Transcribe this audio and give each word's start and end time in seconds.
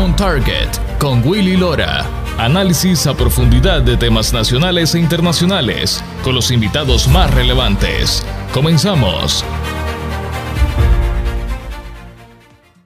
On 0.00 0.16
Target 0.16 0.70
con 0.98 1.22
Willy 1.28 1.58
Lora. 1.58 2.06
Análisis 2.38 3.06
a 3.06 3.14
profundidad 3.14 3.82
de 3.82 3.98
temas 3.98 4.32
nacionales 4.32 4.94
e 4.94 4.98
internacionales 4.98 6.02
con 6.24 6.34
los 6.34 6.50
invitados 6.50 7.06
más 7.06 7.34
relevantes. 7.34 8.24
Comenzamos. 8.54 9.44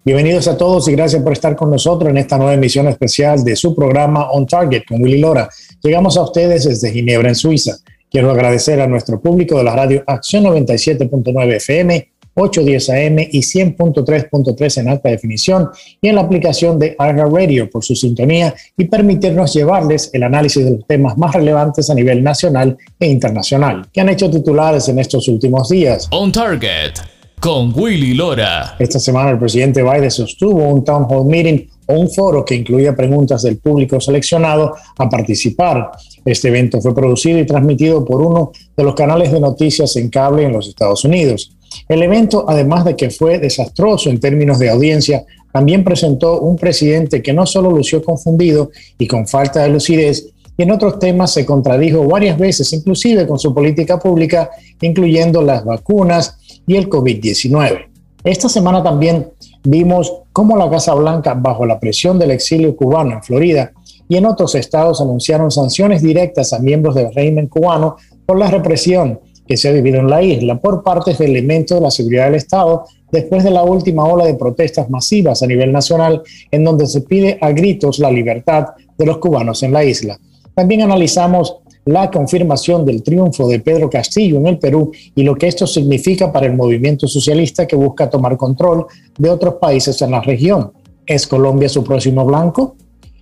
Bienvenidos 0.05 0.49
a 0.49 0.59
todos 0.59 0.89
y 0.89 0.93
gracias 0.93 1.23
por 1.23 1.33
estar 1.35 1.55
con 1.55 1.71
nosotros 1.71 2.11
en 2.11 2.16
esta 2.16 2.37
nueva 2.37 2.55
emisión 2.55 2.89
especial 2.89 3.45
de 3.45 3.55
su 3.55 3.77
programa 3.77 4.31
On 4.33 4.45
Target 4.45 4.83
con 4.89 5.01
Willy 5.01 5.21
Lora. 5.21 5.49
Llegamos 5.85 6.17
a 6.17 6.23
ustedes 6.23 6.65
desde 6.65 6.91
Ginebra, 6.91 7.29
en 7.29 7.37
Suiza. 7.37 7.77
Quiero 8.11 8.33
agradecer 8.33 8.81
a 8.81 8.89
nuestro 8.89 9.21
público 9.21 9.57
de 9.57 9.65
la 9.65 9.77
radio 9.77 10.03
Acción 10.09 10.45
97.9 10.45 11.57
FM, 11.57 12.14
810 12.35 12.91
AM 12.91 13.19
y 13.30 13.41
100.3.3 13.41 14.80
en 14.80 14.89
alta 14.89 15.09
definición 15.09 15.71
y 16.01 16.09
en 16.09 16.16
la 16.16 16.23
aplicación 16.23 16.79
de 16.79 16.95
Arga 16.98 17.27
Radio 17.27 17.70
por 17.70 17.84
su 17.84 17.95
sintonía 17.95 18.55
y 18.77 18.84
permitirnos 18.84 19.55
llevarles 19.55 20.10
el 20.12 20.23
análisis 20.23 20.65
de 20.65 20.73
los 20.73 20.87
temas 20.87 21.16
más 21.16 21.34
relevantes 21.34 21.91
a 21.91 21.95
nivel 21.95 22.23
nacional 22.23 22.77
e 22.98 23.07
internacional 23.07 23.87
que 23.93 24.01
han 24.01 24.09
hecho 24.09 24.30
titulares 24.30 24.88
en 24.88 24.98
estos 24.98 25.29
últimos 25.29 25.69
días. 25.69 26.09
On 26.10 26.33
Target 26.33 26.95
con 27.41 27.79
Willy 27.79 28.15
Lora. 28.15 28.74
Esta 28.79 28.98
semana 28.98 29.30
el 29.30 29.38
presidente 29.38 29.82
Biden 29.82 30.10
sostuvo 30.10 30.66
un 30.66 30.82
town 30.82 31.07
hall 31.10 31.27
meeting 31.27 31.69
o 31.87 31.95
un 31.95 32.10
foro 32.10 32.43
que 32.43 32.55
incluía 32.55 32.96
preguntas 32.96 33.43
del 33.43 33.59
público 33.59 34.01
seleccionado 34.01 34.74
a 34.96 35.09
participar. 35.10 35.91
Este 36.24 36.48
evento 36.48 36.80
fue 36.80 36.95
producido 36.95 37.38
y 37.38 37.45
transmitido 37.45 38.02
por 38.02 38.23
uno 38.23 38.52
de 38.74 38.85
los 38.85 38.95
canales 38.95 39.30
de 39.30 39.41
noticias 39.41 39.95
en 39.96 40.09
cable 40.09 40.45
en 40.45 40.52
los 40.52 40.69
Estados 40.69 41.05
Unidos. 41.05 41.55
El 41.88 42.02
evento, 42.02 42.45
además 42.48 42.84
de 42.84 42.96
que 42.96 43.10
fue 43.10 43.38
desastroso 43.38 44.10
en 44.10 44.20
términos 44.20 44.59
de 44.59 44.70
audiencia, 44.70 45.24
también 45.52 45.84
presentó 45.84 46.41
un 46.41 46.56
presidente 46.56 47.23
que 47.23 47.32
no 47.32 47.46
solo 47.46 47.70
lució 47.70 48.02
confundido 48.02 48.70
y 48.98 49.06
con 49.06 49.27
falta 49.28 49.62
de 49.62 49.68
lucidez, 49.68 50.26
y 50.57 50.62
en 50.62 50.71
otros 50.71 50.99
temas 50.99 51.32
se 51.32 51.45
contradijo 51.45 52.07
varias 52.07 52.38
veces, 52.38 52.73
inclusive 52.73 53.26
con 53.26 53.38
su 53.38 53.52
política 53.52 53.99
pública, 53.99 54.51
incluyendo 54.80 55.43
las 55.43 55.65
vacunas 55.65 56.38
y 56.66 56.76
el 56.76 56.88
COVID-19. 56.88 57.87
Esta 58.23 58.49
semana 58.49 58.82
también 58.82 59.29
vimos 59.65 60.12
cómo 60.32 60.56
la 60.56 60.71
Casa 60.71 60.95
Blanca, 60.95 61.34
bajo 61.34 61.66
la 61.66 61.79
presión 61.79 62.18
del 62.18 62.30
exilio 62.30 62.74
cubano 62.77 63.12
en 63.12 63.23
Florida 63.23 63.73
y 64.09 64.16
en 64.16 64.27
otros 64.27 64.54
estados, 64.54 65.00
anunciaron 65.00 65.50
sanciones 65.50 66.03
directas 66.03 66.53
a 66.53 66.59
miembros 66.59 66.94
del 66.94 67.12
régimen 67.12 67.49
cubano 67.49 67.97
por 68.25 68.38
la 68.38 68.50
represión 68.50 69.21
que 69.47 69.56
se 69.56 69.69
ha 69.69 69.72
vivido 69.72 70.00
en 70.00 70.09
la 70.09 70.22
isla 70.22 70.59
por 70.59 70.82
parte 70.82 71.14
de 71.14 71.25
elementos 71.25 71.78
de 71.78 71.82
la 71.82 71.91
seguridad 71.91 72.26
del 72.26 72.37
Estado 72.37 72.84
después 73.10 73.44
de 73.44 73.50
la 73.50 73.62
última 73.62 74.04
ola 74.04 74.25
de 74.25 74.34
protestas 74.34 74.91
masivas 74.91 75.42
a 75.42 75.47
nivel 75.47 75.72
nacional 75.72 76.22
en 76.50 76.64
donde 76.64 76.87
se 76.87 77.03
pide 77.03 77.38
a 77.41 77.50
gritos 77.53 77.98
la 77.98 78.10
libertad 78.10 78.69
de 78.97 79.06
los 79.06 79.19
cubanos 79.19 79.62
en 79.62 79.72
la 79.72 79.84
isla. 79.84 80.19
También 80.54 80.82
analizamos 80.82 81.59
la 81.87 82.10
confirmación 82.10 82.84
del 82.84 83.03
triunfo 83.03 83.47
de 83.48 83.60
Pedro 83.60 83.91
Castillo 83.91 84.38
en 84.38 84.47
el 84.47 84.59
Perú 84.59 84.91
y 85.15 85.22
lo 85.22 85.34
que 85.34 85.48
esto 85.48 85.66
significa 85.66 86.32
para 86.32 86.47
el 86.47 86.54
movimiento 86.54 87.06
socialista 87.06 87.66
que 87.66 87.76
busca 87.76 88.09
tomar 88.09 88.37
control 88.37 88.87
de 89.19 89.31
otros 89.31 89.54
países 89.54 90.00
en 90.03 90.12
la 90.12 90.20
región. 90.20 90.72
¿Es 91.06 91.26
Colombia 91.26 91.69
su 91.69 91.84
próximo 91.84 92.25
blanco? 92.25 92.76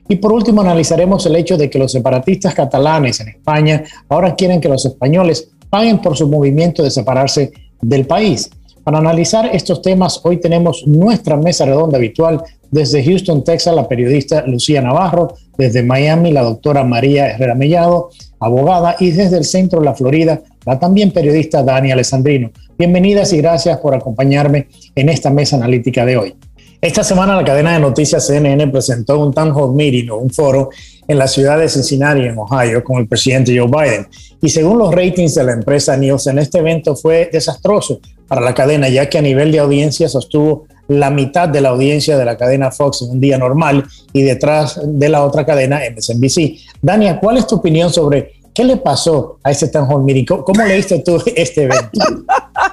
Y 0.09 0.17
por 0.17 0.33
último 0.33 0.61
analizaremos 0.61 1.25
el 1.27 1.37
hecho 1.37 1.57
de 1.57 1.71
que 1.71 1.79
los 1.79 1.93
separatistas 1.93 2.55
catalanes 2.55 3.21
en 3.21 3.29
España 3.29 3.83
ahora 4.09 4.35
quieren 4.35 4.61
que 4.61 4.69
los 4.69 4.85
españoles 4.85 5.52
paguen 5.73 6.03
por 6.03 6.19
su 6.19 6.29
movimiento 6.29 6.83
de 6.83 6.91
separarse 6.91 7.51
del 7.81 8.05
país. 8.05 8.51
Para 8.85 8.99
analizar 8.99 9.49
estos 9.55 9.81
temas, 9.81 10.21
hoy 10.23 10.37
tenemos 10.39 10.87
nuestra 10.87 11.39
mesa 11.39 11.65
redonda 11.65 11.97
habitual 11.97 12.43
desde 12.71 13.03
Houston, 13.03 13.43
Texas, 13.43 13.75
la 13.75 13.89
periodista 13.89 14.47
Lucía 14.47 14.83
Navarro, 14.83 15.35
desde 15.57 15.83
Miami, 15.83 16.31
la 16.31 16.43
doctora 16.43 16.85
María 16.85 17.31
Herrera 17.31 17.55
Mellado, 17.55 18.11
abogada, 18.39 18.97
y 19.01 19.13
desde 19.13 19.39
el 19.39 19.45
centro 19.45 19.79
de 19.79 19.87
la 19.87 19.95
Florida, 19.95 20.43
la 20.67 20.79
también 20.79 21.11
periodista 21.11 21.63
Dani 21.63 21.91
Alessandrino. 21.91 22.51
Bienvenidas 22.77 23.33
y 23.33 23.39
gracias 23.39 23.79
por 23.79 23.95
acompañarme 23.95 24.69
en 24.95 25.09
esta 25.09 25.31
mesa 25.31 25.57
analítica 25.57 26.05
de 26.05 26.19
hoy. 26.19 26.35
Esta 26.83 27.03
semana 27.03 27.35
la 27.35 27.45
cadena 27.45 27.73
de 27.73 27.81
noticias 27.81 28.27
CNN 28.27 28.67
presentó 28.69 29.19
un 29.21 29.33
town 29.33 29.53
hall 29.53 29.75
meeting 29.75 30.11
o 30.11 30.17
un 30.17 30.29
foro 30.29 30.69
en 31.09 31.19
la 31.19 31.27
ciudad 31.27 31.59
de 31.59 31.69
Cincinnati, 31.69 32.23
en 32.23 32.39
Ohio, 32.39 32.83
con 32.85 32.99
el 32.99 33.09
presidente 33.09 33.57
Joe 33.57 33.69
Biden. 33.69 34.09
Y 34.41 34.49
según 34.49 34.79
los 34.79 34.95
ratings 34.95 35.35
de 35.35 35.45
la 35.45 35.53
empresa 35.53 35.97
Nielsen, 35.97 36.39
este 36.39 36.59
evento 36.59 36.97
fue 36.97 37.29
desastroso 37.33 38.01
para 38.29 38.41
la 38.41 38.55
cadena, 38.55 38.89
ya 38.89 39.09
que 39.09 39.19
a 39.19 39.23
nivel 39.23 39.53
de 39.53 39.59
audiencia 39.59 40.09
sostuvo 40.09 40.67
la 40.89 41.11
mitad 41.11 41.49
de 41.49 41.61
la 41.61 41.71
audiencia 41.71 42.19
de 42.19 42.25
la 42.25 42.37
cadena 42.37 42.71
Fox 42.71 43.03
en 43.03 43.11
un 43.11 43.21
día 43.21 43.39
normal 43.39 43.85
y 44.13 44.23
detrás 44.23 44.81
de 44.83 45.09
la 45.09 45.25
otra 45.25 45.47
cadena 45.47 45.81
MSNBC. 45.95 46.59
Dania, 46.81 47.19
¿cuál 47.21 47.39
es 47.39 47.47
tu 47.47 47.57
opinión 47.57 47.93
sobre 47.93 48.41
qué 48.53 48.65
le 48.65 48.77
pasó 48.77 49.39
a 49.43 49.51
ese 49.51 49.69
town 49.69 49.89
hall? 49.91 50.27
¿Cómo, 50.27 50.65
leíste 50.65 50.99
tú 51.01 51.23
este 51.37 51.65
evento? 51.65 52.01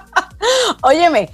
Óyeme, 0.84 1.30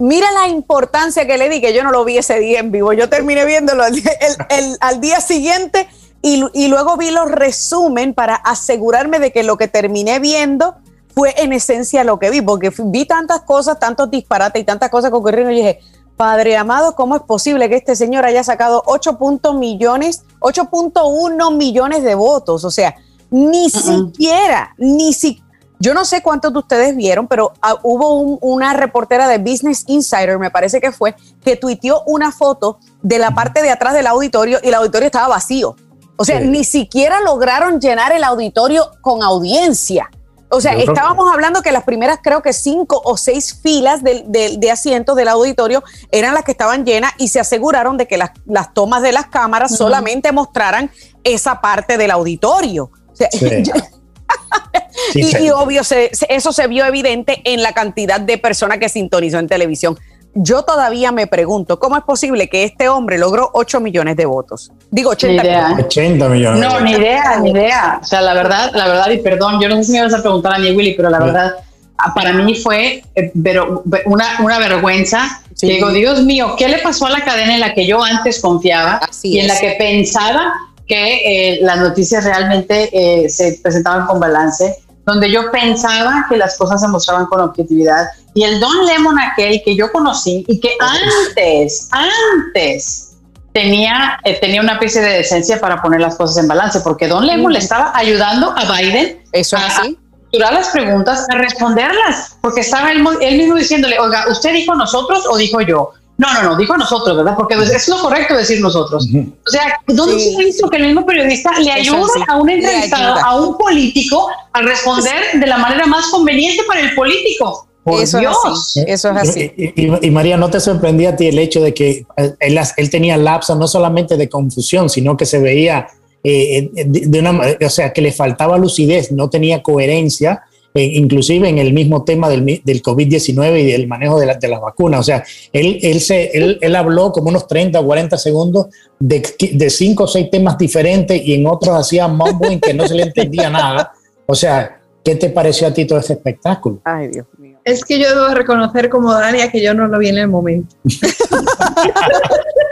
Mira 0.00 0.32
la 0.32 0.48
importancia 0.48 1.26
que 1.26 1.36
le 1.36 1.50
di, 1.50 1.60
que 1.60 1.74
yo 1.74 1.84
no 1.84 1.90
lo 1.90 2.06
vi 2.06 2.16
ese 2.16 2.40
día 2.40 2.60
en 2.60 2.72
vivo. 2.72 2.94
Yo 2.94 3.10
terminé 3.10 3.44
viéndolo 3.44 3.82
al 3.82 5.00
día 5.02 5.20
siguiente 5.20 5.86
y, 6.22 6.44
y, 6.52 6.68
luego 6.68 6.96
vi 6.96 7.10
los 7.10 7.30
resumen 7.30 8.14
para 8.14 8.34
asegurarme 8.34 9.18
de 9.18 9.32
que 9.32 9.42
lo 9.42 9.56
que 9.56 9.68
terminé 9.68 10.18
viendo 10.18 10.76
fue 11.14 11.34
en 11.38 11.52
esencia 11.52 12.04
lo 12.04 12.18
que 12.18 12.30
vi, 12.30 12.42
porque 12.42 12.72
vi 12.84 13.06
tantas 13.06 13.40
cosas, 13.42 13.78
tantos 13.78 14.10
disparates 14.10 14.62
y 14.62 14.64
tantas 14.64 14.90
cosas 14.90 15.10
que 15.10 15.16
ocurrieron 15.16 15.52
y 15.52 15.56
dije, 15.56 15.80
Padre 16.16 16.56
amado, 16.56 16.94
¿cómo 16.94 17.16
es 17.16 17.22
posible 17.22 17.68
que 17.70 17.76
este 17.76 17.96
señor 17.96 18.26
haya 18.26 18.44
sacado 18.44 18.82
8 18.86 19.18
millones, 19.54 20.24
8.1 20.40 21.56
millones 21.56 22.02
de 22.02 22.14
votos? 22.14 22.64
O 22.64 22.70
sea, 22.70 22.94
ni 23.30 23.70
siquiera, 23.70 24.74
ni 24.76 25.14
siquiera 25.14 25.50
yo 25.82 25.94
no 25.94 26.04
sé 26.04 26.22
cuántos 26.22 26.52
de 26.52 26.58
ustedes 26.58 26.94
vieron, 26.94 27.26
pero 27.26 27.54
ah, 27.62 27.78
hubo 27.82 28.20
una 28.20 28.74
reportera 28.74 29.26
de 29.26 29.38
Business 29.38 29.84
Insider, 29.86 30.38
me 30.38 30.50
parece 30.50 30.78
que 30.78 30.92
fue, 30.92 31.16
que 31.42 31.56
tuiteó 31.56 32.02
una 32.04 32.32
foto 32.32 32.78
de 33.00 33.18
la 33.18 33.30
parte 33.34 33.62
de 33.62 33.70
atrás 33.70 33.94
del 33.94 34.06
auditorio 34.06 34.58
y 34.62 34.68
el 34.68 34.74
auditorio 34.74 35.06
estaba 35.06 35.28
vacío. 35.28 35.76
O 36.20 36.24
sea, 36.26 36.38
ni 36.38 36.64
siquiera 36.64 37.22
lograron 37.22 37.80
llenar 37.80 38.12
el 38.12 38.24
auditorio 38.24 38.90
con 39.00 39.22
audiencia. 39.22 40.10
O 40.50 40.60
sea, 40.60 40.74
estábamos 40.74 41.32
hablando 41.32 41.62
que 41.62 41.72
las 41.72 41.84
primeras 41.84 42.18
creo 42.22 42.42
que 42.42 42.52
cinco 42.52 43.00
o 43.06 43.16
seis 43.16 43.58
filas 43.62 44.02
de, 44.04 44.70
asientos 44.70 45.16
del 45.16 45.28
auditorio 45.28 45.82
eran 46.12 46.34
las 46.34 46.44
que 46.44 46.50
estaban 46.50 46.84
llenas 46.84 47.12
y 47.16 47.28
se 47.28 47.40
aseguraron 47.40 47.96
de 47.96 48.06
que 48.06 48.18
las, 48.18 48.32
tomas 48.74 49.00
de 49.00 49.12
las 49.12 49.28
cámaras 49.28 49.74
solamente 49.74 50.30
mostraran 50.30 50.90
esa 51.24 51.62
parte 51.62 51.96
del 51.96 52.10
auditorio. 52.10 52.90
O 53.10 53.16
sea, 53.16 53.30
y, 55.14 55.48
obvio, 55.48 55.80
eso 55.80 56.52
se 56.52 56.66
vio 56.66 56.84
evidente 56.84 57.40
en 57.44 57.62
la 57.62 57.72
cantidad 57.72 58.20
de 58.20 58.36
personas 58.36 58.76
que 58.76 58.90
sintonizó 58.90 59.38
en 59.38 59.48
televisión. 59.48 59.98
Yo 60.34 60.62
todavía 60.62 61.10
me 61.10 61.26
pregunto, 61.26 61.80
¿cómo 61.80 61.96
es 61.96 62.04
posible 62.04 62.48
que 62.48 62.62
este 62.64 62.88
hombre 62.88 63.18
logró 63.18 63.50
8 63.52 63.80
millones 63.80 64.16
de 64.16 64.26
votos? 64.26 64.70
Digo, 64.90 65.10
80 65.10 65.42
millones. 65.42 65.84
80 65.86 66.28
millones. 66.28 66.60
No, 66.60 66.80
ni 66.80 66.92
idea, 66.92 67.40
ni 67.40 67.50
idea. 67.50 67.98
O 68.00 68.04
sea, 68.04 68.20
la 68.20 68.34
verdad, 68.34 68.70
la 68.72 68.86
verdad, 68.86 69.10
y 69.10 69.18
perdón, 69.18 69.60
yo 69.60 69.68
no 69.68 69.76
sé 69.76 69.84
si 69.84 69.92
me 69.92 70.02
vas 70.02 70.14
a 70.14 70.22
preguntar 70.22 70.54
a 70.54 70.58
mí, 70.58 70.70
Willy, 70.70 70.94
pero 70.94 71.10
la 71.10 71.18
verdad, 71.18 71.54
ah, 71.98 72.14
para 72.14 72.32
mí 72.32 72.54
fue 72.54 73.02
eh, 73.16 73.32
pero 73.42 73.82
una, 74.06 74.24
una 74.42 74.58
vergüenza. 74.58 75.42
Digo, 75.60 75.90
Dios 75.90 76.22
mío, 76.22 76.54
¿qué 76.56 76.68
le 76.68 76.78
pasó 76.78 77.06
a 77.06 77.10
la 77.10 77.24
cadena 77.24 77.54
en 77.54 77.60
la 77.60 77.74
que 77.74 77.84
yo 77.86 78.02
antes 78.02 78.40
confiaba 78.40 79.00
y 79.22 79.40
en 79.40 79.48
la 79.48 79.58
que 79.58 79.74
pensaba 79.78 80.52
que 80.86 81.54
eh, 81.54 81.58
las 81.60 81.78
noticias 81.78 82.24
realmente 82.24 82.88
eh, 82.92 83.28
se 83.28 83.58
presentaban 83.62 84.06
con 84.06 84.20
balance? 84.20 84.78
Donde 85.10 85.30
yo 85.30 85.50
pensaba 85.50 86.26
que 86.28 86.36
las 86.36 86.56
cosas 86.56 86.80
se 86.80 86.88
mostraban 86.88 87.26
con 87.26 87.40
objetividad. 87.40 88.06
Y 88.34 88.44
el 88.44 88.60
Don 88.60 88.86
Lemon 88.86 89.18
aquel 89.18 89.60
que 89.64 89.74
yo 89.74 89.90
conocí 89.90 90.44
y 90.48 90.60
que 90.60 90.70
antes, 90.80 91.88
antes 91.90 93.16
tenía, 93.52 94.20
eh, 94.24 94.38
tenía 94.40 94.60
una 94.60 94.74
especie 94.74 95.00
de 95.00 95.10
decencia 95.18 95.60
para 95.60 95.82
poner 95.82 96.00
las 96.00 96.16
cosas 96.16 96.38
en 96.38 96.48
balance, 96.48 96.80
porque 96.80 97.08
Don 97.08 97.26
Lemon 97.26 97.52
le 97.52 97.58
estaba 97.58 97.92
ayudando 97.94 98.54
a 98.56 98.72
Biden 98.72 99.22
Eso 99.32 99.56
a, 99.56 99.66
así. 99.66 99.98
las 100.32 100.68
preguntas, 100.68 101.26
a 101.28 101.36
responderlas, 101.36 102.36
porque 102.40 102.60
estaba 102.60 102.92
él, 102.92 103.04
él 103.20 103.36
mismo 103.36 103.56
diciéndole, 103.56 103.98
oiga, 103.98 104.26
¿usted 104.30 104.52
dijo 104.52 104.74
nosotros 104.74 105.26
o 105.28 105.36
dijo 105.36 105.60
yo? 105.60 105.92
No, 106.20 106.34
no, 106.34 106.42
no, 106.42 106.56
dijo 106.56 106.76
nosotros, 106.76 107.16
¿verdad? 107.16 107.34
Porque 107.34 107.54
es 107.54 107.88
lo 107.88 107.98
correcto 107.98 108.36
decir 108.36 108.60
nosotros. 108.60 109.08
O 109.08 109.50
sea, 109.50 109.80
¿dónde 109.86 110.20
se 110.20 110.34
ha 110.34 110.38
visto 110.38 110.68
que 110.68 110.76
el 110.76 110.88
mismo 110.88 111.06
periodista 111.06 111.50
le 111.58 111.72
ayuda 111.72 112.10
a 112.28 112.36
un 112.36 112.50
entrevistado, 112.50 113.18
a 113.24 113.40
un 113.40 113.56
político, 113.56 114.28
a 114.52 114.60
responder 114.60 115.40
de 115.40 115.46
la 115.46 115.56
manera 115.56 115.86
más 115.86 116.08
conveniente 116.08 116.62
para 116.68 116.80
el 116.80 116.94
político? 116.94 117.66
eso 118.02 118.18
Es 118.18 118.26
así, 118.44 118.84
eso 118.86 119.10
es 119.12 119.16
así. 119.16 119.52
Y, 119.56 120.10
María, 120.10 120.36
¿no 120.36 120.50
te 120.50 120.60
sorprendía 120.60 121.08
a 121.08 121.16
ti 121.16 121.26
el 121.26 121.38
hecho 121.38 121.62
de 121.62 121.72
que 121.72 122.04
eh, 122.18 122.34
él, 122.38 122.90
tenía 122.90 123.16
lapso 123.16 123.54
no 123.54 123.66
solamente 123.66 124.18
de 124.18 124.28
confusión, 124.28 124.90
sino 124.90 125.16
que 125.16 125.24
se 125.24 125.38
veía 125.38 125.88
eh, 126.22 126.68
de, 126.84 127.18
una, 127.18 127.40
o 127.64 127.70
sea, 127.70 127.94
que 127.94 128.02
le 128.02 128.12
faltaba 128.12 128.58
lucidez, 128.58 129.10
no 129.10 129.30
tenía 129.30 129.62
coherencia 129.62 130.42
eh, 130.72 130.84
inclusive 130.94 131.48
en 131.48 131.58
el 131.58 131.72
mismo 131.72 132.04
tema 132.04 132.28
del, 132.28 132.62
del 132.64 132.82
COVID-19 132.82 133.60
y 133.60 133.72
del 133.72 133.88
manejo 133.88 134.20
de, 134.20 134.26
la, 134.26 134.34
de, 134.34 134.48
las 134.48 134.60
vacunas. 134.60 135.00
O 135.00 135.02
sea, 135.02 135.24
él, 135.52 135.80
él, 135.82 136.00
se, 136.00 136.30
él, 136.36 136.58
él, 136.60 136.76
habló 136.76 137.10
como 137.10 137.28
unos 137.28 137.48
30 137.48 137.80
o 137.80 137.84
40 137.84 138.16
segundos 138.16 138.66
de, 139.00 139.20
de 139.52 139.70
cinco 139.70 140.04
o 140.04 140.06
seis 140.06 140.30
temas 140.30 140.56
diferentes 140.56 141.20
y 141.24 141.34
en 141.34 141.46
otros 141.48 141.76
hacía 141.76 142.06
mumbling 142.06 142.60
que 142.60 142.72
no 142.72 142.86
se 142.86 142.94
le 142.94 143.02
entendía 143.02 143.50
nada. 143.50 143.92
O 144.26 144.34
sea, 144.36 144.80
¿qué 145.04 145.16
te 145.16 145.30
pareció 145.30 145.66
a 145.66 145.74
ti 145.74 145.86
todo 145.86 145.98
ese 145.98 146.12
espectáculo? 146.12 146.80
Ay, 146.84 147.08
Dios 147.08 147.26
mío. 147.38 147.58
Es 147.64 147.84
que 147.84 147.98
yo 147.98 148.08
debo 148.08 148.32
reconocer 148.32 148.88
como 148.88 149.12
Dania 149.12 149.50
que 149.50 149.60
yo 149.60 149.74
no 149.74 149.88
lo 149.88 149.98
vi 149.98 150.10
en 150.10 150.18
el 150.18 150.28
momento. 150.28 150.76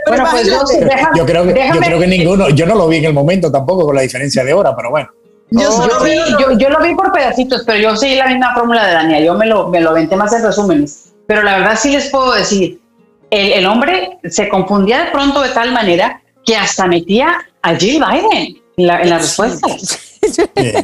bueno, 0.06 0.24
pues 0.30 0.46
yo, 0.46 0.62
yo, 1.16 1.26
creo 1.26 1.44
que, 1.44 1.70
yo 1.74 1.80
creo 1.80 1.98
que 1.98 2.06
ninguno, 2.06 2.48
yo 2.50 2.64
no 2.64 2.76
lo 2.76 2.86
vi 2.86 2.98
en 2.98 3.06
el 3.06 3.12
momento 3.12 3.50
tampoco 3.50 3.86
con 3.86 3.96
la 3.96 4.02
diferencia 4.02 4.44
de 4.44 4.52
hora, 4.52 4.76
pero 4.76 4.90
bueno. 4.90 5.08
Yo, 5.50 5.88
yo, 5.88 6.04
vi, 6.04 6.14
yo, 6.38 6.58
yo, 6.58 6.68
lo 6.68 6.82
vi 6.82 6.94
por 6.94 7.10
pedacitos, 7.12 7.62
pero 7.66 7.78
yo 7.78 7.96
seguí 7.96 8.16
la 8.16 8.26
misma 8.26 8.54
fórmula 8.54 8.86
de 8.86 8.92
Dania. 8.92 9.20
Yo 9.20 9.34
me 9.34 9.46
lo, 9.46 9.68
me 9.68 9.80
lo 9.80 9.94
venté 9.94 10.14
más 10.16 10.32
en 10.32 10.42
resúmenes. 10.42 11.12
Pero 11.26 11.42
la 11.42 11.58
verdad 11.58 11.78
sí 11.80 11.90
les 11.90 12.10
puedo 12.10 12.32
decir, 12.34 12.80
el, 13.30 13.52
el 13.52 13.66
hombre 13.66 14.18
se 14.24 14.48
confundía 14.48 15.04
de 15.04 15.10
pronto 15.10 15.40
de 15.42 15.50
tal 15.50 15.72
manera 15.72 16.22
que 16.44 16.56
hasta 16.56 16.86
metía 16.86 17.46
a 17.62 17.74
Jill 17.74 18.02
Biden 18.02 18.56
en 18.76 18.86
la, 18.86 19.02
en 19.02 19.10
la 19.10 19.18
respuesta. 19.18 19.66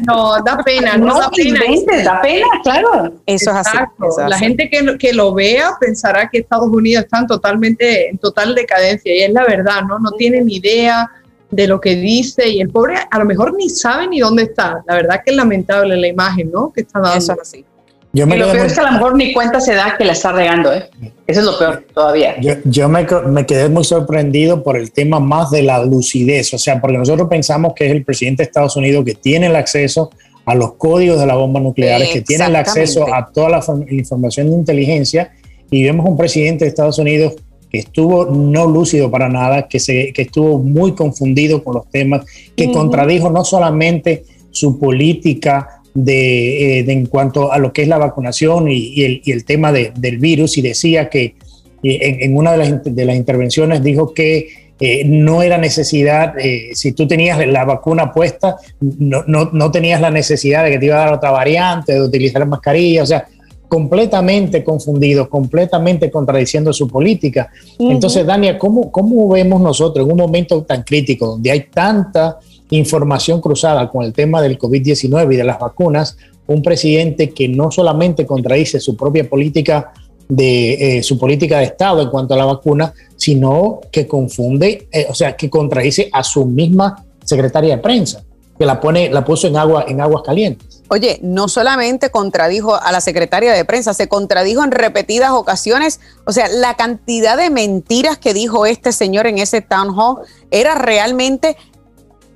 No, 0.07 0.43
da 0.43 0.59
pena, 0.65 0.97
no, 0.97 1.19
da 1.19 1.31
pena. 1.31 1.61
da 2.03 2.21
pena, 2.23 2.47
claro. 2.63 3.13
Eso 3.27 3.51
es 3.51 3.57
así. 3.57 3.79
la 4.27 4.39
gente 4.39 4.71
que, 4.71 4.97
que, 4.97 5.13
lo 5.13 5.35
vea 5.35 5.73
pensará 5.79 6.29
que 6.31 6.39
Estados 6.39 6.69
Unidos 6.69 7.05
está 7.05 7.27
totalmente, 7.27 8.09
en 8.09 8.19
total 8.19 8.55
decadencia 8.55 9.15
y 9.15 9.23
es 9.23 9.33
la 9.33 9.45
verdad, 9.45 9.83
¿no? 9.83 9.99
No 9.99 10.13
tiene 10.13 10.41
ni 10.41 10.57
idea 10.57 11.11
de 11.55 11.67
lo 11.67 11.81
que 11.81 11.97
dice 11.97 12.49
y 12.49 12.61
el 12.61 12.71
pobre 12.71 12.95
a 13.11 13.19
lo 13.19 13.25
mejor 13.25 13.55
ni 13.57 13.69
sabe 13.69 14.09
ni 14.09 14.21
dónde 14.21 14.45
está. 14.45 14.83
La 14.87 14.95
verdad 14.95 15.21
que 15.25 15.31
es 15.31 15.37
lamentable 15.37 15.97
la 15.97 16.09
imagen, 16.09 16.51
¿no? 16.51 16.73
Que 16.73 16.83
está 16.83 17.01
dando. 17.01 17.19
Eso 17.19 17.33
es 17.33 17.41
así. 17.41 17.65
Yo 18.13 18.29
me 18.29 18.37
y 18.37 18.39
lo 18.39 18.53
peor 18.53 18.67
es 18.67 18.75
que 18.75 18.81
a 18.81 18.85
lo 18.85 18.93
mejor 18.93 19.17
ni 19.17 19.33
cuenta 19.33 19.61
se 19.61 19.75
da 19.75 19.97
que 19.99 20.05
la 20.05 20.13
está 20.13 20.31
regando, 20.31 20.73
¿eh? 20.73 20.89
Eso 21.27 21.41
es 21.41 21.47
lo 21.47 21.59
peor 21.59 21.85
todavía. 21.93 22.41
Yo, 22.41 22.55
yo 22.65 22.89
me, 22.89 23.05
me, 23.27 23.45
quedé 23.45 23.69
muy 23.69 23.83
sorprendido 23.83 24.63
por 24.63 24.77
el 24.77 24.93
tema 24.93 25.19
más 25.19 25.51
de 25.51 25.65
la 25.65 25.85
lucidez, 25.85 26.55
o 26.55 26.59
sea, 26.59 26.81
porque 26.81 26.97
nosotros 26.97 27.29
pensamos 27.29 27.73
que 27.75 27.87
es 27.87 27.93
el 27.93 28.05
presidente 28.05 28.45
de 28.45 28.47
Estados 28.47 28.77
Unidos 28.77 29.05
que 29.05 29.15
tiene 29.15 29.47
el 29.47 29.57
acceso 29.57 30.11
a 30.47 30.55
los 30.55 30.75
códigos 30.75 31.19
de 31.19 31.27
la 31.27 31.35
bomba 31.35 31.59
nuclear, 31.59 32.03
que 32.13 32.21
tiene 32.21 32.45
el 32.47 32.55
acceso 32.55 33.13
a 33.13 33.27
toda 33.33 33.49
la 33.49 33.65
información 33.91 34.49
de 34.49 34.57
inteligencia, 34.57 35.33
y 35.71 35.83
vemos 35.83 36.07
un 36.07 36.17
presidente 36.17 36.65
de 36.65 36.69
Estados 36.69 36.99
Unidos 37.01 37.35
que 37.75 37.81
estuvo 37.81 38.27
no 38.27 38.69
lúcido 38.69 39.11
para 39.11 39.29
nada, 39.29 39.67
que, 39.67 39.81
se, 39.81 40.13
que 40.13 40.23
estuvo 40.23 40.61
muy 40.61 40.93
confundido 40.93 41.65
con 41.65 41.75
los 41.75 41.91
temas, 41.91 42.25
que 42.57 42.67
uh 42.67 42.71
-huh. 42.71 42.73
contradijo 42.73 43.31
no 43.31 43.45
solamente 43.45 44.23
su 44.53 44.79
política 44.79 45.83
de, 45.93 46.79
eh, 46.79 46.85
de, 46.85 46.93
en 46.93 47.07
cuanto 47.07 47.51
a 47.51 47.59
lo 47.59 47.73
que 47.73 47.83
es 47.83 47.89
la 47.89 47.99
vacunación 47.99 48.71
y, 48.71 48.77
y, 48.77 49.05
el, 49.05 49.23
y 49.25 49.33
el, 49.33 49.45
tema 49.45 49.73
de, 49.73 49.91
del 49.97 50.19
virus 50.19 50.57
y 50.57 50.63
decía 50.63 51.09
que 51.09 51.35
en, 51.83 52.23
en 52.23 52.37
una 52.37 52.53
de 52.53 52.59
las, 52.59 52.85
de 52.85 53.05
las, 53.05 53.17
intervenciones 53.17 53.83
dijo 53.83 54.15
que 54.15 54.47
eh, 54.79 55.03
no 55.05 55.43
era 55.43 55.59
necesidad, 55.59 56.39
eh, 56.39 56.71
si 56.75 56.93
tú 56.93 57.09
tenías 57.09 57.45
la 57.45 57.65
vacuna 57.65 58.13
puesta, 58.13 58.57
no, 58.81 59.25
no, 59.27 59.51
no, 59.53 59.71
tenías 59.73 60.01
la 60.01 60.11
necesidad 60.11 60.63
de 60.63 60.71
que 60.71 60.79
te 60.79 60.87
iba 60.87 60.97
a 60.97 61.07
dar 61.07 61.15
otra 61.15 61.33
variante, 61.33 61.93
de 61.95 62.03
utilizar 62.03 62.47
mascarilla, 62.47 63.03
o 63.03 63.07
sea, 63.07 63.27
completamente 63.69 64.63
confundido, 64.63 65.29
completamente 65.29 66.11
contradiciendo 66.11 66.73
su 66.73 66.89
política. 66.89 67.51
Uh 67.79 67.89
-huh. 67.89 67.93
Entonces, 67.93 68.27
Dania, 68.27 68.59
¿cómo, 68.59 68.91
¿cómo 68.93 69.29
vemos 69.29 69.61
nosotros 69.61 70.05
en 70.05 70.13
un 70.13 70.19
momento 70.19 70.63
tan 70.63 70.83
crítico 70.83 71.27
donde 71.27 71.51
hay 71.51 71.67
tanta 71.73 72.39
información 72.71 73.41
cruzada 73.41 73.89
con 73.89 74.05
el 74.05 74.13
tema 74.13 74.41
del 74.43 74.59
COVID-19 74.59 75.35
y 75.35 75.37
de 75.37 75.45
las 75.45 75.59
vacunas, 75.59 76.17
un 76.47 76.63
presidente 76.63 77.31
que 77.31 77.49
no 77.49 77.71
solamente 77.71 78.27
contradice 78.27 78.81
su 78.81 78.97
propia 78.97 79.29
política 79.29 79.93
de 80.29 80.99
eh, 80.99 81.03
su 81.03 81.19
política 81.19 81.59
de 81.59 81.65
Estado 81.65 82.03
en 82.03 82.09
cuanto 82.09 82.35
a 82.35 82.37
la 82.37 82.47
vacuna, 82.47 82.93
sino 83.17 83.81
que 83.91 84.07
confunde, 84.07 84.89
eh, 84.91 85.07
o 85.09 85.15
sea, 85.15 85.37
que 85.37 85.51
contradice 85.51 86.09
a 86.13 86.23
su 86.23 86.47
misma 86.47 87.05
secretaria 87.23 87.77
de 87.77 87.83
prensa, 87.83 88.23
que 88.59 88.67
la 88.67 88.81
pone, 88.81 89.11
la 89.11 89.25
puso 89.25 89.47
en 89.47 89.57
agua, 89.57 89.85
en 89.89 90.01
aguas 90.01 90.23
calientes. 90.25 90.83
Oye, 90.89 91.19
no 91.23 91.49
solamente 91.49 92.11
contradijo 92.11 92.75
a 92.75 92.93
la 92.93 93.01
secretaria 93.01 93.53
de 93.53 93.65
prensa, 93.65 93.95
se 93.95 94.09
contradijo 94.09 94.63
en 94.63 94.71
repetidas 94.71 95.31
ocasiones. 95.31 96.01
O 96.25 96.33
sea, 96.33 96.47
la 96.49 96.75
cantidad 96.75 97.37
de 97.37 97.51
mentiras 97.51 98.19
que 98.19 98.35
dijo 98.35 98.67
este 98.67 98.93
señor 98.93 99.27
en 99.27 99.39
ese 99.39 99.61
town 99.61 99.99
hall 99.99 100.19
era 100.51 100.75
realmente 100.75 101.57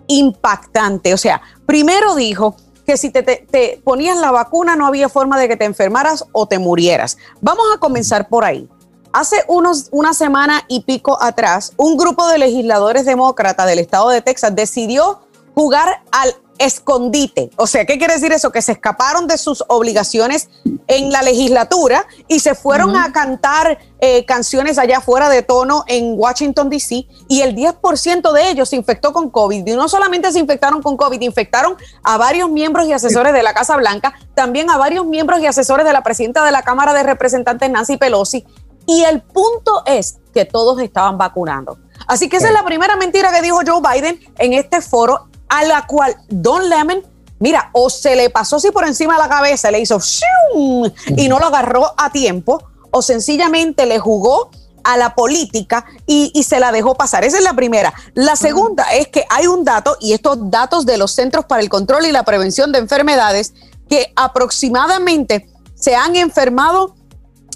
impactante. 0.09 1.15
O 1.15 1.19
sea, 1.19 1.41
primero 1.67 2.15
dijo 2.15 2.57
que 2.87 2.97
si 2.97 3.11
te, 3.11 3.23
te, 3.23 3.47
te, 3.51 3.81
ponías 3.85 4.17
la 4.17 4.31
vacuna 4.31 4.75
no 4.75 4.87
había 4.87 5.09
forma 5.11 5.39
de 5.39 5.47
que 5.47 5.57
te 5.57 5.67
enfermaras 5.67 6.25
o 6.33 6.47
te 6.47 6.59
murieras. 6.59 7.19
Vamos 7.41 7.67
a 7.75 7.79
comenzar 7.79 8.29
por 8.29 8.45
ahí. 8.45 8.69
Hace 9.13 9.37
unos, 9.49 9.89
una 9.91 10.15
semana 10.15 10.65
y 10.69 10.81
pico 10.81 11.23
atrás, 11.23 11.73
un 11.77 11.97
grupo 11.97 12.27
de 12.29 12.39
legisladores 12.39 13.05
demócratas 13.05 13.67
del 13.67 13.79
estado 13.79 14.09
de 14.11 14.21
Texas 14.21 14.55
decidió 14.55 15.21
jugar 15.59 16.05
al 16.13 16.37
escondite. 16.59 17.51
O 17.57 17.67
sea, 17.67 17.85
¿qué 17.85 17.99
quiere 17.99 18.15
decir 18.15 18.31
eso? 18.31 18.53
Que 18.53 18.63
se 18.63 18.71
escaparon 18.71 19.27
de 19.27 19.37
sus 19.37 19.65
obligaciones 19.67 20.51
en 20.87 21.11
la 21.11 21.23
legislatura 21.23 22.07
y 22.29 22.39
se 22.39 22.55
fueron 22.55 22.91
uh 22.91 22.95
-huh. 22.95 23.09
a 23.09 23.13
cantar 23.13 23.77
eh, 23.99 24.25
canciones 24.25 24.79
allá 24.79 25.01
fuera 25.01 25.29
de 25.29 25.43
tono 25.43 25.83
en 25.89 26.15
Washington, 26.17 26.71
D.C. 26.71 27.09
y 27.27 27.41
el 27.41 27.57
10% 27.57 28.33
de 28.33 28.51
ellos 28.51 28.69
se 28.69 28.77
infectó 28.77 29.13
con 29.13 29.31
COVID. 29.31 29.67
Y 29.67 29.75
no 29.75 29.89
solamente 29.89 30.31
se 30.31 30.39
infectaron 30.39 30.81
con 30.81 30.97
COVID, 30.97 31.21
infectaron 31.23 31.77
a 32.05 32.17
varios 32.19 32.49
miembros 32.49 32.87
y 32.87 32.93
asesores 32.93 33.33
de 33.33 33.43
la 33.43 33.53
Casa 33.53 33.77
Blanca, 33.77 34.15
también 34.37 34.71
a 34.71 34.77
varios 34.77 35.07
miembros 35.07 35.41
y 35.41 35.47
asesores 35.47 35.85
de 35.85 35.93
la 35.93 36.05
presidenta 36.05 36.45
de 36.45 36.53
la 36.53 36.63
Cámara 36.63 36.93
de 36.93 37.03
Representantes, 37.03 37.69
Nancy 37.69 37.97
Pelosi. 37.97 38.47
Y 38.87 39.03
el 39.03 39.23
punto 39.23 39.83
es 39.87 40.19
que 40.33 40.45
todos 40.45 40.81
estaban 40.81 41.19
vacunando. 41.19 41.79
Así 42.07 42.29
que 42.29 42.37
esa 42.37 42.47
es 42.49 42.55
la 42.55 42.65
primera 42.65 42.97
mentira 42.97 43.33
que 43.33 43.43
dijo 43.43 43.59
Joe 43.67 43.83
Biden 43.83 44.19
en 44.39 44.53
este 44.55 44.81
foro 44.81 45.28
a 45.49 45.65
la 45.65 45.87
cual 45.87 46.17
Don 46.29 46.69
Lemon, 46.69 47.03
mira, 47.39 47.71
o 47.73 47.91
se 47.91 48.17
le 48.17 48.31
pasó 48.31 48.57
así 48.57 48.71
por 48.71 48.87
encima 48.87 49.15
de 49.15 49.21
la 49.21 49.29
cabeza, 49.29 49.71
le 49.71 49.81
hizo 49.81 49.99
¡shum! 49.99 50.91
y 51.17 51.29
no 51.29 51.39
lo 51.39 51.47
agarró 51.47 51.95
a 51.97 52.11
tiempo, 52.11 52.63
o 52.91 53.03
sencillamente 53.03 53.87
le 53.87 53.99
jugó 53.99 54.51
a 54.85 54.97
la 54.97 55.15
política 55.15 55.85
y, 56.07 56.31
y, 56.35 56.45
se 56.45 56.61
la 56.61 56.73
dejó 56.73 56.95
pasar. 56.95 57.25
Esa 57.25 57.39
es 57.39 57.45
la 57.45 57.53
primera. 57.53 57.93
La 58.15 58.37
segunda 58.37 58.85
uh 58.85 58.87
-huh. 58.87 59.01
es 59.01 59.09
que 59.09 59.25
hay 59.29 59.47
un 59.47 59.65
dato, 59.65 59.97
y 60.01 60.13
estos 60.13 60.51
datos 60.51 60.87
de 60.87 60.97
los 60.97 61.13
Centros 61.13 61.45
para 61.45 61.61
el 61.61 61.69
Control 61.69 62.07
y 62.07 62.13
la 62.13 62.23
Prevención 62.23 62.73
de 62.73 62.79
Enfermedades, 62.79 63.53
que 63.89 64.13
aproximadamente 64.17 65.49
se 65.75 65.95
han 65.95 66.17
enfermado 66.17 66.95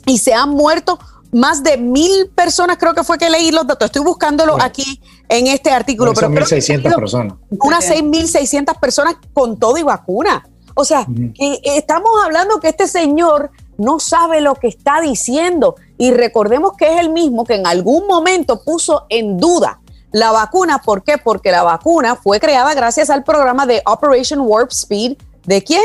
y 0.06 0.18
se 0.18 0.34
han 0.34 0.50
muerto 0.50 0.98
más 1.32 1.62
de 1.62 1.78
mil 1.78 2.28
personas, 2.34 2.76
creo 2.76 2.94
que 2.94 3.04
fue 3.04 3.18
que 3.18 3.30
leí 3.30 3.50
los 3.50 3.66
datos. 3.66 3.86
Estoy 3.86 4.02
buscándolo 4.02 4.60
aquí 4.60 5.00
en 5.28 5.46
este 5.46 5.70
artículo. 5.70 6.14
Son 6.14 6.34
1.600 6.34 6.94
personas. 6.94 7.34
Unas 7.50 7.88
6.600 7.88 8.78
personas 8.78 9.16
con 9.32 9.58
todo 9.58 9.78
y 9.78 9.82
vacuna. 9.82 10.46
O 10.74 10.84
sea, 10.84 11.00
uh 11.00 11.04
-huh. 11.04 11.32
que 11.34 11.60
estamos 11.76 12.10
hablando 12.24 12.60
que 12.60 12.68
este 12.68 12.86
señor 12.88 13.50
no 13.78 13.98
sabe 14.00 14.40
lo 14.40 14.54
que 14.54 14.68
está 14.68 15.00
diciendo. 15.00 15.76
Y 15.98 16.12
recordemos 16.12 16.72
que 16.76 16.94
es 16.94 17.00
el 17.00 17.10
mismo 17.10 17.44
que 17.44 17.54
en 17.54 17.66
algún 17.66 18.06
momento 18.06 18.62
puso 18.62 19.06
en 19.08 19.38
duda 19.38 19.80
la 20.12 20.30
vacuna. 20.30 20.78
¿Por 20.78 21.02
qué? 21.02 21.18
Porque 21.18 21.50
la 21.50 21.62
vacuna 21.62 22.16
fue 22.16 22.38
creada 22.40 22.74
gracias 22.74 23.10
al 23.10 23.24
programa 23.24 23.66
de 23.66 23.82
Operation 23.86 24.40
Warp 24.40 24.70
Speed. 24.70 25.16
¿De 25.44 25.62
quién? 25.62 25.84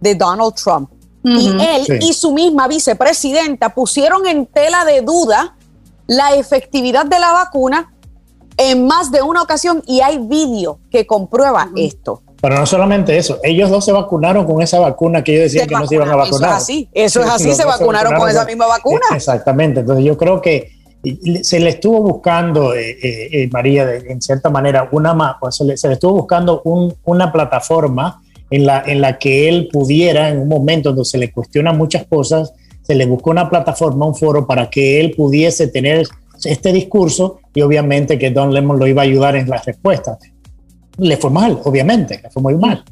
De 0.00 0.14
Donald 0.14 0.54
Trump. 0.54 0.90
Uh 1.24 1.28
-huh. 1.28 1.40
Y 1.40 1.64
él 1.64 1.84
sí. 1.86 2.08
y 2.08 2.12
su 2.12 2.32
misma 2.32 2.68
vicepresidenta 2.68 3.74
pusieron 3.74 4.26
en 4.26 4.46
tela 4.46 4.84
de 4.84 5.02
duda 5.02 5.56
la 6.06 6.34
efectividad 6.36 7.06
de 7.06 7.18
la 7.18 7.32
vacuna 7.32 7.92
en 8.56 8.86
más 8.86 9.10
de 9.10 9.22
una 9.22 9.42
ocasión 9.42 9.82
y 9.86 10.00
hay 10.00 10.18
vídeo 10.18 10.78
que 10.90 11.06
comprueba 11.06 11.68
uh 11.70 11.74
-huh. 11.74 11.86
esto. 11.86 12.22
Pero 12.40 12.58
no 12.58 12.66
solamente 12.66 13.16
eso, 13.16 13.38
ellos 13.42 13.70
dos 13.70 13.84
se 13.84 13.92
vacunaron 13.92 14.44
con 14.44 14.62
esa 14.62 14.78
vacuna 14.78 15.24
que 15.24 15.32
ellos 15.32 15.44
decían 15.44 15.64
se 15.64 15.68
que 15.68 15.74
no 15.74 15.86
se 15.86 15.94
iban 15.94 16.10
a 16.10 16.16
vacunar. 16.16 16.50
Eso 16.50 16.56
es 16.56 16.62
así, 16.62 16.88
eso 16.92 17.20
es 17.20 17.28
así, 17.28 17.54
se 17.54 17.64
vacunaron, 17.64 17.68
se 17.68 17.84
vacunaron, 17.84 18.20
con 18.20 18.28
esa 18.28 18.44
misma 18.44 18.66
vacuna. 18.66 19.06
Exactamente, 19.14 19.80
entonces 19.80 20.04
yo 20.04 20.16
creo 20.16 20.40
que 20.40 20.76
se 21.42 21.60
le 21.60 21.70
estuvo 21.70 22.02
buscando, 22.02 22.74
eh, 22.74 22.90
eh, 23.02 23.28
eh 23.32 23.48
María, 23.52 23.86
de, 23.86 24.10
en 24.10 24.20
cierta 24.20 24.50
manera, 24.50 24.88
una, 24.92 25.38
se, 25.50 25.64
le, 25.64 25.76
se 25.76 25.88
le 25.88 25.94
estuvo 25.94 26.14
buscando 26.14 26.62
un, 26.64 26.94
una 27.04 27.32
plataforma 27.32 28.22
en 28.50 28.66
la, 28.66 28.82
en 28.84 29.00
la 29.00 29.18
que 29.18 29.48
él 29.48 29.68
pudiera, 29.72 30.28
en 30.28 30.40
un 30.40 30.48
momento 30.48 30.90
donde 30.90 31.04
se 31.04 31.18
le 31.18 31.32
cuestionan 31.32 31.76
muchas 31.76 32.06
cosas, 32.06 32.52
se 32.82 32.94
le 32.94 33.06
buscó 33.06 33.30
una 33.30 33.48
plataforma, 33.48 34.06
un 34.06 34.14
foro 34.14 34.46
para 34.46 34.70
que 34.70 35.00
él 35.00 35.14
pudiese 35.16 35.68
tener 35.68 36.06
este 36.44 36.72
discurso 36.72 37.40
y 37.54 37.62
obviamente 37.62 38.18
que 38.18 38.30
Don 38.30 38.52
Lemon 38.52 38.78
lo 38.78 38.86
iba 38.86 39.02
a 39.02 39.04
ayudar 39.04 39.36
en 39.36 39.48
las 39.48 39.64
respuestas. 39.64 40.18
Le 40.98 41.16
fue 41.16 41.30
mal, 41.30 41.60
obviamente, 41.64 42.20
le 42.22 42.30
fue 42.30 42.42
muy 42.42 42.56
mal. 42.56 42.84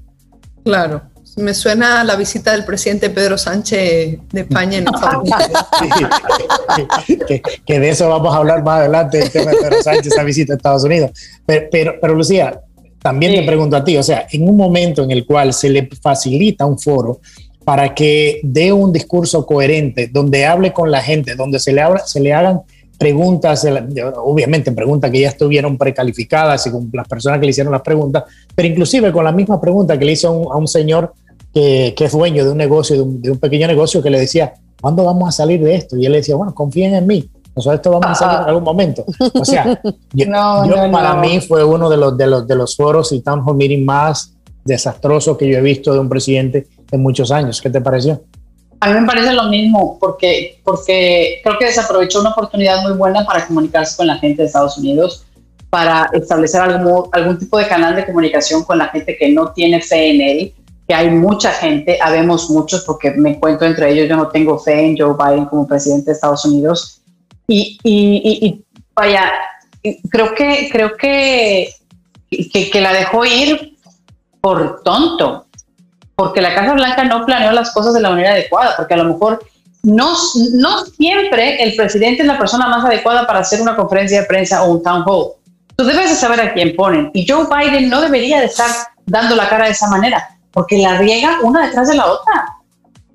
Claro, 0.65 1.03
me 1.37 1.53
suena 1.55 2.01
a 2.01 2.05
la 2.05 2.17
visita 2.17 2.53
del 2.53 2.65
presidente 2.65 3.11
Pedro 3.11 3.37
Sánchez 3.37 4.19
de 4.31 4.41
España 4.41 4.79
en 4.79 4.87
Estados 4.87 5.29
Unidos. 5.81 6.11
sí, 7.07 7.19
que, 7.27 7.43
que, 7.65 7.81
de 7.81 7.89
eso 7.89 8.09
vamos 8.09 8.35
a 8.35 8.39
hablar 8.39 8.63
más 8.63 8.81
adelante, 8.81 9.21
el 9.21 9.31
tema 9.31 9.51
de 9.51 9.57
Pedro 9.57 9.83
Sánchez, 9.83 10.07
esa 10.09 10.23
visita 10.23 10.53
a 10.53 10.57
Estados 10.57 10.85
Unidos. 10.85 11.11
Pero, 11.45 11.67
pero, 11.71 11.95
pero 12.01 12.15
Lucía, 12.15 12.61
también 13.03 13.33
sí. 13.33 13.39
te 13.41 13.47
pregunto 13.47 13.77
a 13.77 13.85
ti, 13.85 13.97
o 13.97 14.03
sea, 14.03 14.27
en 14.31 14.49
un 14.49 14.57
momento 14.57 15.03
en 15.03 15.11
el 15.11 15.27
cual 15.27 15.53
se 15.53 15.69
le 15.69 15.89
facilita 16.01 16.65
un 16.67 16.79
foro 16.79 17.21
para 17.65 17.95
que 17.95 18.41
dé 18.43 18.73
un 18.73 18.93
discurso 18.93 19.45
coherente, 19.45 20.09
donde 20.09 20.45
hable 20.45 20.73
con 20.73 20.91
la 20.91 21.01
gente, 21.01 21.35
donde 21.35 21.59
se 21.59 21.73
le, 21.73 21.83
se 22.05 22.21
le 22.21 22.33
hagan 22.33 22.61
preguntas, 22.99 23.67
obviamente 24.17 24.73
preguntas 24.73 25.11
que 25.11 25.21
ya 25.21 25.29
estuvieron 25.29 25.77
precalificadas 25.77 26.67
y 26.67 26.71
con 26.71 26.91
las 26.93 27.09
personas 27.09 27.39
que 27.39 27.47
le 27.47 27.51
hicieron 27.51 27.73
las 27.73 27.83
preguntas, 27.83 28.25
pero 28.55 28.69
inclusive 28.69 29.13
con 29.13 29.25
la 29.25 29.33
misma 29.33 29.61
pregunta 29.61 29.99
que 29.99 30.05
le 30.05 30.13
hizo 30.13 30.53
a 30.53 30.57
un, 30.57 30.69
señor 30.69 31.13
que, 31.53 31.95
es 31.97 32.13
dueño 32.13 32.45
de 32.45 32.51
un 32.51 32.59
negocio, 32.59 33.05
de 33.05 33.31
un, 33.31 33.39
pequeño 33.39 33.67
negocio, 33.67 34.03
que 34.03 34.11
le 34.11 34.21
decía, 34.21 34.55
¿cuándo 34.81 35.05
vamos 35.05 35.29
a 35.29 35.33
salir 35.33 35.63
de 35.63 35.75
esto? 35.75 35.97
Y 35.97 36.07
él 36.07 36.13
le 36.13 36.19
decía, 36.19 36.37
bueno, 36.37 36.55
confíen 36.55 36.95
en 36.95 37.07
mí, 37.07 37.29
nosotros 37.55 37.77
esto 37.77 37.91
vamos 37.91 38.11
a 38.11 38.15
salir 38.15 38.43
en 38.43 38.49
algún 38.49 38.65
momento. 38.65 39.05
O 39.35 39.45
sea, 39.45 39.81
yo, 40.13 40.27
para 40.93 41.15
mí 41.17 41.41
fue 41.41 41.65
uno 41.65 41.89
de 41.89 41.97
los, 41.97 42.17
de, 42.17 42.27
los, 42.27 42.47
de 42.47 42.55
los 42.55 42.77
foros 42.77 43.13
y 43.13 43.21
town 43.21 43.43
hall 43.45 43.57
meeting 43.57 43.85
más 43.85 44.35
desastrosos 44.65 45.37
que 45.37 45.49
yo 45.49 45.59
he 45.59 45.61
visto 45.61 45.93
de 45.93 45.99
un 45.99 46.09
presidente 46.09 46.67
en 46.91 47.03
muchos 47.03 47.31
años. 47.31 47.61
¿Qué 47.61 47.71
te 47.71 47.81
pareció? 47.81 48.23
A 48.85 48.89
mí 48.89 49.01
me 49.01 49.07
parece 49.07 49.33
lo 49.33 49.45
mismo, 49.45 49.99
porque, 49.99 50.61
porque 50.63 51.41
creo 51.43 51.59
que 51.59 51.65
desaprovechó 51.65 52.21
una 52.21 52.33
oportunidad 52.33 52.83
muy 52.83 52.93
buena 52.93 53.25
para 53.25 53.47
comunicarse 53.47 53.97
con 53.97 54.07
la 54.07 54.19
gente 54.19 54.43
de 54.43 54.49
Estados 54.49 54.77
Unidos, 54.77 55.25
para 55.71 56.11
establecer 56.13 56.61
algún, 56.61 57.09
algún 57.13 57.39
tipo 57.39 57.57
de 57.57 57.67
canal 57.67 57.97
de 57.97 58.05
comunicación 58.05 58.63
con 58.63 58.77
la 58.77 58.89
gente 58.89 59.17
que 59.17 59.31
no 59.31 59.53
tiene 59.53 59.81
fe 59.81 60.11
en 60.11 60.21
él, 60.21 60.55
que 60.87 60.93
hay 60.93 61.09
mucha 61.09 61.51
gente, 61.53 61.99
habemos 61.99 62.51
muchos, 62.51 62.83
porque 62.83 63.13
me 63.13 63.41
cuento 63.41 63.65
entre 63.65 63.91
ellos, 63.91 64.07
yo 64.07 64.19
no 64.19 64.29
tengo 64.29 64.59
fe 64.59 64.85
en 64.85 64.99
Joe 64.99 65.17
Biden 65.17 65.47
como 65.47 65.67
presidente 65.67 66.11
de 66.11 66.13
Estados 66.13 66.45
Unidos. 66.45 67.01
Y, 67.49 67.79
y, 67.83 68.47
y, 68.47 68.65
vaya, 68.95 69.33
creo 70.11 70.35
que, 70.35 70.69
creo 70.71 70.95
que, 70.95 71.71
que, 72.31 72.71
que 72.71 72.81
la 72.83 72.93
dejó 72.93 73.25
ir 73.25 73.79
por 74.43 74.83
tonto 74.83 75.44
porque 76.17 76.41
la 76.41 76.55
Casa 76.55 76.75
Blanca 76.75 77.05
no 77.05 77.27
planeó 77.27 77.53
las 77.53 77.73
cosas 77.73 77.95
de 77.95 78.01
la 78.01 78.11
manera 78.11 78.33
adecuada, 78.33 78.75
porque 78.77 78.95
a 78.95 78.99
lo 78.99 79.05
mejor 79.05 79.45
no, 79.83 80.15
no 80.53 80.85
siempre 80.87 81.63
el 81.63 81.77
presidente 81.77 82.23
es 82.23 82.29
la 82.29 82.39
persona 82.39 82.67
más 82.69 82.85
adecuada 82.85 83.27
para 83.27 83.41
hacer 83.41 83.61
una 83.61 83.77
conferencia 83.77 84.21
de 84.21 84.27
prensa 84.27 84.63
o 84.63 84.73
un 84.73 84.83
town 84.83 85.05
hall. 85.07 85.33
Tú 85.77 85.85
debes 85.85 86.11
de 86.11 86.17
saber 86.17 86.41
a 86.41 86.53
quién 86.55 86.75
ponen. 86.77 87.11
Y 87.15 87.27
Joe 87.29 87.47
Biden 87.47 87.91
no 87.91 88.01
debería 88.01 88.41
de 88.41 88.47
estar 88.47 88.71
dando 89.07 89.35
la 89.37 89.49
cara 89.49 89.67
de 89.67 89.73
esa 89.73 89.89
manera, 89.89 90.37
porque 90.53 90.79
la 90.79 90.99
riega 90.99 91.39
una 91.43 91.67
detrás 91.67 91.89
de 91.89 91.97
la 91.97 92.07
otra. 92.07 92.57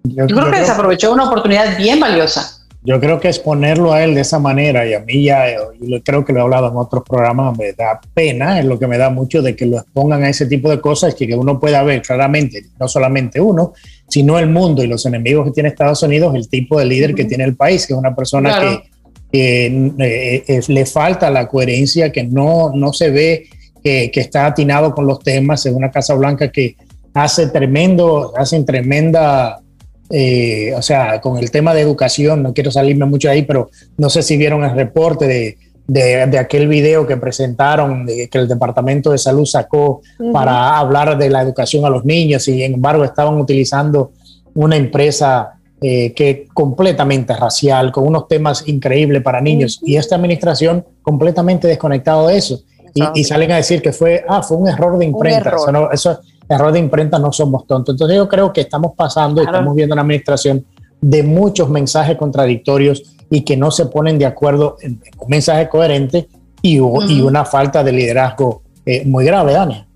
Yo, 0.04 0.26
creo 0.28 0.52
que 0.52 0.60
desaprovechó 0.60 1.12
una 1.12 1.26
oportunidad 1.26 1.78
bien 1.78 2.00
valiosa. 2.00 2.59
Yo 2.82 2.98
creo 3.00 3.20
que 3.20 3.28
exponerlo 3.28 3.92
a 3.92 4.04
él 4.06 4.16
de 4.16 4.22
esa 4.22 4.40
manera, 4.40 4.88
y 4.88 4.94
a 4.94 5.02
mí 5.02 5.26
ya, 5.26 5.48
y 5.82 6.00
creo 6.02 6.24
que 6.24 6.32
lo 6.32 6.40
he 6.40 6.42
hablado 6.44 6.70
en 6.70 6.78
otros 6.78 7.04
programas, 7.04 7.58
me 7.58 7.74
da 7.74 8.00
pena, 8.14 8.58
es 8.58 8.66
lo 8.66 8.80
que 8.80 8.88
me 8.88 8.98
da 8.98 9.10
mucho 9.10 9.42
de 9.42 9.54
que 9.54 9.66
lo 9.66 9.80
expongan 9.80 10.24
a 10.24 10.30
ese 10.30 10.46
tipo 10.46 10.70
de 10.70 10.80
cosas, 10.80 11.14
que, 11.14 11.28
que 11.28 11.36
uno 11.36 11.60
pueda 11.60 11.84
ver 11.84 12.02
claramente, 12.02 12.64
no 12.80 12.88
solamente 12.88 13.42
uno, 13.42 13.74
sino 14.08 14.40
el 14.40 14.50
mundo 14.50 14.82
y 14.82 14.88
los 14.88 15.06
enemigos 15.06 15.46
que 15.46 15.52
tiene 15.52 15.70
Estados 15.70 16.02
Unidos, 16.04 16.34
el 16.36 16.48
tipo 16.48 16.80
de 16.80 16.86
líder 16.86 17.16
que 17.16 17.26
tiene 17.26 17.44
el 17.44 17.58
país, 17.58 17.86
que 17.86 17.94
es 17.94 18.00
una 18.00 18.16
persona 18.16 18.82
que, 19.30 19.68
eh, 20.00 20.44
eh, 20.48 20.62
le 20.70 20.86
falta 20.86 21.30
la 21.30 21.50
coherencia, 21.50 22.14
que 22.14 22.24
no, 22.24 22.72
no 22.74 22.94
se 22.94 23.12
ve 23.12 23.50
que, 23.84 24.10
que, 24.10 24.22
está 24.22 24.46
atinado 24.46 24.96
con 24.96 25.06
los 25.06 25.20
temas, 25.20 25.66
es 25.66 25.74
una 25.74 25.92
Casa 25.92 26.16
Blanca 26.16 26.50
que 26.50 26.78
hace 27.14 27.48
tremendo, 27.48 28.34
hacen 28.38 28.66
tremenda 28.66 29.60
eh, 30.10 30.74
o 30.76 30.82
sea, 30.82 31.22
con 31.22 31.38
el 31.38 31.52
tema 31.52 31.74
de 31.74 31.82
educación, 31.82 32.42
no 32.44 32.54
quiero 32.54 32.72
salirme 32.72 33.06
mucho 33.06 33.30
ahí, 33.30 33.44
pero 33.44 33.70
no 33.98 34.10
sé 34.10 34.24
si 34.24 34.38
vieron 34.38 34.64
el 34.64 34.72
reporte 34.72 35.28
de, 35.28 35.58
de, 35.88 36.38
aquel 36.38 36.68
video 36.68 37.06
que 37.06 37.18
presentaron, 37.18 38.06
que 38.06 38.38
el 38.38 38.48
Departamento 38.48 39.12
de 39.12 39.18
Salud 39.18 39.46
sacó 39.46 40.02
para 40.32 40.78
hablar 40.78 41.18
de 41.18 41.30
la 41.30 41.42
educación 41.42 41.86
a 41.86 41.90
los 41.90 42.06
niños 42.06 42.48
y, 42.48 42.54
sin 42.54 42.74
embargo, 42.76 43.04
estaban 43.04 43.40
utilizando 43.40 44.12
una 44.54 44.76
empresa 44.78 45.54
eh, 45.82 46.14
que 46.14 46.48
completamente 46.54 47.34
racial, 47.36 47.92
con 47.92 48.06
unos 48.06 48.28
temas 48.28 48.68
increíbles 48.68 49.24
para 49.24 49.40
niños, 49.40 49.80
y 49.82 49.96
esta 49.96 50.16
administración 50.16 50.86
completamente 51.02 51.68
desconectado 51.68 52.28
de 52.28 52.38
eso. 52.38 52.62
Y, 53.14 53.24
salen 53.24 53.52
a 53.52 53.58
decir 53.58 53.82
que 53.82 53.94
fue, 53.94 54.26
ah, 54.28 54.42
fue 54.42 54.58
un 54.58 54.68
error 54.68 54.98
de 54.98 55.06
imprenta. 55.06 55.56
Eso, 55.56 55.92
eso, 55.92 56.20
error 56.50 56.72
de 56.72 56.80
imprenta 56.80 57.20
no 57.20 57.32
somos 57.32 57.66
tontos. 57.68 57.94
Entonces 57.94 58.18
yo 58.18 58.28
creo 58.28 58.52
que 58.52 58.62
estamos 58.62 58.94
pasando 58.96 59.42
y 59.42 59.46
estamos 59.46 59.76
viendo 59.76 59.94
una 59.94 60.02
administración 60.02 60.66
de 61.00 61.24
muchos 61.24 61.70
mensajes 61.70 62.18
contradictorios 62.18 63.16
y 63.30 63.42
que 63.42 63.56
no 63.56 63.72
se 63.72 63.86
ponen 63.86 64.18
de 64.18 64.26
acuerdo 64.26 64.78
en, 64.82 65.02
un 65.20 65.30
mensaje 65.30 65.70
coherente 65.70 66.28
y, 66.62 66.78
y, 66.78 67.22
una 67.22 67.46
falta 67.46 67.84
de 67.84 67.92
liderazgo 67.92 68.64
eh, 68.86 69.06
muy 69.06 69.24
grave, 69.24 69.54
Dania. 69.54 69.88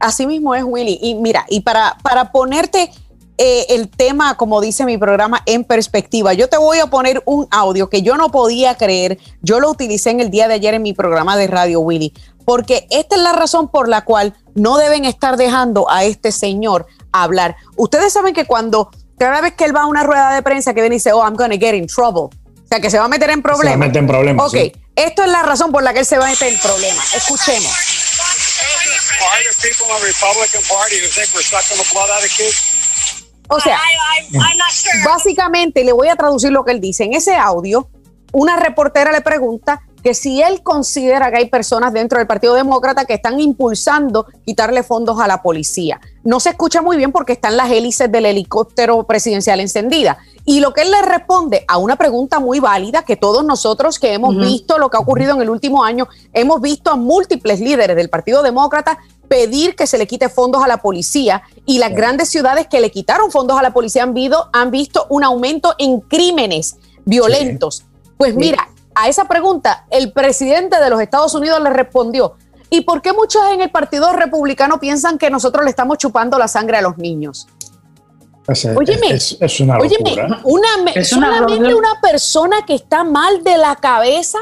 Así 0.00 0.26
mismo 0.26 0.54
es, 0.54 0.64
Willy. 0.64 0.98
Y 1.00 1.14
mira, 1.14 1.46
y 1.48 1.60
para, 1.60 1.96
para 2.02 2.32
ponerte 2.32 2.90
eh, 3.38 3.66
el 3.70 3.88
tema, 3.88 4.36
como 4.36 4.60
dice 4.60 4.84
mi 4.84 4.98
programa, 4.98 5.40
en 5.46 5.64
perspectiva, 5.64 6.34
yo 6.34 6.48
te 6.48 6.58
voy 6.58 6.78
a 6.78 6.86
poner 6.86 7.22
un 7.24 7.46
audio 7.50 7.88
que 7.88 8.02
yo 8.02 8.16
no 8.16 8.30
podía 8.30 8.74
creer. 8.74 9.18
Yo 9.40 9.60
lo 9.60 9.70
utilicé 9.70 10.10
en 10.10 10.20
el 10.20 10.30
día 10.30 10.48
de 10.48 10.54
ayer 10.54 10.74
en 10.74 10.82
mi 10.82 10.92
programa 10.92 11.36
de 11.36 11.46
radio, 11.46 11.80
Willy 11.80 12.12
porque 12.50 12.88
esta 12.90 13.14
es 13.14 13.22
la 13.22 13.32
razón 13.32 13.68
por 13.68 13.88
la 13.88 14.04
cual 14.04 14.34
no 14.54 14.76
deben 14.76 15.04
estar 15.04 15.36
dejando 15.36 15.90
a 15.90 16.04
este 16.04 16.32
señor 16.32 16.86
hablar. 17.12 17.56
Ustedes 17.76 18.12
saben 18.12 18.34
que 18.34 18.44
cuando 18.44 18.90
cada 19.18 19.40
vez 19.40 19.54
que 19.54 19.64
él 19.64 19.76
va 19.76 19.82
a 19.82 19.86
una 19.86 20.02
rueda 20.02 20.34
de 20.34 20.42
prensa 20.42 20.72
que 20.74 20.80
viene 20.80 20.96
y 20.96 20.98
dice, 20.98 21.12
oh, 21.12 21.22
I'm 21.22 21.36
gonna 21.36 21.56
get 21.56 21.74
in 21.74 21.86
trouble, 21.86 22.22
o 22.22 22.68
sea, 22.68 22.80
que 22.80 22.90
se 22.90 22.98
va 22.98 23.06
a 23.06 23.08
meter 23.08 23.30
en 23.30 23.42
problemas. 23.42 23.72
Se 23.72 23.78
va 23.78 23.84
a 23.84 23.88
meter 23.88 24.02
en 24.02 24.06
problemas. 24.06 24.46
Ok, 24.46 24.54
esto 24.94 25.24
es 25.24 25.28
la 25.28 25.42
razón 25.42 25.72
por 25.72 25.82
la 25.82 25.92
que 25.92 26.00
él 26.00 26.06
se 26.06 26.18
va 26.18 26.26
a 26.26 26.30
meter 26.30 26.52
en 26.52 26.60
problemas. 26.60 27.14
Escuchemos. 27.14 27.72
O 33.48 33.60
sea, 33.60 33.80
básicamente 35.04 35.82
le 35.82 35.92
voy 35.92 36.08
a 36.08 36.16
traducir 36.16 36.52
lo 36.52 36.64
que 36.64 36.70
él 36.70 36.80
dice. 36.80 37.04
En 37.04 37.14
ese 37.14 37.34
audio, 37.34 37.88
una 38.32 38.56
reportera 38.56 39.10
le 39.10 39.20
pregunta 39.20 39.82
que 40.02 40.14
si 40.14 40.42
él 40.42 40.62
considera 40.62 41.30
que 41.30 41.38
hay 41.38 41.48
personas 41.48 41.92
dentro 41.92 42.18
del 42.18 42.26
Partido 42.26 42.54
Demócrata 42.54 43.04
que 43.04 43.14
están 43.14 43.40
impulsando 43.40 44.26
quitarle 44.44 44.82
fondos 44.82 45.20
a 45.20 45.26
la 45.26 45.42
policía. 45.42 46.00
No 46.24 46.40
se 46.40 46.50
escucha 46.50 46.82
muy 46.82 46.96
bien 46.96 47.12
porque 47.12 47.32
están 47.32 47.56
las 47.56 47.70
hélices 47.70 48.10
del 48.10 48.26
helicóptero 48.26 49.02
presidencial 49.04 49.60
encendida. 49.60 50.18
Y 50.44 50.60
lo 50.60 50.72
que 50.72 50.82
él 50.82 50.90
le 50.90 51.02
responde 51.02 51.64
a 51.68 51.78
una 51.78 51.96
pregunta 51.96 52.40
muy 52.40 52.60
válida 52.60 53.02
que 53.02 53.16
todos 53.16 53.44
nosotros 53.44 53.98
que 53.98 54.14
hemos 54.14 54.36
visto 54.36 54.78
lo 54.78 54.90
que 54.90 54.96
ha 54.96 55.00
ocurrido 55.00 55.34
en 55.34 55.42
el 55.42 55.50
último 55.50 55.84
año, 55.84 56.08
hemos 56.32 56.60
visto 56.60 56.90
a 56.90 56.96
múltiples 56.96 57.60
líderes 57.60 57.94
del 57.94 58.08
Partido 58.08 58.42
Demócrata 58.42 58.98
pedir 59.28 59.76
que 59.76 59.86
se 59.86 59.96
le 59.96 60.08
quite 60.08 60.28
fondos 60.28 60.62
a 60.64 60.66
la 60.66 60.78
policía 60.78 61.42
y 61.64 61.78
las 61.78 61.92
grandes 61.92 62.30
ciudades 62.30 62.66
que 62.66 62.80
le 62.80 62.90
quitaron 62.90 63.30
fondos 63.30 63.56
a 63.58 63.62
la 63.62 63.72
policía 63.72 64.02
han, 64.02 64.14
han 64.52 64.70
visto 64.70 65.06
un 65.08 65.22
aumento 65.22 65.74
en 65.78 66.00
crímenes 66.00 66.76
violentos. 67.04 67.84
Pues 68.16 68.34
mira, 68.34 68.68
a 68.94 69.08
esa 69.08 69.26
pregunta, 69.26 69.86
el 69.90 70.12
presidente 70.12 70.80
de 70.80 70.90
los 70.90 71.00
Estados 71.00 71.34
Unidos 71.34 71.60
le 71.62 71.70
respondió, 71.70 72.34
¿y 72.70 72.82
por 72.82 73.02
qué 73.02 73.12
muchos 73.12 73.42
en 73.52 73.60
el 73.60 73.70
Partido 73.70 74.12
Republicano 74.12 74.80
piensan 74.80 75.18
que 75.18 75.30
nosotros 75.30 75.64
le 75.64 75.70
estamos 75.70 75.98
chupando 75.98 76.38
la 76.38 76.48
sangre 76.48 76.78
a 76.78 76.82
los 76.82 76.98
niños? 76.98 77.46
óyeme, 78.74 79.12
es, 79.12 79.60
una 79.60 79.78
locura. 79.78 80.40
Una, 80.42 81.04
solamente 81.04 81.74
una 81.74 82.00
persona 82.02 82.64
que 82.66 82.74
está 82.74 83.04
mal 83.04 83.44
de 83.44 83.56
la 83.56 83.76
cabeza 83.76 84.38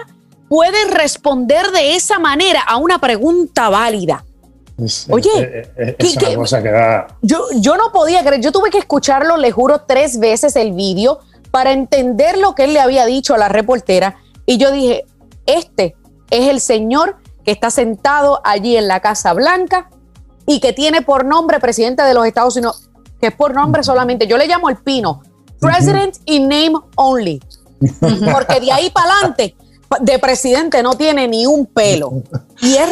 puede 0.49 0.87
responder 0.87 1.71
de 1.73 1.95
esa 1.95 2.19
manera 2.19 2.63
a 2.63 2.79
una 2.79 2.99
pregunta 2.99 3.69
válida. 3.69 4.25
Oye, 5.11 5.73
es, 5.77 6.17
una 6.17 6.35
cosa 6.37 6.63
que 6.63 6.71
da... 6.71 7.09
yo, 7.21 7.45
yo 7.57 7.77
no 7.77 7.91
podía 7.93 8.25
creer, 8.25 8.41
yo 8.41 8.53
tuve 8.53 8.71
que 8.71 8.79
escucharlo, 8.79 9.37
le 9.37 9.51
juro, 9.51 9.83
tres 9.83 10.21
veces 10.21 10.55
el 10.55 10.73
vídeo 10.73 11.19
para 11.51 11.73
entender 11.73 12.39
lo 12.39 12.55
que 12.55 12.65
él 12.65 12.75
le 12.75 12.81
había 12.81 13.05
dicho 13.05 13.35
a 13.35 13.39
la 13.39 13.49
reportera 13.49 14.19
y 14.49 14.57
yo 14.57 14.73
dije, 14.73 15.05
este 15.45 15.95
es 16.31 16.49
el 16.49 16.63
señor 16.63 17.19
que 17.45 17.51
está 17.51 17.71
sentado 17.71 18.41
allí 18.45 18.79
en 18.79 18.89
la 18.89 19.01
Casa 19.01 19.35
Blanca 19.35 19.91
y 20.47 20.59
que 20.61 20.73
tiene 20.73 21.03
por 21.03 21.27
nombre 21.27 21.61
presidente 21.61 22.03
de 22.03 22.15
los 22.15 22.25
Estados 22.25 22.57
Unidos, 22.57 22.89
que 23.21 23.27
es 23.27 23.35
por 23.35 23.53
nombre 23.53 23.83
solamente. 23.83 24.27
Yo 24.27 24.39
le 24.39 24.47
llamo 24.47 24.71
el 24.71 24.79
pino. 24.79 25.21
President 25.61 26.17
in 26.25 26.49
name 26.49 26.73
only. 26.97 27.43
Porque 28.33 28.59
de 28.59 28.73
ahí 28.73 28.89
para 28.89 29.13
adelante 29.13 29.55
de 30.01 30.19
presidente 30.19 30.83
no 30.83 30.95
tiene 30.95 31.27
ni 31.29 31.47
un 31.47 31.67
pelo. 31.67 32.23
Y, 32.61 32.75
es 32.75 32.89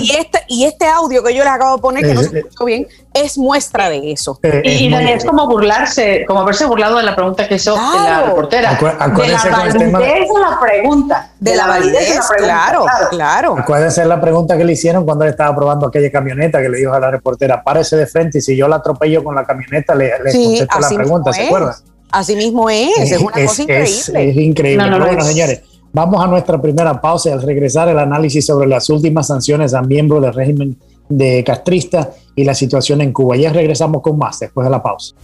y, 0.00 0.12
este, 0.12 0.42
y 0.48 0.64
este 0.64 0.86
audio 0.86 1.22
que 1.22 1.34
yo 1.34 1.44
les 1.44 1.52
acabo 1.52 1.76
de 1.76 1.82
poner, 1.82 2.04
que 2.04 2.14
no 2.14 2.22
se 2.22 2.38
escuchó 2.38 2.64
bien, 2.64 2.86
es 3.12 3.38
muestra 3.38 3.88
de 3.88 4.12
eso. 4.12 4.38
Eh, 4.42 4.62
y, 4.64 4.94
es 4.94 5.24
como 5.24 5.46
burlarse, 5.46 6.24
como 6.26 6.40
haberse 6.40 6.64
burlado 6.66 6.96
de 6.96 7.02
la 7.02 7.14
pregunta 7.14 7.46
que 7.46 7.56
hizo 7.56 7.76
la 7.76 8.24
reportera. 8.26 8.78
de 8.78 9.28
la 9.28 9.36
validez 9.50 9.82
de 9.82 10.40
la 10.40 10.58
pregunta. 10.60 11.30
De, 11.38 11.56
la 11.56 11.66
validez, 11.66 12.08
de 12.08 12.14
la 12.14 12.26
pregunta. 12.28 12.38
Claro, 12.38 12.86
claro. 13.10 13.58
Acuérdense 13.58 14.04
la 14.04 14.20
pregunta 14.20 14.56
que 14.56 14.64
le 14.64 14.72
hicieron 14.72 15.04
cuando 15.04 15.24
él 15.24 15.30
estaba 15.30 15.54
probando 15.54 15.86
aquella 15.86 16.10
camioneta 16.10 16.60
que 16.60 16.68
le 16.68 16.78
dijo 16.78 16.92
a 16.92 17.00
la 17.00 17.10
reportera, 17.10 17.62
párese 17.62 17.96
de 17.96 18.06
frente 18.06 18.38
y 18.38 18.40
si 18.40 18.56
yo 18.56 18.66
la 18.68 18.76
atropello 18.76 19.22
con 19.22 19.34
la 19.34 19.44
camioneta, 19.44 19.94
le, 19.94 20.12
le 20.24 20.32
contesto 20.32 20.80
la 20.80 20.88
pregunta, 20.88 21.32
¿se 21.32 21.46
acuerdan? 21.46 21.74
Así 22.12 22.34
mismo 22.34 22.68
es, 22.68 22.90
es, 22.98 23.20
una 23.20 23.32
cosa 23.32 23.62
increíble. 23.62 24.30
Es, 24.30 24.36
increíble. 24.36 24.98
bueno, 24.98 25.24
señores, 25.24 25.62
Vamos 25.92 26.22
a 26.22 26.28
nuestra 26.28 26.60
primera 26.60 27.00
pausa 27.00 27.30
y 27.30 27.32
al 27.32 27.42
regresar 27.42 27.88
el 27.88 27.98
análisis 27.98 28.46
sobre 28.46 28.68
las 28.68 28.88
últimas 28.90 29.26
sanciones 29.26 29.74
a 29.74 29.82
miembros 29.82 30.22
del 30.22 30.32
régimen 30.32 30.76
de 31.08 31.42
castrista 31.44 32.10
y 32.36 32.44
la 32.44 32.54
situación 32.54 33.00
en 33.00 33.12
Cuba. 33.12 33.36
Ya 33.36 33.52
regresamos 33.52 34.00
con 34.00 34.16
más 34.16 34.38
después 34.38 34.64
de 34.64 34.70
la 34.70 34.82
pausa. 34.82 35.14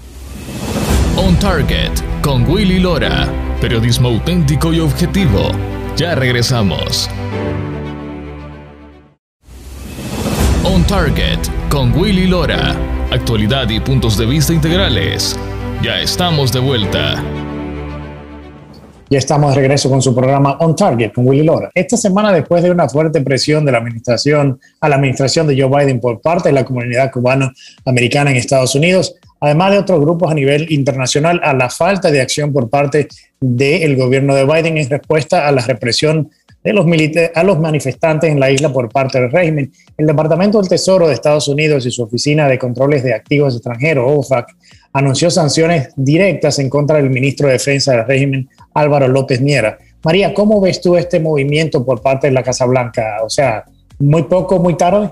On 1.17 1.39
Target 1.39 1.93
con 2.23 2.49
Willy 2.51 2.81
Lora. 2.81 3.29
Periodismo 3.61 4.09
auténtico 4.09 4.73
y 4.73 4.81
objetivo. 4.81 5.51
Ya 5.97 6.15
regresamos. 6.15 7.09
On 10.65 10.85
Target 10.85 11.39
con 11.71 11.97
Willy 11.97 12.27
Lora. 12.27 12.75
Actualidad 13.13 13.71
y 13.71 13.79
puntos 13.79 14.19
de 14.19 14.27
vista 14.27 14.53
integrales. 14.53 15.39
Ya 15.83 16.01
estamos 16.01 16.53
de 16.53 16.59
vuelta. 16.59 17.23
Ya 19.09 19.19
estamos 19.19 19.55
de 19.55 19.61
regreso 19.61 19.89
con 19.89 20.03
su 20.03 20.13
programa 20.13 20.57
On 20.59 20.75
Target 20.75 21.13
con 21.13 21.29
Willy 21.29 21.45
Lora. 21.45 21.71
Esta 21.73 21.97
semana, 21.97 22.33
después 22.33 22.61
de 22.65 22.73
una 22.73 22.89
fuerte 22.89 23.21
presión 23.21 23.65
de 23.65 23.71
la 23.71 23.79
administración 23.79 24.59
a 24.81 24.89
la 24.89 24.97
administración 24.97 25.47
de 25.47 25.61
Joe 25.61 25.71
Biden 25.71 26.01
por 26.01 26.21
parte 26.21 26.49
de 26.49 26.55
la 26.55 26.65
comunidad 26.65 27.13
cubano-americana 27.13 28.33
en 28.33 28.37
Estados 28.37 28.75
Unidos, 28.75 29.15
además 29.39 29.71
de 29.71 29.79
otros 29.79 30.01
grupos 30.01 30.33
a 30.33 30.35
nivel 30.35 30.73
internacional, 30.73 31.41
a 31.45 31.55
la 31.55 31.71
falta 31.71 32.11
de 32.11 32.21
acción 32.21 32.53
por 32.53 32.69
parte 32.69 33.07
del 33.39 33.95
gobierno 33.95 34.35
de 34.35 34.45
Biden 34.45 34.77
en 34.77 34.91
respuesta 34.91 35.47
a 35.47 35.53
la 35.53 35.63
represión 35.63 36.29
de 36.67 36.73
los 36.73 36.85
a 37.33 37.43
los 37.45 37.61
manifestantes 37.61 38.29
en 38.29 38.41
la 38.41 38.51
isla 38.51 38.73
por 38.73 38.91
parte 38.91 39.21
del 39.21 39.31
régimen. 39.31 39.73
El 39.97 40.05
Departamento 40.09 40.59
del 40.59 40.69
Tesoro 40.69 41.07
de 41.07 41.15
Estados 41.15 41.47
Unidos 41.47 41.87
y 41.87 41.93
su 41.93 42.03
Oficina 42.03 42.49
de 42.49 42.59
Controles 42.59 43.05
de 43.05 43.15
Activos 43.15 43.55
Extranjeros, 43.55 44.05
OFAC, 44.09 44.49
anunció 44.93 45.31
sanciones 45.31 45.91
directas 45.95 46.59
en 46.59 46.69
contra 46.69 46.97
del 46.97 47.09
ministro 47.09 47.47
de 47.47 47.53
Defensa 47.53 47.93
del 47.93 48.07
régimen, 48.07 48.49
Álvaro 48.75 49.07
López 49.07 49.41
Miera. 49.41 49.79
María, 50.03 50.35
¿cómo 50.35 50.61
ves 50.61 50.81
tú 50.81 50.97
este 50.97 51.21
movimiento 51.21 51.85
por 51.85 52.03
parte 52.03 52.27
de 52.27 52.33
la 52.33 52.43
Casa 52.43 52.67
Blanca? 52.67 53.19
O 53.25 53.31
sea, 53.31 53.65
muy 54.01 54.25
poco, 54.25 54.59
muy 54.59 54.77
tarde. 54.77 55.11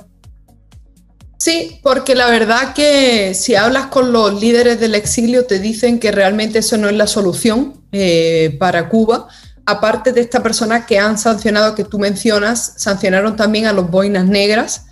Sí, 1.39 1.79
porque 1.85 2.17
la 2.17 2.31
verdad 2.31 2.75
que 2.75 3.33
si 3.35 3.55
hablas 3.55 3.87
con 3.87 4.13
los 4.13 4.41
líderes 4.41 4.81
del 4.81 4.97
exilio 4.97 5.47
te 5.47 5.61
dicen 5.61 6.01
que 6.01 6.11
realmente 6.11 6.59
eso 6.59 6.77
no 6.79 6.89
es 6.89 6.97
la 6.97 7.07
solución 7.07 7.75
eh, 7.93 8.57
para 8.59 8.89
Cuba 8.89 9.29
aparte 9.67 10.13
de 10.13 10.21
esta 10.21 10.43
persona 10.43 10.87
que 10.87 10.99
han 10.99 11.19
sancionado, 11.19 11.75
que 11.75 11.85
tú 11.85 11.99
mencionas, 11.99 12.75
sancionaron 12.77 13.37
también 13.37 13.67
a 13.67 13.73
los 13.73 13.91
boinas 13.91 14.27
negras, 14.27 14.87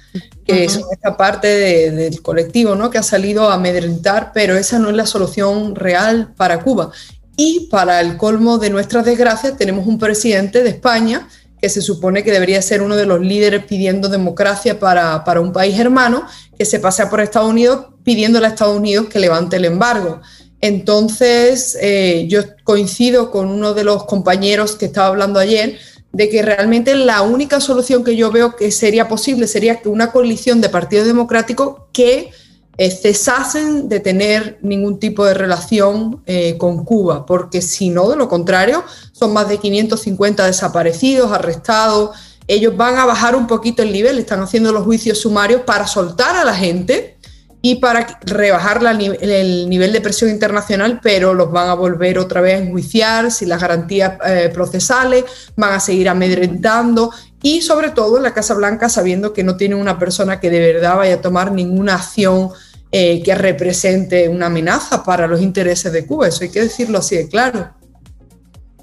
que 0.44 0.68
son 0.68 0.84
esta 0.92 1.16
parte 1.16 1.48
del 1.48 2.20
colectivo, 2.20 2.74
¿no? 2.74 2.90
Que 2.90 2.98
ha 2.98 3.02
salido 3.02 3.48
a 3.48 3.54
amedrentar, 3.54 4.32
pero 4.34 4.56
esa 4.56 4.78
no 4.78 4.90
es 4.90 4.96
la 4.96 5.06
solución 5.06 5.74
real 5.74 6.32
para 6.36 6.60
Cuba. 6.60 6.90
Y 7.36 7.68
para 7.70 8.00
el 8.00 8.16
colmo 8.16 8.58
de 8.58 8.70
nuestras 8.70 9.04
desgracias, 9.04 9.56
tenemos 9.56 9.86
un 9.86 9.98
presidente 9.98 10.62
de 10.62 10.70
España 10.70 11.28
que 11.62 11.68
se 11.68 11.80
supone 11.80 12.24
que 12.24 12.32
debería 12.32 12.60
ser 12.60 12.82
uno 12.82 12.96
de 12.96 13.06
los 13.06 13.20
líderes 13.20 13.64
pidiendo 13.64 14.08
democracia 14.08 14.80
para, 14.80 15.22
para 15.24 15.40
un 15.40 15.52
país 15.52 15.78
hermano, 15.78 16.26
que 16.58 16.64
se 16.64 16.80
pasea 16.80 17.08
por 17.08 17.20
Estados 17.20 17.48
Unidos 17.48 17.86
pidiéndole 18.02 18.46
a 18.46 18.50
Estados 18.50 18.76
Unidos 18.76 19.06
que 19.08 19.20
levante 19.20 19.56
el 19.56 19.64
embargo. 19.64 20.20
Entonces, 20.62 21.76
eh, 21.80 22.26
yo 22.28 22.42
coincido 22.62 23.32
con 23.32 23.48
uno 23.48 23.74
de 23.74 23.82
los 23.82 24.04
compañeros 24.04 24.76
que 24.76 24.86
estaba 24.86 25.08
hablando 25.08 25.40
ayer 25.40 25.76
de 26.12 26.28
que 26.28 26.40
realmente 26.40 26.94
la 26.94 27.22
única 27.22 27.60
solución 27.60 28.04
que 28.04 28.14
yo 28.14 28.30
veo 28.30 28.54
que 28.54 28.70
sería 28.70 29.08
posible 29.08 29.48
sería 29.48 29.80
que 29.80 29.88
una 29.88 30.12
coalición 30.12 30.60
de 30.60 30.68
partidos 30.68 31.06
democráticos 31.06 31.78
que 31.92 32.30
eh, 32.78 32.90
cesasen 32.90 33.88
de 33.88 33.98
tener 33.98 34.58
ningún 34.62 35.00
tipo 35.00 35.24
de 35.24 35.34
relación 35.34 36.22
eh, 36.26 36.56
con 36.58 36.84
Cuba, 36.84 37.26
porque 37.26 37.60
si 37.60 37.90
no, 37.90 38.08
de 38.08 38.16
lo 38.16 38.28
contrario, 38.28 38.84
son 39.10 39.32
más 39.32 39.48
de 39.48 39.58
550 39.58 40.46
desaparecidos, 40.46 41.32
arrestados, 41.32 42.16
ellos 42.46 42.76
van 42.76 42.98
a 42.98 43.04
bajar 43.04 43.34
un 43.34 43.48
poquito 43.48 43.82
el 43.82 43.92
nivel, 43.92 44.18
están 44.18 44.40
haciendo 44.40 44.70
los 44.70 44.84
juicios 44.84 45.18
sumarios 45.18 45.62
para 45.62 45.88
soltar 45.88 46.36
a 46.36 46.44
la 46.44 46.54
gente 46.54 47.16
y 47.64 47.76
para 47.76 48.18
rebajar 48.22 48.80
el 48.84 49.68
nivel 49.70 49.92
de 49.92 50.00
presión 50.00 50.28
internacional, 50.30 50.98
pero 51.00 51.32
los 51.32 51.52
van 51.52 51.68
a 51.68 51.74
volver 51.74 52.18
otra 52.18 52.40
vez 52.40 52.54
a 52.54 52.64
enjuiciar 52.64 53.30
sin 53.30 53.48
las 53.48 53.60
garantías 53.60 54.14
eh, 54.26 54.50
procesales, 54.52 55.24
van 55.56 55.74
a 55.74 55.80
seguir 55.80 56.08
amedrentando 56.08 57.12
y 57.40 57.62
sobre 57.62 57.90
todo 57.90 58.16
en 58.16 58.24
la 58.24 58.34
Casa 58.34 58.54
Blanca 58.54 58.88
sabiendo 58.88 59.32
que 59.32 59.44
no 59.44 59.56
tiene 59.56 59.76
una 59.76 59.96
persona 59.96 60.40
que 60.40 60.50
de 60.50 60.58
verdad 60.58 60.96
vaya 60.96 61.14
a 61.14 61.20
tomar 61.20 61.52
ninguna 61.52 61.94
acción 61.94 62.50
eh, 62.90 63.22
que 63.22 63.32
represente 63.36 64.28
una 64.28 64.46
amenaza 64.46 65.04
para 65.04 65.28
los 65.28 65.40
intereses 65.40 65.92
de 65.92 66.04
Cuba. 66.04 66.26
Eso 66.26 66.42
hay 66.42 66.50
que 66.50 66.62
decirlo 66.62 66.98
así 66.98 67.16
de 67.16 67.28
claro. 67.28 67.70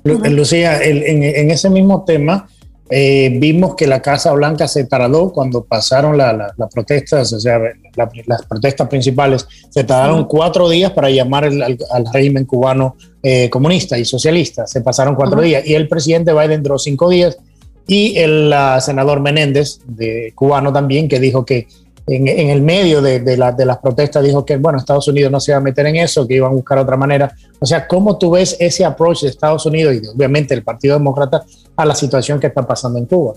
Lucía, 0.06 0.82
en 0.82 1.52
ese 1.52 1.70
mismo 1.70 2.06
tema, 2.06 2.48
eh, 2.90 3.32
vimos 3.40 3.76
que 3.76 3.86
la 3.86 4.02
Casa 4.02 4.32
Blanca 4.32 4.68
se 4.68 4.86
tardó 4.86 5.32
cuando 5.32 5.64
pasaron 5.64 6.18
las 6.18 6.54
protestas, 6.74 7.32
o 7.34 7.40
sea, 7.40 7.60
las 7.96 8.46
protestas 8.46 8.88
principales, 8.88 9.48
se 9.70 9.84
tardaron 9.84 10.26
cuatro 10.26 10.68
días 10.68 10.92
para 10.92 11.10
llamar 11.10 11.46
al, 11.46 11.78
régimen 12.12 12.46
cubano 12.46 12.96
eh, 13.22 13.50
comunista 13.50 13.98
y 13.98 14.06
socialista. 14.06 14.66
Se 14.66 14.82
pasaron 14.82 15.16
cuatro 15.16 15.42
días 15.42 15.66
y 15.66 15.76
el 15.76 15.88
presidente 15.88 16.34
Biden 16.34 16.64
duró 16.64 16.80
cinco 16.80 17.10
días 17.10 17.38
y 17.86 18.18
el 18.18 18.54
senador 18.82 19.20
Menéndez, 19.20 19.80
de 19.86 20.32
cubano 20.36 20.72
también, 20.72 21.08
que 21.08 21.20
dijo 21.20 21.46
que 21.46 21.68
en, 22.12 22.50
el 22.50 22.62
medio 22.62 23.02
de, 23.02 23.20
de, 23.20 23.36
de, 23.36 23.66
las 23.66 23.78
protestas 23.78 24.24
dijo 24.24 24.44
que, 24.44 24.58
bueno, 24.58 24.80
Estados 24.80 25.08
Unidos 25.08 25.32
no 25.32 25.40
se 25.40 25.52
iba 25.52 25.58
a 25.58 25.62
meter 25.62 25.86
en 25.86 25.98
eso, 25.98 26.28
que 26.28 26.36
iban 26.36 26.52
a 26.52 26.54
buscar 26.54 26.78
otra 26.80 26.98
manera. 26.98 27.32
O 27.60 27.66
sea, 27.66 27.88
¿cómo 27.88 28.18
tú 28.18 28.32
ves 28.32 28.56
ese 28.60 28.84
approach 28.84 29.22
de 29.22 29.30
Estados 29.30 29.66
Unidos 29.66 29.96
y 29.96 30.08
obviamente 30.08 30.54
el 30.54 30.64
Partido 30.64 30.98
Demócrata 30.98 31.44
a 31.76 31.86
la 31.86 31.94
situación 31.94 32.40
que 32.40 32.48
está 32.48 32.66
pasando 32.66 32.98
en 32.98 33.06
Cuba? 33.06 33.34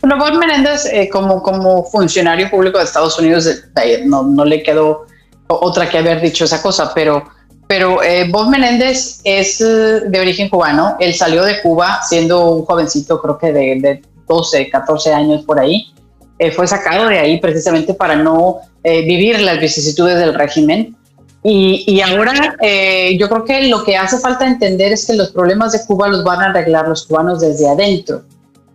Bueno, 0.00 0.18
Bob 0.18 0.36
Menéndez, 0.36 0.86
eh, 0.86 1.08
como, 1.08 1.42
como 1.42 1.84
funcionario 1.84 2.50
público 2.50 2.78
de 2.78 2.84
Estados 2.84 3.16
Unidos, 3.18 3.46
eh, 3.46 4.02
no, 4.04 4.24
no, 4.24 4.44
le 4.44 4.62
quedó 4.62 5.06
otra 5.46 5.88
que 5.88 5.98
haber 5.98 6.20
dicho 6.20 6.44
esa 6.44 6.60
cosa, 6.60 6.92
pero, 6.92 7.22
pero 7.68 8.02
eh, 8.02 8.28
Bob 8.28 8.48
Menéndez 8.48 9.20
es 9.22 9.58
de 9.60 10.20
origen 10.20 10.48
cubano. 10.48 10.96
Él 10.98 11.14
salió 11.14 11.44
de 11.44 11.62
Cuba 11.62 12.00
siendo 12.02 12.50
un 12.50 12.64
jovencito, 12.64 13.20
creo 13.22 13.38
que 13.38 13.52
de, 13.52 13.78
de 13.80 14.02
12, 14.26 14.70
14 14.70 15.12
años 15.12 15.44
por 15.44 15.60
ahí 15.60 15.91
eh, 16.42 16.50
fue 16.50 16.66
sacado 16.66 17.06
de 17.06 17.20
ahí 17.20 17.38
precisamente 17.38 17.94
para 17.94 18.16
no 18.16 18.62
eh, 18.82 19.04
vivir 19.04 19.40
las 19.40 19.60
vicisitudes 19.60 20.18
del 20.18 20.34
régimen. 20.34 20.96
Y, 21.44 22.00
ahora 22.00 22.56
eh, 22.60 23.16
yo 23.16 23.28
creo 23.28 23.44
que 23.44 23.68
lo 23.68 23.84
que 23.84 23.96
hace 23.96 24.18
falta 24.18 24.44
entender 24.44 24.92
es 24.92 25.06
que 25.06 25.12
los 25.14 25.30
problemas 25.30 25.70
de 25.70 25.84
Cuba 25.86 26.08
los 26.08 26.24
van 26.24 26.40
a 26.40 26.46
arreglar 26.46 26.88
los 26.88 27.06
cubanos 27.06 27.40
desde 27.40 27.68
adentro. 27.68 28.22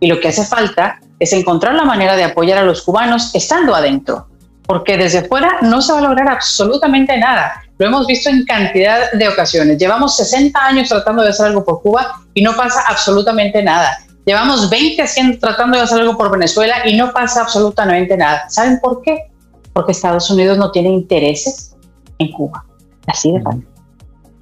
Y 0.00 0.06
lo 0.06 0.18
que 0.18 0.28
hace 0.28 0.46
falta 0.46 0.98
es 1.18 1.34
encontrar 1.34 1.74
la 1.74 1.84
manera 1.84 2.16
de 2.16 2.24
apoyar 2.24 2.56
a 2.56 2.62
los 2.62 2.80
cubanos 2.80 3.34
estando 3.34 3.74
adentro, 3.74 4.28
porque 4.66 4.96
desde 4.96 5.28
fuera 5.28 5.58
no 5.60 5.82
se 5.82 5.92
va 5.92 5.98
a 5.98 6.02
lograr 6.02 6.28
absolutamente 6.30 7.18
nada. 7.18 7.64
Lo 7.76 7.86
hemos 7.86 8.06
visto 8.06 8.30
en 8.30 8.46
cantidad 8.46 9.12
de 9.12 9.28
ocasiones. 9.28 9.76
Llevamos 9.76 10.16
60 10.16 10.58
años 10.58 10.88
tratando 10.88 11.22
de 11.22 11.28
hacer 11.28 11.46
algo 11.46 11.66
por 11.66 11.82
Cuba 11.82 12.22
y 12.32 12.40
no 12.40 12.54
pasa 12.54 12.80
absolutamente 12.88 13.62
nada. 13.62 13.98
Llevamos 14.28 14.68
20 14.68 15.00
haciendo, 15.00 15.38
tratando 15.38 15.78
de 15.78 15.84
hacer 15.84 16.00
algo 16.00 16.14
por 16.18 16.30
Venezuela 16.30 16.74
y 16.84 16.94
no 16.94 17.14
pasa 17.14 17.40
absolutamente 17.40 18.14
nada. 18.14 18.46
¿Saben 18.50 18.78
por 18.78 19.00
qué? 19.00 19.30
Porque 19.72 19.92
Estados 19.92 20.30
Unidos 20.30 20.58
no 20.58 20.70
tiene 20.70 20.90
intereses 20.90 21.74
en 22.18 22.30
Cuba. 22.32 22.62
Así 23.06 23.32
de 23.32 23.40
fácil. 23.40 23.66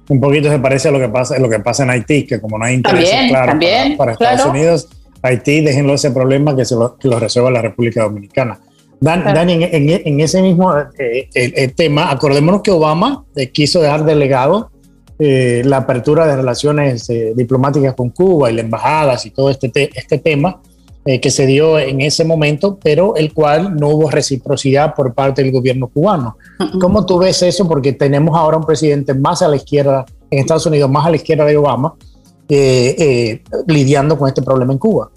Un 0.09 0.19
poquito 0.19 0.49
se 0.49 0.59
parece 0.59 0.89
a 0.89 0.91
lo 0.91 0.99
que 0.99 1.07
pasa, 1.07 1.39
lo 1.39 1.49
que 1.49 1.59
pasa 1.59 1.83
en 1.83 1.91
Haití, 1.91 2.27
que 2.27 2.41
como 2.41 2.57
no 2.57 2.65
hay 2.65 2.75
intereses 2.75 3.29
claros 3.29 3.55
para, 3.97 4.11
Estados 4.11 4.45
Unidos, 4.47 4.89
Haití, 5.21 5.61
déjenlo 5.61 5.93
ese 5.93 6.11
problema 6.11 6.53
que, 6.53 6.65
se 6.65 6.75
lo, 6.75 6.97
que 6.97 7.07
lo 7.07 7.17
resuelva 7.17 7.49
la 7.49 7.61
República 7.61 8.03
Dominicana. 8.03 8.59
Dan, 8.99 9.23
Dani, 9.23 9.63
en, 9.71 10.19
ese 10.19 10.41
mismo 10.41 10.73
eh, 10.99 11.71
tema, 11.77 12.11
acordémonos 12.11 12.61
que 12.61 12.71
Obama 12.71 13.23
eh, 13.37 13.51
quiso 13.51 13.81
dejar 13.81 14.03
delegado 14.03 14.69
eh, 15.19 15.63
la 15.65 15.77
apertura 15.77 16.27
de 16.27 16.35
relaciones 16.35 17.09
eh, 17.09 17.33
diplomáticas 17.35 17.95
con 17.95 18.11
Cuba 18.11 18.51
y 18.51 18.53
las 18.53 18.65
embajadas 18.65 19.25
y 19.25 19.31
todo 19.31 19.49
este, 19.49 19.71
este 19.73 20.19
tema 20.19 20.61
eh, 21.05 21.19
que 21.19 21.31
se 21.31 21.47
dio 21.47 21.79
en 21.79 22.01
ese 22.01 22.23
momento, 22.23 22.77
pero 22.83 23.15
el 23.15 23.33
cual 23.33 23.75
no 23.75 23.89
hubo 23.89 24.11
reciprocidad 24.11 24.93
por 24.93 25.15
parte 25.15 25.41
del 25.41 25.51
gobierno 25.51 25.87
cubano. 25.87 26.37
¿Cómo 26.79 27.05
tú 27.05 27.17
ves 27.17 27.41
eso? 27.41 27.67
Porque 27.67 27.93
tenemos 27.93 28.37
ahora 28.37 28.57
un 28.57 28.65
presidente 28.65 29.15
más 29.15 29.41
a 29.41 29.47
la 29.47 29.55
izquierda 29.55 30.05
en 30.29 30.39
Estados 30.39 30.65
Unidos, 30.65 30.91
más 30.91 31.07
a 31.07 31.09
la 31.09 31.15
izquierda 31.15 31.45
de 31.45 31.57
Obama, 31.57 31.95
lidiando 33.67 34.17
con 34.19 34.27
este 34.27 34.41
problema 34.41 34.73
en 34.73 34.79
Cuba. 34.79 35.09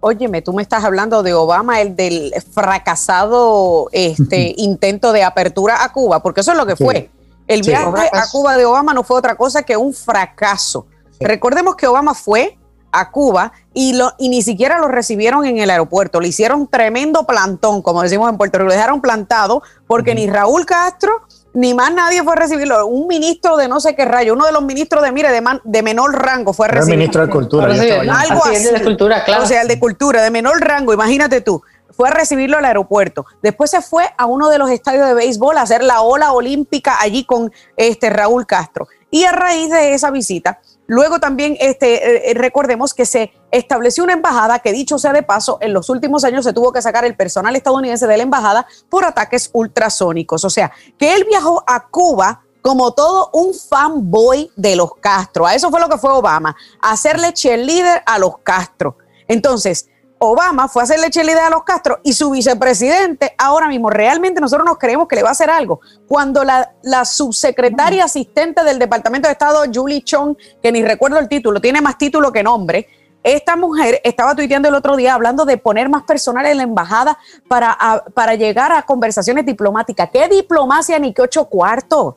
Óyeme, 0.00 0.42
tú 0.42 0.52
me 0.52 0.62
estás 0.62 0.84
hablando 0.84 1.22
de 1.22 1.32
Obama, 1.32 1.80
el 1.80 1.96
del 1.96 2.32
fracasado 2.52 3.88
este, 3.92 4.54
intento 4.58 5.12
de 5.12 5.22
apertura 5.22 5.82
a 5.82 5.92
Cuba, 5.92 6.22
porque 6.22 6.42
eso 6.42 6.52
es 6.52 6.58
lo 6.58 6.66
que 6.66 6.76
fue. 6.76 7.10
El 7.46 7.62
viaje 7.62 8.10
a 8.12 8.28
Cuba 8.30 8.56
de 8.56 8.64
Obama 8.64 8.92
no 8.92 9.02
fue 9.02 9.18
otra 9.18 9.36
cosa 9.36 9.62
que 9.62 9.76
un 9.76 9.92
fracaso. 9.92 10.86
Recordemos 11.20 11.76
que 11.76 11.86
Obama 11.86 12.14
fue 12.14 12.58
a 12.92 13.10
Cuba 13.10 13.52
y, 13.74 13.92
lo, 13.94 14.12
y 14.18 14.28
ni 14.28 14.42
siquiera 14.42 14.78
lo 14.78 14.88
recibieron 14.88 15.44
en 15.44 15.58
el 15.58 15.70
aeropuerto. 15.70 16.20
Le 16.20 16.28
hicieron 16.28 16.66
tremendo 16.66 17.24
plantón, 17.24 17.82
como 17.82 18.02
decimos 18.02 18.30
en 18.30 18.38
Puerto 18.38 18.58
Rico. 18.58 18.68
Lo 18.68 18.74
dejaron 18.74 19.00
plantado 19.00 19.62
porque 19.86 20.14
ni 20.14 20.26
Raúl 20.26 20.66
Castro 20.66 21.22
ni 21.52 21.72
más 21.72 21.92
nadie 21.92 22.22
fue 22.22 22.34
a 22.34 22.36
recibirlo. 22.36 22.86
Un 22.86 23.06
ministro 23.06 23.56
de 23.56 23.68
no 23.68 23.80
sé 23.80 23.94
qué 23.94 24.04
rayo, 24.04 24.34
uno 24.34 24.44
de 24.44 24.52
los 24.52 24.62
ministros 24.62 25.02
de, 25.02 25.12
mire, 25.12 25.30
de, 25.30 25.42
de 25.64 25.82
menor 25.82 26.14
rango 26.14 26.52
fue 26.52 26.66
a 26.66 26.70
recibirlo. 26.70 26.92
El 26.92 26.98
ministro 26.98 27.26
de 27.26 27.32
Cultura. 27.32 27.66
Algo 27.66 28.44
así. 28.44 28.64
De 28.64 28.82
cultura, 28.82 29.24
claro. 29.24 29.44
O 29.44 29.46
sea, 29.46 29.62
el 29.62 29.68
de 29.68 29.78
Cultura, 29.78 30.22
de 30.22 30.30
menor 30.30 30.60
rango, 30.60 30.92
imagínate 30.92 31.40
tú 31.40 31.62
fue 31.96 32.08
a 32.08 32.12
recibirlo 32.12 32.58
al 32.58 32.64
aeropuerto. 32.64 33.26
Después 33.42 33.70
se 33.70 33.80
fue 33.80 34.12
a 34.16 34.26
uno 34.26 34.48
de 34.48 34.58
los 34.58 34.70
estadios 34.70 35.06
de 35.06 35.14
béisbol 35.14 35.56
a 35.56 35.62
hacer 35.62 35.82
la 35.82 36.02
ola 36.02 36.32
olímpica 36.32 37.00
allí 37.00 37.24
con 37.24 37.52
este 37.76 38.10
Raúl 38.10 38.46
Castro. 38.46 38.88
Y 39.10 39.24
a 39.24 39.32
raíz 39.32 39.70
de 39.70 39.94
esa 39.94 40.10
visita, 40.10 40.60
luego 40.86 41.20
también 41.20 41.56
este, 41.60 42.30
eh, 42.30 42.34
recordemos 42.34 42.92
que 42.92 43.06
se 43.06 43.32
estableció 43.50 44.04
una 44.04 44.12
embajada 44.12 44.58
que 44.58 44.72
dicho 44.72 44.98
sea 44.98 45.12
de 45.12 45.22
paso, 45.22 45.58
en 45.60 45.72
los 45.72 45.88
últimos 45.88 46.24
años 46.24 46.44
se 46.44 46.52
tuvo 46.52 46.72
que 46.72 46.82
sacar 46.82 47.04
el 47.04 47.16
personal 47.16 47.56
estadounidense 47.56 48.06
de 48.06 48.16
la 48.16 48.22
embajada 48.24 48.66
por 48.90 49.04
ataques 49.04 49.48
ultrasónicos. 49.52 50.44
O 50.44 50.50
sea, 50.50 50.72
que 50.98 51.14
él 51.14 51.24
viajó 51.24 51.64
a 51.66 51.86
Cuba 51.88 52.42
como 52.60 52.92
todo 52.92 53.30
un 53.32 53.54
fanboy 53.54 54.50
de 54.56 54.74
los 54.74 54.96
Castro. 54.96 55.46
A 55.46 55.54
eso 55.54 55.70
fue 55.70 55.78
lo 55.78 55.88
que 55.88 55.98
fue 55.98 56.10
Obama, 56.10 56.56
hacerle 56.80 57.32
cheerleader 57.32 58.02
a 58.04 58.18
los 58.18 58.38
Castro. 58.38 58.98
Entonces, 59.28 59.88
Obama 60.18 60.68
fue 60.68 60.82
a 60.82 60.84
hacerle 60.84 61.10
cheerleader 61.10 61.44
a 61.44 61.50
los 61.50 61.64
Castro 61.64 62.00
y 62.02 62.12
su 62.12 62.30
vicepresidente 62.30 63.34
ahora 63.36 63.68
mismo, 63.68 63.90
realmente 63.90 64.40
nosotros 64.40 64.66
nos 64.66 64.78
creemos 64.78 65.08
que 65.08 65.16
le 65.16 65.22
va 65.22 65.28
a 65.28 65.32
hacer 65.32 65.50
algo. 65.50 65.80
Cuando 66.08 66.42
la, 66.42 67.04
subsecretaria 67.04 68.04
asistente 68.04 68.64
del 68.64 68.78
Departamento 68.78 69.28
de 69.28 69.32
Estado, 69.32 69.64
Julie 69.72 70.02
Chong, 70.02 70.36
que 70.62 70.72
ni 70.72 70.82
recuerdo 70.82 71.18
el 71.18 71.28
título, 71.28 71.60
tiene 71.60 71.80
más 71.80 71.98
título 71.98 72.32
que 72.32 72.42
nombre, 72.42 72.88
esta 73.22 73.56
mujer 73.56 74.00
estaba 74.04 74.34
tuiteando 74.34 74.68
el 74.68 74.74
otro 74.74 74.96
día 74.96 75.14
hablando 75.14 75.44
de 75.44 75.58
poner 75.58 75.88
más 75.88 76.04
personal 76.04 76.46
en 76.46 76.58
la 76.58 76.62
embajada 76.62 77.18
para, 77.48 78.04
para 78.14 78.34
llegar 78.36 78.70
a 78.72 78.82
conversaciones 78.82 79.44
diplomáticas. 79.44 80.08
¿Qué 80.12 80.28
diplomacia 80.28 80.98
ni 80.98 81.12
qué 81.12 81.22
ocho 81.22 81.46
cuartos? 81.46 82.14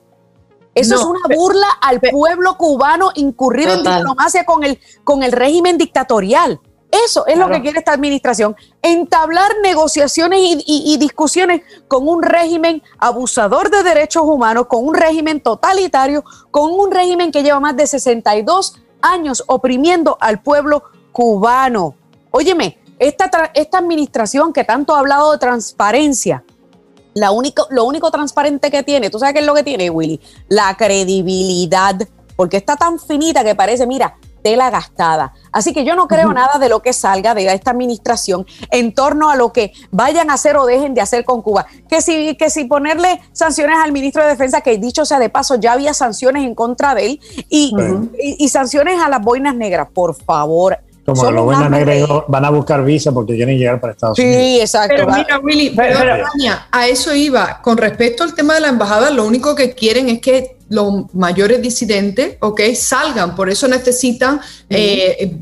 Eso 0.75 0.95
es 0.95 1.03
una 1.03 1.35
burla 1.35 1.67
al 1.81 1.99
pueblo 1.99 2.55
cubano 2.57 3.11
incurrir 3.15 3.67
en 3.69 3.83
diplomacia 3.83 4.45
con 4.45 4.63
el, 4.63 4.79
con 5.03 5.23
el 5.23 5.31
régimen 5.31 5.77
dictatorial. 5.77 6.61
Eso 6.91 7.27
es 7.27 7.37
lo 7.37 7.49
que 7.49 7.61
quiere 7.61 7.79
esta 7.79 7.93
administración, 7.93 8.55
entablar 8.81 9.51
negociaciones 9.61 10.39
y, 10.41 10.97
discusiones 10.97 11.61
con 11.87 12.07
un 12.07 12.23
régimen 12.23 12.81
abusador 12.97 13.69
de 13.69 13.83
derechos 13.83 14.23
humanos, 14.23 14.65
con 14.67 14.87
un 14.87 14.95
régimen 14.95 15.39
totalitario, 15.39 16.23
con 16.49 16.71
un 16.71 16.91
régimen 16.91 17.31
que 17.31 17.43
lleva 17.43 17.59
más 17.59 17.77
de 17.77 17.85
62 17.85 18.81
años 19.01 19.43
oprimiendo 19.45 20.17
al 20.19 20.41
pueblo 20.41 20.83
cubano. 21.11 21.93
Óyeme, 22.31 22.79
esta, 22.97 23.29
esta 23.53 23.77
administración 23.77 24.51
que 24.51 24.63
tanto 24.63 24.95
ha 24.95 24.99
hablado 24.99 25.31
de 25.31 25.37
transparencia, 25.37 26.43
la 27.13 27.31
único, 27.31 27.67
lo 27.69 27.85
único 27.85 28.09
transparente 28.09 28.71
que 28.71 28.81
tiene, 28.81 29.11
¿tú 29.11 29.19
sabes 29.19 29.33
qué 29.33 29.41
es 29.41 29.45
lo 29.45 29.53
que 29.53 29.63
tiene, 29.63 29.91
Willy? 29.91 30.19
La 30.47 30.75
credibilidad, 30.75 31.95
porque 32.35 32.57
está 32.57 32.75
tan 32.75 32.99
finita 32.99 33.43
que 33.43 33.53
parece, 33.53 33.85
mira, 33.85 34.17
tela 34.41 34.69
gastada. 34.69 35.33
Así 35.51 35.73
que 35.73 35.83
yo 35.85 35.95
no 35.95 36.07
creo 36.07 36.33
nada 36.33 36.59
de 36.59 36.69
lo 36.69 36.81
que 36.81 36.93
salga 36.93 37.33
de 37.33 37.45
esta 37.53 37.71
administración 37.71 38.45
en 38.71 38.93
torno 38.93 39.29
a 39.29 39.35
lo 39.35 39.51
que 39.51 39.73
vayan 39.91 40.29
a 40.29 40.33
hacer 40.33 40.57
o 40.57 40.65
dejen 40.65 40.93
de 40.93 41.01
hacer 41.01 41.25
con 41.25 41.41
Cuba. 41.41 41.65
Que 41.87 42.01
si, 42.01 42.35
que 42.35 42.49
si 42.49 42.65
ponerle 42.65 43.21
sanciones 43.31 43.77
al 43.83 43.91
ministro 43.91 44.23
de 44.23 44.29
Defensa, 44.29 44.61
que 44.61 44.77
dicho 44.77 45.05
sea 45.05 45.19
de 45.19 45.29
paso, 45.29 45.55
ya 45.55 45.73
había 45.73 45.93
sanciones 45.93 46.43
en 46.43 46.55
contra 46.55 46.95
de 46.95 47.05
él, 47.05 47.19
y, 47.49 47.73
y 48.17 48.49
sanciones 48.49 49.01
a 49.01 49.09
las 49.09 49.21
boinas 49.21 49.55
negras, 49.55 49.87
por 49.93 50.15
favor, 50.15 50.77
como 51.05 51.31
los 51.31 51.45
buenos 51.45 51.69
negros 51.69 52.23
van 52.27 52.45
a 52.45 52.49
buscar 52.49 52.83
visa 52.83 53.11
porque 53.11 53.35
quieren 53.35 53.57
llegar 53.57 53.79
para 53.79 53.93
Estados 53.93 54.19
Unidos. 54.19 54.37
Sí, 54.37 54.59
exacto. 54.59 54.95
Pero 54.95 55.07
mira, 55.07 55.39
Willy, 55.39 55.75
a 56.71 56.87
eso 56.87 57.15
iba. 57.15 57.61
Con 57.61 57.77
respecto 57.77 58.23
al 58.23 58.33
tema 58.33 58.53
de 58.55 58.61
la 58.61 58.67
embajada, 58.67 59.09
lo 59.09 59.25
único 59.25 59.55
que 59.55 59.73
quieren 59.73 60.09
es 60.09 60.21
que 60.21 60.58
los 60.69 61.13
mayores 61.13 61.61
disidentes, 61.61 62.37
¿ok? 62.39 62.61
Salgan. 62.75 63.35
Por 63.35 63.49
eso 63.49 63.67
necesitan 63.67 64.39
eh, 64.69 65.35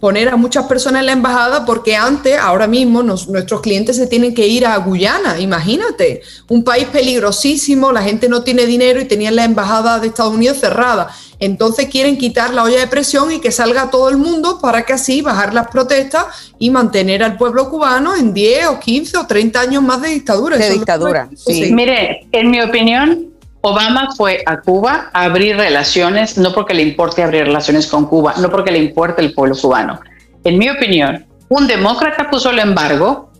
poner 0.00 0.28
a 0.30 0.36
muchas 0.36 0.66
personas 0.66 1.00
en 1.00 1.06
la 1.06 1.12
embajada 1.12 1.64
porque 1.64 1.94
antes, 1.94 2.38
ahora 2.38 2.66
mismo, 2.66 3.02
nuestros 3.02 3.60
clientes 3.60 3.96
se 3.96 4.06
tienen 4.06 4.34
que 4.34 4.46
ir 4.46 4.66
a 4.66 4.76
Guyana. 4.78 5.38
Imagínate, 5.38 6.22
un 6.48 6.64
país 6.64 6.86
peligrosísimo, 6.86 7.92
la 7.92 8.02
gente 8.02 8.28
no 8.28 8.42
tiene 8.42 8.66
dinero 8.66 9.00
y 9.00 9.04
tenían 9.04 9.36
la 9.36 9.44
embajada 9.44 9.98
de 9.98 10.08
Estados 10.08 10.34
Unidos 10.34 10.58
cerrada. 10.58 11.10
Entonces 11.38 11.88
quieren 11.88 12.16
quitar 12.18 12.54
la 12.54 12.62
olla 12.62 12.78
de 12.78 12.86
presión 12.86 13.32
y 13.32 13.40
que 13.40 13.50
salga 13.50 13.90
todo 13.90 14.08
el 14.08 14.16
mundo 14.16 14.60
para 14.62 14.84
que 14.84 14.92
así 14.92 15.22
bajar 15.22 15.52
las 15.52 15.66
protestas 15.68 16.26
y 16.58 16.70
mantener 16.70 17.24
al 17.24 17.36
pueblo 17.36 17.68
cubano 17.68 18.14
en 18.14 18.32
10 18.32 18.66
o 18.68 18.78
15 18.78 19.18
o 19.18 19.26
30 19.26 19.60
años 19.60 19.82
más 19.82 20.00
de 20.00 20.10
dictadura. 20.10 20.56
De 20.56 20.70
dictadura, 20.70 21.28
sí. 21.34 21.72
Mire, 21.72 22.28
en 22.30 22.48
mi 22.48 22.62
opinión, 22.62 23.31
Obama 23.62 24.10
fue 24.16 24.42
a 24.44 24.60
Cuba 24.60 25.10
a 25.12 25.24
abrir 25.24 25.56
relaciones, 25.56 26.36
no 26.36 26.52
porque 26.52 26.74
le 26.74 26.82
importe 26.82 27.22
abrir 27.22 27.44
relaciones 27.44 27.86
con 27.86 28.06
Cuba, 28.06 28.34
no 28.38 28.50
porque 28.50 28.72
le 28.72 28.78
importe 28.78 29.22
el 29.22 29.32
pueblo 29.32 29.56
cubano. 29.56 30.00
En 30.44 30.58
mi 30.58 30.68
opinión, 30.68 31.24
un 31.48 31.66
demócrata 31.68 32.28
puso 32.28 32.50
el 32.50 32.58
embargo, 32.58 33.30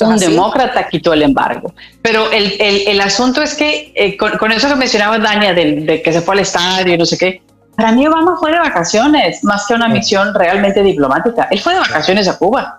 un 0.00 0.18
demócrata 0.18 0.88
quitó 0.88 1.12
el 1.12 1.22
embargo. 1.22 1.72
Pero 2.02 2.30
el, 2.32 2.56
el, 2.58 3.00
asunto 3.00 3.40
es 3.40 3.54
que, 3.54 3.92
eh, 3.94 4.16
con, 4.16 4.50
eso 4.50 4.68
que 4.68 4.74
mencionaba 4.74 5.18
Dania, 5.18 5.54
de, 5.54 6.02
que 6.04 6.12
se 6.12 6.20
fue 6.20 6.34
al 6.34 6.40
estadio 6.40 6.94
y 6.94 6.98
no 6.98 7.06
sé 7.06 7.16
qué, 7.16 7.42
para 7.76 7.92
mí 7.92 8.04
Obama 8.04 8.36
fue 8.40 8.50
de 8.50 8.58
vacaciones, 8.58 9.44
más 9.44 9.66
que 9.68 9.74
una 9.74 9.86
misión 9.86 10.34
realmente 10.34 10.82
diplomática. 10.82 11.46
Él 11.52 11.60
fue 11.60 11.74
de 11.74 11.80
vacaciones 11.80 12.26
a 12.26 12.36
Cuba. 12.36 12.78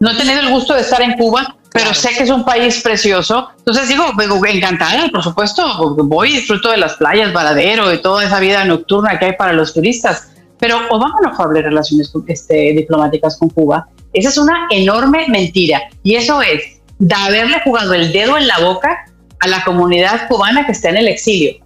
No 0.00 0.10
he 0.10 0.16
tenido 0.16 0.40
el 0.40 0.50
gusto 0.50 0.74
de 0.74 0.82
estar 0.82 1.00
en 1.00 1.14
Cuba, 1.14 1.56
pero 1.74 1.92
sé 1.92 2.10
que 2.16 2.22
es 2.22 2.30
un 2.30 2.44
país 2.44 2.80
precioso. 2.82 3.48
Entonces 3.58 3.88
digo, 3.88 4.04
encantada, 4.46 5.08
por 5.08 5.24
supuesto, 5.24 5.96
voy 6.04 6.30
y 6.30 6.36
disfruto 6.36 6.70
de 6.70 6.76
las 6.76 6.94
playas, 6.94 7.32
Varadero 7.32 7.92
y 7.92 8.00
toda 8.00 8.24
esa 8.24 8.38
vida 8.38 8.64
nocturna 8.64 9.18
que 9.18 9.24
hay 9.24 9.32
para 9.32 9.52
los 9.52 9.74
turistas. 9.74 10.30
Pero 10.60 10.78
Obama 10.88 11.16
no 11.24 11.34
fue 11.34 11.44
a 11.44 11.48
hablar 11.48 11.64
relaciones 11.64 12.12
este, 12.28 12.74
diplomáticas 12.74 13.36
con 13.38 13.48
Cuba. 13.48 13.88
Esa 14.12 14.28
es 14.28 14.38
una 14.38 14.68
enorme 14.70 15.26
mentira. 15.26 15.82
Y 16.04 16.14
eso 16.14 16.40
es 16.42 16.80
de 17.00 17.14
haberle 17.16 17.60
jugado 17.64 17.92
el 17.92 18.12
dedo 18.12 18.38
en 18.38 18.46
la 18.46 18.60
boca 18.60 19.06
a 19.40 19.48
la 19.48 19.64
comunidad 19.64 20.28
cubana 20.28 20.64
que 20.66 20.72
está 20.72 20.90
en 20.90 20.98
el 20.98 21.08
exilio, 21.08 21.56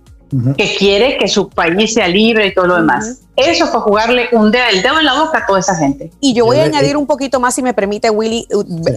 que 0.57 0.77
quiere 0.77 1.19
que 1.19 1.29
su 1.29 1.49
país 1.49 1.95
sea 1.95 2.09
libre 2.09 2.49
y 2.49 2.55
todo 2.55 2.67
lo 2.67 2.77
demás. 2.77 3.21
Eso 3.37 3.67
fue 3.67 3.81
jugarle 3.81 4.29
un 4.33 4.51
dedo, 4.51 4.64
el 4.73 4.83
dedo 4.83 4.99
en 4.99 5.05
la 5.05 5.21
boca 5.21 5.38
a 5.38 5.47
toda 5.47 5.61
esa 5.61 5.77
gente. 5.77 6.11
Y 6.21 6.35
yo 6.35 6.45
voy 6.45 6.59
a 6.59 6.64
añadir 6.64 6.97
un 6.97 7.07
poquito 7.07 7.41
más, 7.41 7.55
si 7.55 7.62
me 7.62 7.73
permite, 7.73 8.11
Willy, 8.11 8.47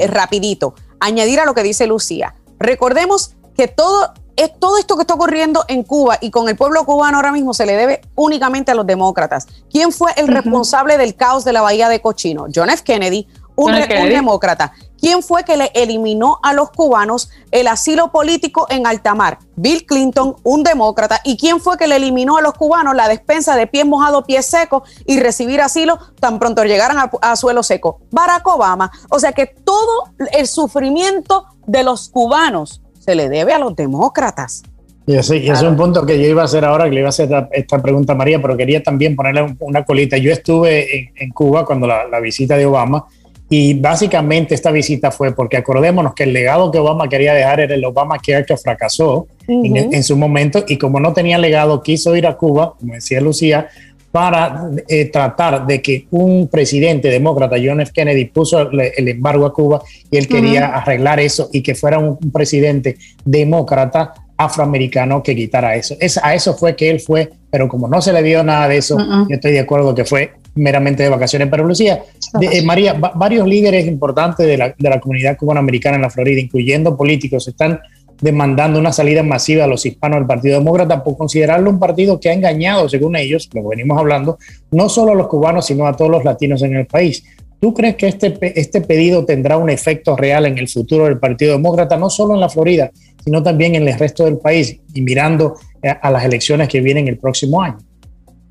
rapidito 0.08 0.74
añadir 1.02 1.40
a 1.42 1.46
lo 1.46 1.54
que 1.54 1.64
dice 1.64 1.88
Lucía. 1.88 2.36
Recordemos 2.60 3.36
que 3.58 3.68
todo, 3.68 4.14
es, 4.38 4.58
todo 4.60 4.78
esto 4.78 4.96
que 4.96 5.02
está 5.02 5.16
ocurriendo 5.16 5.66
en 5.68 5.84
Cuba 5.84 6.18
y 6.22 6.32
con 6.32 6.48
el 6.48 6.56
pueblo 6.56 6.86
cubano 6.86 7.18
ahora 7.18 7.32
mismo 7.34 7.54
se 7.54 7.66
le 7.66 7.76
debe 7.76 8.02
únicamente 8.16 8.72
a 8.72 8.76
los 8.76 8.88
demócratas. 8.88 9.48
¿Quién 9.70 9.92
fue 9.92 10.12
el 10.16 10.28
responsable 10.28 10.98
del 10.98 11.16
caos 11.16 11.44
de 11.44 11.54
la 11.54 11.62
Bahía 11.62 11.90
de 11.90 12.02
Cochino? 12.02 12.46
John 12.54 12.70
F. 12.70 12.84
Kennedy, 12.84 13.28
un, 13.66 14.10
demócrata. 14.10 14.74
¿Quién 15.02 15.24
fue 15.24 15.44
que 15.44 15.58
le 15.58 15.72
eliminó 15.74 16.40
a 16.44 16.54
los 16.54 16.70
cubanos 16.70 17.32
el 17.50 17.68
asilo 17.68 18.12
político 18.12 18.68
en 18.70 18.86
alta 18.86 19.16
mar? 19.16 19.40
Bill 19.56 19.86
Clinton, 19.86 20.36
un 20.44 20.64
demócrata. 20.64 21.20
¿Y 21.24 21.38
quién 21.38 21.60
fue 21.60 21.76
que 21.78 21.88
le 21.88 21.96
eliminó 21.96 22.38
a 22.38 22.42
los 22.42 22.54
cubanos 22.54 22.96
la 22.96 23.08
despensa 23.08 23.56
de 23.56 23.66
pies 23.66 23.86
mojados, 23.86 24.26
pies 24.26 24.46
secos 24.46 24.84
y 25.08 25.20
recibir 25.20 25.60
asilo 25.60 25.98
tan 26.20 26.38
pronto 26.38 26.64
llegaran 26.64 27.10
a, 27.22 27.36
suelo 27.36 27.64
seco? 27.64 28.02
Barack 28.12 28.48
Obama. 28.48 28.92
O 29.10 29.20
sea 29.20 29.32
que 29.32 29.48
todo 29.48 30.12
el 30.38 30.48
sufrimiento 30.48 31.46
de 31.66 31.84
los 31.84 32.10
cubanos 32.10 32.82
se 33.00 33.16
le 33.16 33.28
debe 33.28 33.54
a 33.54 33.60
los 33.60 33.76
demócratas. 33.76 34.62
Y 35.08 35.16
ese, 35.16 35.48
es 35.48 35.64
un 35.64 35.76
punto 35.76 36.06
que 36.06 36.22
yo 36.22 36.28
iba 36.28 36.44
a 36.44 36.46
hacer 36.46 36.64
ahora, 36.64 36.86
que 36.86 36.92
le 36.92 37.00
iba 37.00 37.08
a 37.08 37.10
hacer 37.10 37.28
esta, 37.52 37.82
pregunta 37.82 38.14
a 38.14 38.16
María, 38.16 38.40
pero 38.40 38.56
quería 38.56 38.84
también 38.84 39.16
ponerle 39.16 39.56
una 39.62 39.84
colita. 39.84 40.16
Yo 40.18 40.32
estuve 40.32 41.12
en, 41.16 41.32
Cuba 41.32 41.66
cuando 41.66 41.88
la 41.88 42.20
visita 42.20 42.56
de 42.56 42.68
Obama 42.68 43.08
y 43.54 43.74
básicamente 43.74 44.56
esta 44.56 44.72
visita 44.72 45.12
fue 45.12 45.36
porque 45.36 45.58
acordémonos 45.58 46.14
que 46.16 46.24
el 46.24 46.32
legado 46.32 46.72
que 46.72 46.80
Obama 46.80 47.10
quería 47.10 47.34
dejar 47.34 47.60
era 47.60 47.76
el 47.76 47.84
Obama 47.84 48.18
que 48.18 48.46
fracasó 48.56 49.28
en, 49.46 50.04
su 50.04 50.16
momento 50.16 50.64
y 50.70 50.78
como 50.78 51.02
no 51.02 51.12
tenía 51.12 51.38
legado 51.38 51.84
quiso 51.84 52.16
ir 52.16 52.28
a 52.28 52.38
Cuba, 52.38 52.76
como 52.80 52.94
decía 52.94 53.20
Lucía, 53.20 53.68
para 54.10 54.70
eh, 54.88 55.04
tratar 55.12 55.68
de 55.68 55.82
que 55.82 56.08
un 56.12 56.48
presidente 56.48 57.10
demócrata, 57.10 57.58
John 57.62 57.82
F. 57.82 57.92
Kennedy, 57.94 58.24
puso 58.24 58.72
el, 58.72 59.08
embargo 59.10 59.46
a 59.46 59.54
Cuba 59.54 59.82
y 60.10 60.16
él 60.16 60.30
quería 60.30 60.68
arreglar 60.68 61.20
eso 61.20 61.50
y 61.52 61.62
que 61.62 61.76
fuera 61.76 62.00
un, 62.00 62.18
presidente 62.32 62.96
demócrata 63.26 64.14
afroamericano 64.38 65.22
que 65.22 65.36
quitara 65.36 65.76
eso. 65.76 65.98
Es, 66.00 66.18
a 66.24 66.34
eso 66.34 66.56
fue 66.56 66.78
que 66.78 66.90
él 66.90 67.02
fue, 67.02 67.30
pero 67.50 67.68
como 67.68 67.90
no 67.90 68.02
se 68.02 68.14
le 68.14 68.24
dio 68.24 68.46
nada 68.46 68.70
de 68.70 68.78
eso, 68.78 68.98
yo 68.98 69.36
estoy 69.36 69.52
de 69.52 69.60
acuerdo 69.60 69.94
que 69.94 70.06
fue 70.06 70.32
meramente 70.56 71.04
de 71.04 71.10
vacaciones. 71.10 71.48
Pero 71.50 71.66
Lucía, 71.66 72.04
eh, 72.42 72.62
María, 72.64 72.94
varios 72.94 73.48
líderes 73.48 73.88
importantes 73.88 74.46
de 74.46 74.58
la, 74.58 74.76
de 74.78 74.90
la 74.90 75.00
comunidad 75.00 75.38
cubanoamericana 75.38 75.96
en 75.96 76.02
la 76.02 76.10
Florida, 76.10 76.40
incluyendo 76.40 76.96
políticos, 76.96 77.48
están 77.48 77.80
demandando 78.22 78.80
una 78.80 78.94
salida 78.94 79.24
masiva 79.24 79.64
a 79.64 79.68
los 79.68 79.86
hispanos 79.86 80.20
del 80.20 80.28
Partido 80.28 80.60
Demócrata 80.60 81.04
por 81.04 81.18
considerarlo 81.18 81.70
un 81.70 81.80
partido 81.80 82.20
que 82.20 82.30
ha 82.30 82.34
engañado, 82.34 82.88
según 82.88 83.16
ellos, 83.16 83.50
lo 83.54 83.64
que 83.64 83.68
venimos 83.70 83.98
hablando, 83.98 84.38
no 84.72 84.88
solo 84.90 85.14
a 85.14 85.16
los 85.16 85.28
cubanos, 85.28 85.66
sino 85.66 85.88
a 85.88 85.96
todos 85.96 86.12
los 86.12 86.24
latinos 86.24 86.62
en 86.62 86.76
el 86.76 86.86
país. 86.86 87.24
¿Tú 87.60 87.74
crees 87.74 87.96
que 87.96 88.08
este, 88.08 88.36
este 88.60 88.82
pedido 88.82 89.26
tendrá 89.26 89.58
un 89.58 89.70
efecto 89.70 90.16
real 90.16 90.46
en 90.46 90.58
el 90.58 90.68
futuro 90.68 91.06
del 91.06 91.20
Partido 91.20 91.54
Demócrata, 91.54 91.98
no 91.98 92.10
solo 92.10 92.34
en 92.34 92.40
la 92.40 92.50
Florida, 92.50 92.92
sino 93.24 93.44
también 93.44 93.76
en 93.76 93.88
el 93.88 93.98
resto 93.98 94.26
del 94.26 94.38
país 94.38 94.80
y 94.94 95.02
mirando 95.02 95.58
eh, 95.82 95.90
a 95.90 96.10
las 96.10 96.24
elecciones 96.24 96.68
que 96.68 96.82
vienen 96.82 97.08
el 97.08 97.18
próximo 97.18 97.62
año? 97.62 97.78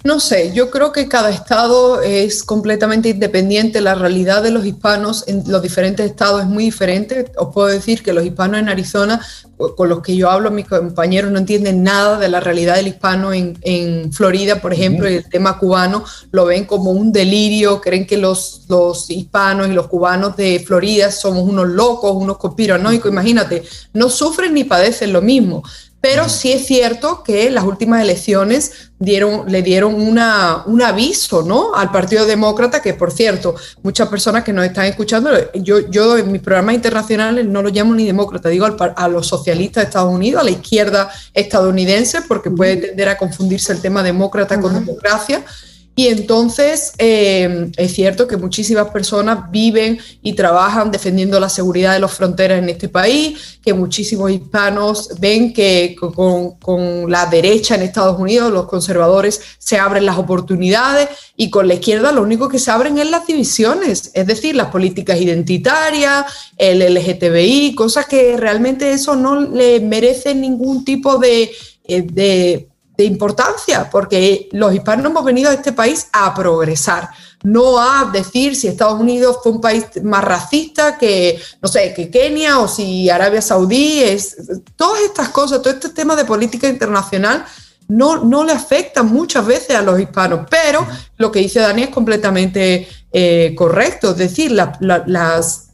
No 0.02 0.18
sé, 0.18 0.52
yo 0.54 0.70
creo 0.70 0.92
que 0.92 1.08
cada 1.08 1.28
estado 1.28 2.00
es 2.00 2.42
completamente 2.42 3.10
independiente. 3.10 3.82
La 3.82 3.94
realidad 3.94 4.42
de 4.42 4.50
los 4.50 4.64
hispanos 4.64 5.24
en 5.28 5.42
los 5.46 5.60
diferentes 5.60 6.06
estados 6.06 6.40
es 6.40 6.46
muy 6.46 6.64
diferente. 6.64 7.30
Os 7.36 7.52
puedo 7.52 7.68
decir 7.68 8.02
que 8.02 8.14
los 8.14 8.24
hispanos 8.24 8.60
en 8.60 8.70
Arizona, 8.70 9.20
con 9.76 9.90
los 9.90 10.00
que 10.00 10.16
yo 10.16 10.30
hablo, 10.30 10.50
mis 10.50 10.66
compañeros 10.66 11.30
no 11.30 11.38
entienden 11.38 11.82
nada 11.82 12.18
de 12.18 12.30
la 12.30 12.40
realidad 12.40 12.76
del 12.76 12.88
hispano 12.88 13.34
en, 13.34 14.10
Florida, 14.10 14.62
por 14.62 14.72
ejemplo, 14.72 15.08
y 15.08 15.16
el 15.16 15.28
tema 15.28 15.58
cubano 15.58 16.02
lo 16.32 16.46
ven 16.46 16.64
como 16.64 16.92
un 16.92 17.12
delirio, 17.12 17.82
creen 17.82 18.06
que 18.06 18.16
los, 18.16 18.62
los 18.68 19.10
hispanos 19.10 19.68
y 19.68 19.72
los 19.72 19.86
cubanos 19.86 20.34
de 20.34 20.64
Florida 20.66 21.10
somos 21.10 21.46
unos 21.46 21.68
locos, 21.68 22.12
unos 22.16 22.38
conspiranoicos. 22.38 23.12
Imagínate, 23.12 23.64
no 23.92 24.08
sufren 24.08 24.54
ni 24.54 24.64
padecen 24.64 25.12
lo 25.12 25.20
mismo. 25.20 25.62
Pero 26.00 26.28
sí 26.28 26.52
es 26.52 26.66
cierto 26.66 27.22
que 27.22 27.50
las 27.50 27.64
últimas 27.64 28.02
elecciones 28.02 28.90
dieron, 28.98 29.50
le 29.50 29.62
dieron 29.62 29.94
una, 29.94 30.62
un 30.66 30.80
aviso 30.80 31.42
¿no? 31.42 31.74
al 31.74 31.90
Partido 31.90 32.24
Demócrata, 32.24 32.80
que 32.80 32.94
por 32.94 33.12
cierto, 33.12 33.54
muchas 33.82 34.08
personas 34.08 34.42
que 34.42 34.52
nos 34.52 34.64
están 34.64 34.86
escuchando, 34.86 35.30
yo, 35.54 35.90
yo 35.90 36.16
en 36.16 36.32
mis 36.32 36.40
programas 36.40 36.74
internacionales 36.74 37.46
no 37.46 37.62
lo 37.62 37.68
llamo 37.68 37.94
ni 37.94 38.06
demócrata, 38.06 38.48
digo 38.48 38.66
a 38.66 39.08
los 39.08 39.26
socialistas 39.26 39.82
de 39.82 39.86
Estados 39.88 40.12
Unidos, 40.12 40.40
a 40.40 40.44
la 40.44 40.50
izquierda 40.52 41.10
estadounidense, 41.34 42.22
porque 42.22 42.50
puede 42.50 42.76
tender 42.76 43.08
a 43.10 43.18
confundirse 43.18 43.72
el 43.72 43.82
tema 43.82 44.02
demócrata 44.02 44.58
con 44.58 44.72
democracia. 44.72 45.44
Y 45.96 46.06
entonces 46.06 46.92
eh, 46.98 47.70
es 47.76 47.92
cierto 47.92 48.26
que 48.26 48.36
muchísimas 48.36 48.88
personas 48.88 49.50
viven 49.50 49.98
y 50.22 50.32
trabajan 50.32 50.90
defendiendo 50.90 51.38
la 51.38 51.48
seguridad 51.48 51.92
de 51.92 51.98
las 51.98 52.12
fronteras 52.12 52.58
en 52.58 52.70
este 52.70 52.88
país, 52.88 53.58
que 53.62 53.74
muchísimos 53.74 54.30
hispanos 54.30 55.10
ven 55.20 55.52
que 55.52 55.96
con, 55.98 56.52
con, 56.52 57.10
la 57.10 57.26
derecha 57.26 57.74
en 57.74 57.82
Estados 57.82 58.18
Unidos, 58.18 58.52
los 58.52 58.66
conservadores, 58.66 59.40
se 59.58 59.78
abren 59.78 60.06
las 60.06 60.16
oportunidades 60.16 61.08
y 61.36 61.50
con 61.50 61.68
la 61.68 61.74
izquierda 61.74 62.12
lo 62.12 62.22
único 62.22 62.48
que 62.48 62.58
se 62.58 62.70
abren 62.70 62.96
es 62.96 63.10
las 63.10 63.26
divisiones, 63.26 64.10
es 64.14 64.26
decir, 64.26 64.54
las 64.56 64.68
políticas 64.68 65.20
identitarias, 65.20 66.24
el 66.56 66.94
LGTBI, 66.94 67.74
cosas 67.74 68.06
que 68.06 68.36
realmente 68.36 68.92
eso 68.92 69.16
no 69.16 69.40
le 69.40 69.80
merece 69.80 70.34
ningún 70.34 70.84
tipo 70.84 71.18
de, 71.18 71.50
eh, 71.84 72.02
de 72.02 72.69
de 72.96 73.04
importancia, 73.04 73.88
porque 73.90 74.48
los 74.52 74.74
hispanos 74.74 75.06
hemos 75.06 75.24
venido 75.24 75.50
a 75.50 75.54
este 75.54 75.72
país 75.72 76.08
a 76.12 76.34
progresar, 76.34 77.08
no 77.42 77.78
a 77.78 78.10
decir 78.12 78.54
si 78.54 78.68
Estados 78.68 79.00
Unidos 79.00 79.38
fue 79.42 79.52
un 79.52 79.60
país 79.60 79.86
más 80.02 80.22
racista 80.22 80.98
que, 80.98 81.40
no 81.62 81.68
sé, 81.68 81.94
que 81.94 82.10
Kenia 82.10 82.58
o 82.58 82.68
si 82.68 83.08
Arabia 83.08 83.40
Saudí, 83.40 84.02
es, 84.02 84.36
todas 84.76 85.00
estas 85.02 85.30
cosas, 85.30 85.62
todo 85.62 85.72
este 85.72 85.88
tema 85.88 86.14
de 86.14 86.24
política 86.24 86.68
internacional 86.68 87.44
no, 87.88 88.24
no 88.24 88.44
le 88.44 88.52
afectan 88.52 89.06
muchas 89.06 89.46
veces 89.46 89.76
a 89.76 89.82
los 89.82 89.98
hispanos, 89.98 90.46
pero 90.50 90.86
lo 91.16 91.32
que 91.32 91.40
dice 91.40 91.60
Dani 91.60 91.84
es 91.84 91.88
completamente 91.88 92.86
eh, 93.12 93.54
correcto, 93.56 94.10
es 94.10 94.16
decir, 94.16 94.52
las 94.52 95.69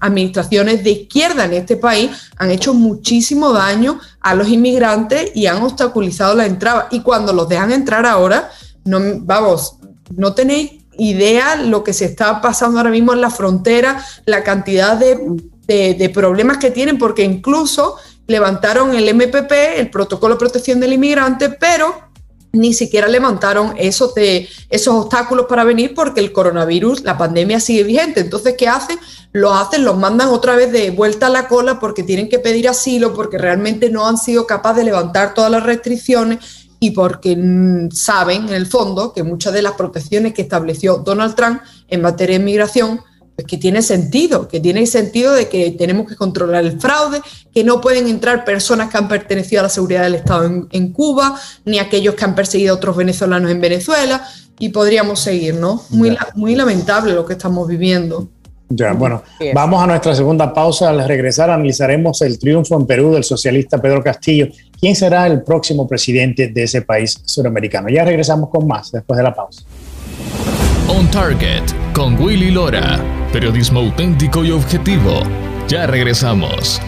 administraciones 0.00 0.82
de 0.82 0.90
izquierda 0.90 1.44
en 1.44 1.54
este 1.54 1.76
país 1.76 2.10
han 2.36 2.50
hecho 2.50 2.74
muchísimo 2.74 3.52
daño 3.52 4.00
a 4.20 4.34
los 4.34 4.48
inmigrantes 4.48 5.32
y 5.34 5.46
han 5.46 5.62
obstaculizado 5.62 6.34
la 6.34 6.46
entrada. 6.46 6.88
Y 6.90 7.00
cuando 7.00 7.32
los 7.32 7.48
dejan 7.48 7.72
entrar 7.72 8.06
ahora, 8.06 8.50
no, 8.84 8.98
vamos, 9.20 9.76
no 10.16 10.34
tenéis 10.34 10.72
idea 10.98 11.56
lo 11.56 11.82
que 11.82 11.92
se 11.92 12.04
está 12.06 12.40
pasando 12.40 12.78
ahora 12.78 12.90
mismo 12.90 13.12
en 13.12 13.20
la 13.20 13.30
frontera, 13.30 14.04
la 14.26 14.42
cantidad 14.42 14.96
de, 14.96 15.18
de 15.66 16.10
problemas 16.10 16.58
que 16.58 16.70
tienen, 16.70 16.98
porque 16.98 17.24
incluso 17.24 17.96
levantaron 18.26 18.94
el 18.94 19.14
MPP, 19.14 19.52
el 19.76 19.90
Protocolo 19.90 20.34
de 20.34 20.38
Protección 20.38 20.80
del 20.80 20.92
Inmigrante, 20.92 21.50
pero 21.50 22.11
ni 22.52 22.74
siquiera 22.74 23.08
levantaron 23.08 23.74
esos, 23.78 24.14
de, 24.14 24.48
esos 24.68 24.94
obstáculos 24.94 25.46
para 25.48 25.64
venir 25.64 25.94
porque 25.94 26.20
el 26.20 26.32
coronavirus, 26.32 27.02
la 27.02 27.16
pandemia 27.16 27.60
sigue 27.60 27.82
vigente. 27.82 28.20
Entonces, 28.20 28.54
¿qué 28.58 28.68
hacen? 28.68 28.98
Los 29.32 29.52
hacen, 29.54 29.84
los 29.84 29.96
mandan 29.96 30.28
otra 30.28 30.54
vez 30.54 30.70
de 30.70 30.90
vuelta 30.90 31.26
a 31.26 31.30
la 31.30 31.48
cola 31.48 31.80
porque 31.80 32.02
tienen 32.02 32.28
que 32.28 32.38
pedir 32.38 32.68
asilo, 32.68 33.14
porque 33.14 33.38
realmente 33.38 33.88
no 33.90 34.06
han 34.06 34.18
sido 34.18 34.46
capaces 34.46 34.78
de 34.78 34.84
levantar 34.84 35.32
todas 35.32 35.50
las 35.50 35.62
restricciones 35.62 36.38
y 36.78 36.90
porque 36.90 37.36
mm, 37.36 37.90
saben, 37.92 38.48
en 38.48 38.54
el 38.54 38.66
fondo, 38.66 39.12
que 39.12 39.22
muchas 39.22 39.54
de 39.54 39.62
las 39.62 39.72
protecciones 39.72 40.34
que 40.34 40.42
estableció 40.42 40.96
Donald 40.98 41.34
Trump 41.34 41.60
en 41.88 42.02
materia 42.02 42.36
de 42.36 42.42
inmigración 42.42 43.00
que 43.46 43.56
tiene 43.56 43.82
sentido, 43.82 44.48
que 44.48 44.60
tiene 44.60 44.86
sentido 44.86 45.32
de 45.32 45.48
que 45.48 45.70
tenemos 45.72 46.08
que 46.08 46.16
controlar 46.16 46.64
el 46.64 46.80
fraude, 46.80 47.20
que 47.52 47.64
no 47.64 47.80
pueden 47.80 48.08
entrar 48.08 48.44
personas 48.44 48.90
que 48.90 48.98
han 48.98 49.08
pertenecido 49.08 49.60
a 49.60 49.62
la 49.64 49.68
seguridad 49.68 50.02
del 50.02 50.16
Estado 50.16 50.66
en, 50.70 50.92
Cuba, 50.92 51.38
ni 51.64 51.78
aquellos 51.78 52.14
que 52.14 52.24
han 52.24 52.34
perseguido 52.34 52.74
a 52.74 52.76
otros 52.76 52.96
venezolanos 52.96 53.50
en 53.50 53.60
Venezuela, 53.60 54.26
y 54.58 54.68
podríamos 54.68 55.20
seguir, 55.20 55.54
¿no? 55.54 55.82
Muy, 55.90 56.16
muy 56.34 56.54
lamentable 56.54 57.14
lo 57.14 57.24
que 57.26 57.32
estamos 57.32 57.66
viviendo. 57.66 58.28
Ya, 58.74 58.92
bueno, 58.92 59.22
vamos 59.54 59.82
a 59.82 59.86
nuestra 59.86 60.14
segunda 60.14 60.52
pausa. 60.54 60.88
Al 60.88 61.06
regresar 61.06 61.50
analizaremos 61.50 62.22
el 62.22 62.38
triunfo 62.38 62.76
en 62.76 62.86
Perú 62.86 63.12
del 63.12 63.24
socialista 63.24 63.78
Pedro 63.78 64.02
Castillo. 64.02 64.48
¿Quién 64.80 64.96
será 64.96 65.26
el 65.26 65.42
próximo 65.42 65.86
presidente 65.86 66.48
de 66.48 66.62
ese 66.62 66.82
país 66.82 67.20
suramericano? 67.24 67.88
Ya 67.90 68.04
regresamos 68.04 68.48
con 68.48 68.66
más 68.66 68.90
después 68.92 69.18
de 69.18 69.24
la 69.24 69.34
pausa. 69.34 69.62
On 70.94 71.10
Target 71.10 71.62
con 71.94 72.20
Willy 72.20 72.50
Lora. 72.50 73.00
Periodismo 73.32 73.80
auténtico 73.80 74.44
y 74.44 74.50
objetivo. 74.50 75.20
Ya 75.66 75.86
regresamos. 75.86 76.82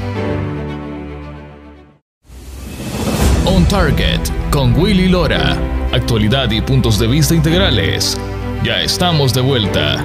On 3.46 3.66
Target 3.66 4.20
con 4.50 4.78
Willy 4.78 5.08
Lora. 5.08 5.56
Actualidad 5.90 6.50
y 6.50 6.60
puntos 6.60 6.98
de 6.98 7.06
vista 7.06 7.34
integrales. 7.34 8.18
Ya 8.62 8.82
estamos 8.82 9.32
de 9.32 9.40
vuelta. 9.40 10.04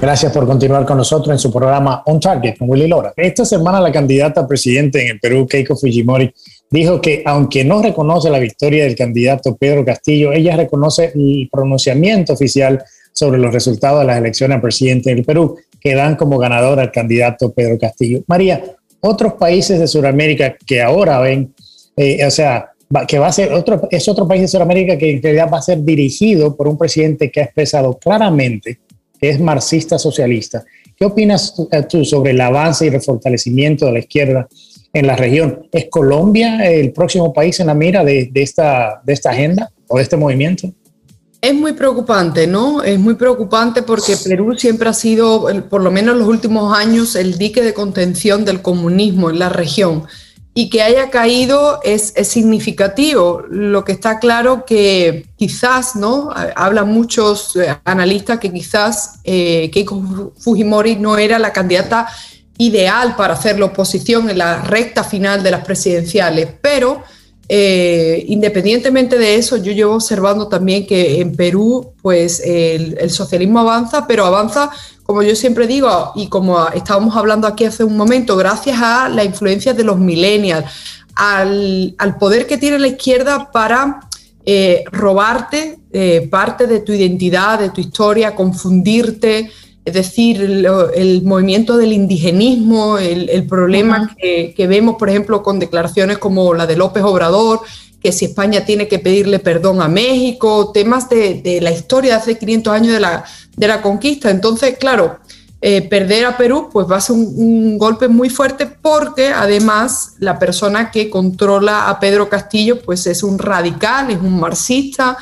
Gracias 0.00 0.32
por 0.32 0.46
continuar 0.46 0.86
con 0.86 0.96
nosotros 0.96 1.30
en 1.30 1.38
su 1.38 1.52
programa 1.52 2.02
On 2.06 2.18
Target 2.18 2.56
con 2.58 2.70
Willy 2.70 2.88
Lora. 2.88 3.12
Esta 3.16 3.44
semana 3.44 3.80
la 3.80 3.92
candidata 3.92 4.40
a 4.40 4.48
presidente 4.48 5.02
en 5.02 5.12
el 5.12 5.20
Perú, 5.20 5.46
Keiko 5.46 5.76
Fujimori, 5.76 6.32
dijo 6.70 7.00
que 7.00 7.22
aunque 7.24 7.64
no 7.64 7.82
reconoce 7.82 8.30
la 8.30 8.38
victoria 8.38 8.84
del 8.84 8.96
candidato 8.96 9.56
Pedro 9.56 9.84
Castillo, 9.84 10.32
ella 10.32 10.56
reconoce 10.56 11.12
el 11.14 11.48
pronunciamiento 11.50 12.32
oficial 12.32 12.82
sobre 13.12 13.38
los 13.38 13.52
resultados 13.52 14.00
de 14.00 14.06
las 14.06 14.18
elecciones 14.18 14.58
a 14.58 14.60
presidente 14.60 15.14
del 15.14 15.24
Perú, 15.24 15.56
que 15.80 15.94
dan 15.94 16.16
como 16.16 16.38
ganador 16.38 16.80
al 16.80 16.90
candidato 16.90 17.52
Pedro 17.52 17.78
Castillo. 17.78 18.22
María, 18.26 18.62
otros 19.00 19.34
países 19.34 19.78
de 19.78 19.86
Sudamérica 19.86 20.56
que 20.66 20.82
ahora 20.82 21.20
ven, 21.20 21.54
eh, 21.96 22.24
o 22.26 22.30
sea, 22.30 22.70
que 23.06 23.18
va 23.18 23.28
a 23.28 23.32
ser 23.32 23.52
otro, 23.52 23.86
es 23.90 24.08
otro 24.08 24.26
país 24.26 24.42
de 24.42 24.48
Sudamérica 24.48 24.96
que 24.96 25.10
en 25.10 25.22
realidad 25.22 25.50
va 25.52 25.58
a 25.58 25.62
ser 25.62 25.82
dirigido 25.82 26.56
por 26.56 26.68
un 26.68 26.78
presidente 26.78 27.30
que 27.30 27.40
ha 27.40 27.44
expresado 27.44 27.98
claramente 27.98 28.78
que 29.20 29.30
es 29.30 29.40
marxista 29.40 29.98
socialista. 29.98 30.64
¿Qué 30.96 31.04
opinas 31.04 31.54
tú 31.54 32.00
eh, 32.00 32.04
sobre 32.04 32.32
el 32.32 32.40
avance 32.40 32.86
y 32.86 32.88
el 32.88 33.00
fortalecimiento 33.00 33.86
de 33.86 33.92
la 33.92 33.98
izquierda 33.98 34.48
en 34.94 35.08
la 35.08 35.16
región. 35.16 35.66
¿Es 35.72 35.88
Colombia 35.90 36.64
el 36.64 36.92
próximo 36.92 37.32
país 37.32 37.60
en 37.60 37.66
la 37.66 37.74
mira 37.74 38.04
de, 38.04 38.30
esta, 38.34 39.02
de 39.04 39.12
esta 39.12 39.30
agenda 39.30 39.70
o 39.88 39.98
de 39.98 40.04
este 40.04 40.16
movimiento? 40.16 40.72
Es 41.40 41.52
muy 41.52 41.72
preocupante, 41.72 42.46
¿no? 42.46 42.82
Es 42.82 42.98
muy 42.98 43.16
preocupante 43.16 43.82
porque 43.82 44.16
Perú 44.16 44.54
siempre 44.56 44.88
ha 44.88 44.94
sido, 44.94 45.46
por 45.68 45.82
lo 45.82 45.90
menos 45.90 46.14
en 46.14 46.20
los 46.20 46.28
últimos 46.28 46.74
años, 46.78 47.16
el 47.16 47.36
dique 47.36 47.60
de 47.60 47.74
contención 47.74 48.46
del 48.46 48.62
comunismo 48.62 49.28
en 49.28 49.40
la 49.40 49.50
región. 49.50 50.04
Y 50.56 50.70
que 50.70 50.82
haya 50.82 51.10
caído 51.10 51.80
es, 51.82 52.14
significativo. 52.22 53.42
Lo 53.50 53.84
que 53.84 53.90
está 53.90 54.20
claro 54.20 54.64
que 54.64 55.26
quizás, 55.36 55.96
¿no? 55.96 56.30
Hablan 56.54 56.88
muchos 56.88 57.56
eh, 57.56 57.76
analistas 57.84 58.38
que 58.38 58.52
quizás 58.52 59.18
eh, 59.24 59.68
Keiko 59.72 60.32
Fujimori 60.38 60.94
no 60.94 61.18
era 61.18 61.40
la 61.40 61.52
candidata 61.52 62.06
ideal 62.58 63.16
para 63.16 63.34
hacer 63.34 63.58
la 63.58 63.66
oposición 63.66 64.30
en 64.30 64.38
la 64.38 64.62
recta 64.62 65.04
final 65.04 65.42
de 65.42 65.50
las 65.50 65.64
presidenciales, 65.64 66.48
pero 66.60 67.02
eh, 67.48 68.24
independientemente 68.28 69.18
de 69.18 69.36
eso, 69.36 69.56
yo 69.58 69.72
llevo 69.72 69.94
observando 69.94 70.48
también 70.48 70.86
que 70.86 71.20
en 71.20 71.36
Perú, 71.36 71.92
pues 72.00 72.40
el, 72.44 73.10
socialismo 73.10 73.60
avanza, 73.60 74.06
pero 74.06 74.24
avanza, 74.24 74.70
como 75.02 75.22
yo 75.22 75.36
siempre 75.36 75.66
digo, 75.66 76.12
y 76.14 76.28
como 76.28 76.66
estábamos 76.68 77.16
hablando 77.16 77.46
aquí 77.46 77.64
hace 77.64 77.84
un 77.84 77.96
momento, 77.96 78.36
gracias 78.36 78.80
a 78.80 79.08
la 79.08 79.24
influencia 79.24 79.74
de 79.74 79.84
los 79.84 79.98
millennials, 79.98 80.64
al, 81.14 81.94
poder 82.18 82.46
que 82.46 82.56
tiene 82.56 82.78
la 82.78 82.88
izquierda 82.88 83.50
para 83.52 84.00
eh, 84.46 84.84
robarte 84.90 85.78
eh, 85.92 86.26
parte 86.30 86.66
de 86.66 86.80
tu 86.80 86.92
identidad, 86.92 87.58
de 87.58 87.70
tu 87.70 87.80
historia, 87.80 88.34
confundirte, 88.34 89.50
es 89.84 89.92
decir, 89.92 90.40
el, 90.40 91.22
movimiento 91.24 91.76
del 91.76 91.92
indigenismo, 91.92 92.96
el, 92.98 93.46
problema 93.46 94.14
que, 94.16 94.66
vemos, 94.66 94.96
por 94.98 95.10
ejemplo, 95.10 95.42
con 95.42 95.58
declaraciones 95.58 96.18
como 96.18 96.54
la 96.54 96.66
de 96.66 96.76
López 96.76 97.02
Obrador, 97.02 97.60
que 98.02 98.12
si 98.12 98.26
España 98.26 98.64
tiene 98.64 98.88
que 98.88 98.98
pedirle 98.98 99.38
perdón 99.38 99.82
a 99.82 99.88
México, 99.88 100.70
temas 100.72 101.08
de, 101.08 101.58
la 101.62 101.70
historia 101.70 102.14
de 102.14 102.16
hace 102.20 102.38
500 102.38 102.72
años 102.72 102.92
de 102.94 103.00
la, 103.00 103.24
de 103.56 103.68
la 103.68 103.82
conquista. 103.82 104.30
Entonces, 104.30 104.76
claro, 104.78 105.18
eh, 105.66 105.80
perder 105.80 106.26
a 106.26 106.36
Perú, 106.36 106.68
pues 106.70 106.86
va 106.90 106.96
a 106.96 107.00
ser 107.00 107.16
un, 107.16 107.78
golpe 107.78 108.08
muy 108.08 108.28
fuerte 108.28 108.66
porque 108.66 109.28
además 109.28 110.12
la 110.18 110.38
persona 110.38 110.90
que 110.90 111.08
controla 111.08 111.88
a 111.88 111.98
Pedro 112.00 112.28
Castillo, 112.28 112.82
pues 112.82 113.06
es 113.06 113.22
un 113.22 113.38
radical, 113.38 114.10
es 114.10 114.18
un 114.18 114.38
marxista. 114.38 115.16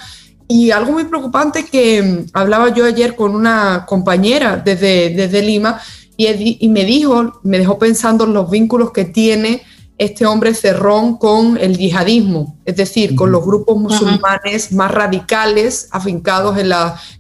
Y 0.53 0.71
algo 0.71 0.93
muy 0.93 1.05
preocupante 1.05 1.65
que 1.65 2.03
mm, 2.03 2.27
hablaba 2.35 2.75
yo 2.75 2.85
ayer 2.85 3.17
con 3.17 3.35
una 3.35 3.87
compañera 3.87 4.57
desde, 4.57 5.11
desde 5.11 5.41
Lima 5.41 5.81
y, 6.17 6.59
y 6.61 6.69
me 6.69 6.85
dijo, 6.85 7.41
me 7.43 7.59
dejó 7.59 7.79
pensando 7.79 8.25
en 8.25 8.35
los 8.35 8.51
vínculos 8.51 8.93
que 8.93 9.07
tiene 9.07 9.63
este 9.97 10.27
hombre 10.27 10.53
cerrón 10.53 11.17
con 11.17 11.57
el 11.57 11.79
yihadismo, 11.79 12.59
es 12.65 12.77
decir, 12.77 13.15
con 13.15 13.31
los 13.31 13.45
grupos 13.45 13.77
musulmanes 13.77 14.73
más 14.73 14.91
radicales 14.91 15.89
afincados 15.91 16.59
en, 16.59 16.73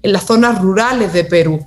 en 0.03 0.13
las 0.13 0.27
zonas 0.27 0.61
rurales 0.61 1.13
de 1.13 1.25
Perú. 1.25 1.65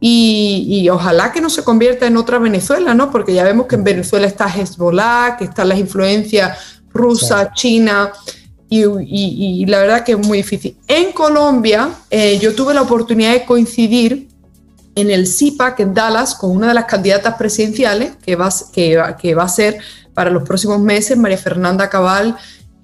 Y, 0.00 0.86
ojalá 0.90 1.32
que 1.32 1.40
no 1.40 1.48
se 1.48 1.64
convierta 1.64 2.06
en 2.06 2.16
otra 2.16 2.38
Venezuela, 2.38 2.92
¿no? 2.92 3.10
Porque 3.10 3.32
ya 3.32 3.44
vemos 3.44 3.66
que 3.66 3.76
en 3.76 3.84
Venezuela 3.84 4.26
está 4.26 4.48
Hezbollah, 4.48 5.36
que 5.38 5.44
están 5.44 5.68
las 5.68 5.78
influencias 5.78 6.58
rusa, 6.92 7.52
china, 7.52 8.12
y, 8.68 9.66
la 9.66 9.78
verdad 9.80 10.04
que 10.04 10.12
es 10.12 10.18
muy 10.18 10.38
difícil. 10.38 10.76
En 10.88 11.12
Colombia, 11.12 11.90
eh, 12.10 12.38
yo 12.40 12.54
tuve 12.54 12.74
la 12.74 12.82
oportunidad 12.82 13.32
de 13.32 13.44
coincidir 13.44 14.28
en 14.94 15.10
el 15.10 15.26
CIPAC 15.26 15.80
en 15.80 15.94
Dallas 15.94 16.34
con 16.34 16.50
una 16.50 16.68
de 16.68 16.74
las 16.74 16.84
candidatas 16.84 17.34
presidenciales 17.36 18.12
que 18.24 18.36
va, 18.36 18.48
que, 18.72 19.00
que 19.20 19.34
va 19.34 19.44
a 19.44 19.48
ser 19.48 19.78
para 20.12 20.30
los 20.30 20.44
próximos 20.44 20.80
meses, 20.80 21.18
María 21.18 21.38
Fernanda 21.38 21.90
Cabal, 21.90 22.36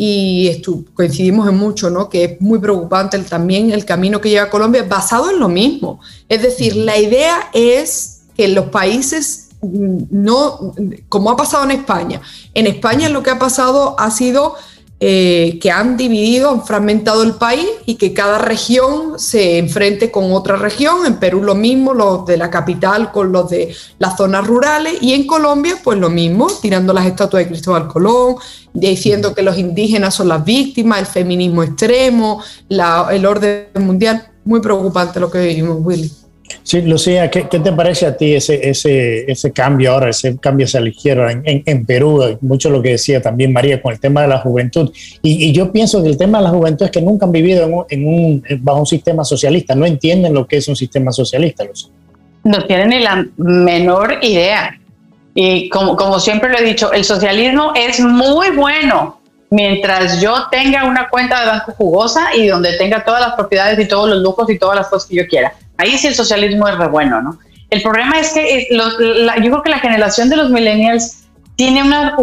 y 0.03 0.63
coincidimos 0.95 1.47
en 1.47 1.59
mucho, 1.59 1.91
¿no? 1.91 2.09
Que 2.09 2.25
es 2.25 2.41
muy 2.41 2.59
preocupante 2.59 3.19
también 3.19 3.71
el 3.71 3.85
camino 3.85 4.19
que 4.19 4.31
lleva 4.31 4.49
Colombia, 4.49 4.87
basado 4.89 5.31
en 5.31 5.39
lo 5.39 5.49
mismo. 5.49 6.01
Es 6.27 6.41
decir, 6.41 6.75
la 6.75 6.97
idea 6.97 7.51
es 7.53 8.23
que 8.35 8.49
los 8.49 8.67
países 8.71 9.51
mm, 9.61 10.05
no, 10.11 10.75
como 11.11 11.31
ha 11.31 11.37
pasado 11.37 11.65
en 11.65 11.73
España, 11.73 12.23
en 12.55 12.67
España 12.67 13.11
lo 13.11 13.23
que 13.23 13.29
ha 13.29 13.39
pasado 13.39 13.95
ha 13.99 14.11
sido 14.11 14.55
eh, 15.03 15.59
que 15.63 15.71
han 15.71 15.97
dividido, 15.97 16.51
han 16.51 16.67
fragmentado 16.67 17.23
el 17.23 17.33
país 17.33 17.67
y 17.87 17.95
que 17.95 18.13
cada 18.13 18.37
región 18.37 19.19
se 19.19 19.57
enfrente 19.57 20.11
con 20.11 20.31
otra 20.33 20.57
región. 20.57 21.07
En 21.07 21.17
Perú 21.17 21.43
lo 21.43 21.55
mismo, 21.55 21.95
los 21.95 22.27
de 22.27 22.37
la 22.37 22.51
capital 22.51 23.11
con 23.11 23.33
los 23.33 23.49
de 23.49 23.75
las 23.99 24.19
zonas 24.19 24.47
rurales 24.47 24.99
y 25.01 25.15
en 25.15 25.27
Colombia 25.27 25.79
pues 25.83 25.99
lo 25.99 26.11
mismo, 26.11 26.49
tirando 26.61 26.93
las 26.93 27.07
estatuas 27.07 27.45
de 27.45 27.49
Cristóbal 27.49 27.89
Colón, 27.89 28.37
diciendo 28.75 29.35
que 29.35 29.41
los 29.41 29.57
indígenas 29.57 30.15
son 30.15 30.29
las 30.29 30.45
víctimas, 30.45 30.99
el 30.99 31.07
feminismo 31.07 31.63
extremo, 31.63 32.43
el 32.69 33.25
orden 33.25 33.69
mundial. 33.79 34.27
Muy 34.45 34.61
preocupante 34.61 35.19
lo 35.19 35.31
que 35.31 35.39
vivimos, 35.39 35.79
Willy. 35.81 36.20
Sí, 36.63 36.83
Lucía, 36.83 37.31
¿qué, 37.31 37.43
te 37.43 37.73
parece 37.73 38.07
a 38.07 38.17
ti 38.17 38.35
ese, 38.35 38.69
ese, 38.69 39.31
ese 39.31 39.53
cambio 39.53 39.93
ahora, 39.93 40.11
ese 40.11 40.37
cambio 40.39 40.67
hacia 40.67 40.81
la 40.81 40.89
izquierda 40.89 41.31
en, 41.45 41.87
Perú? 41.87 42.39
Mucho 42.41 42.71
lo 42.71 42.83
que 42.83 42.91
decía 42.91 43.21
también 43.21 43.53
María 43.53 43.81
con 43.81 43.93
el 43.93 44.01
tema 44.01 44.23
de 44.23 44.29
la 44.29 44.39
juventud. 44.39 44.93
Y, 45.23 45.53
yo 45.53 45.73
pienso 45.73 46.03
que 46.03 46.09
el 46.09 46.17
tema 46.17 46.39
de 46.39 46.45
la 46.45 46.51
juventud 46.51 46.87
es 46.87 46.91
que 46.91 47.03
nunca 47.03 47.27
han 47.27 47.33
vivido 47.33 47.87
en 47.89 48.07
un, 48.07 48.45
bajo 48.61 48.81
un 48.81 48.87
sistema 48.87 49.25
socialista, 49.25 49.75
no 49.75 49.87
entienden 49.87 50.35
lo 50.35 50.47
que 50.47 50.59
es 50.59 50.69
un 50.69 50.77
sistema 50.77 51.13
socialista. 51.13 51.65
Lucía. 51.65 51.91
No 52.45 52.65
tienen 52.67 52.89
ni 52.91 53.01
la 53.01 53.27
menor 53.37 54.19
idea. 54.23 54.79
Y 55.35 55.69
como, 55.69 55.97
como 55.97 56.19
siempre 56.19 56.51
lo 56.51 56.59
he 56.59 56.65
dicho, 56.65 56.93
el 56.93 57.05
socialismo 57.05 57.73
es 57.77 58.01
muy 58.01 58.51
bueno 58.51 59.21
mientras 59.51 60.21
yo 60.21 60.49
tenga 60.51 60.85
una 60.85 61.09
cuenta 61.09 61.41
de 61.41 61.47
banco 61.47 61.73
jugosa 61.73 62.35
y 62.37 62.47
donde 62.47 62.77
tenga 62.79 63.05
todas 63.05 63.21
las 63.21 63.35
propiedades 63.35 63.79
y 63.79 63.89
todos 63.89 64.09
los 64.09 64.23
lujos 64.23 64.49
y 64.49 64.59
todas 64.59 64.77
las 64.77 64.89
cosas 64.89 65.09
que 65.09 65.17
yo 65.17 65.27
quiera 65.27 65.53
Ahí 65.81 65.97
sí 65.99 66.09
el 66.09 66.15
socialismo 66.15 66.69
es 66.69 66.77
re 66.77 66.89
bueno, 66.89 67.21
¿no? 67.23 67.39
El 67.71 67.83
problema 67.83 68.19
es 68.19 68.31
que 68.33 68.59
eh, 68.59 68.69
yo 68.71 69.51
creo 69.51 69.63
que 69.63 69.71
la 69.71 69.79
generación 69.79 70.29
de 70.29 70.37
los 70.37 70.51
millennials 70.51 71.23
tiene 71.57 71.83
una, 71.83 72.17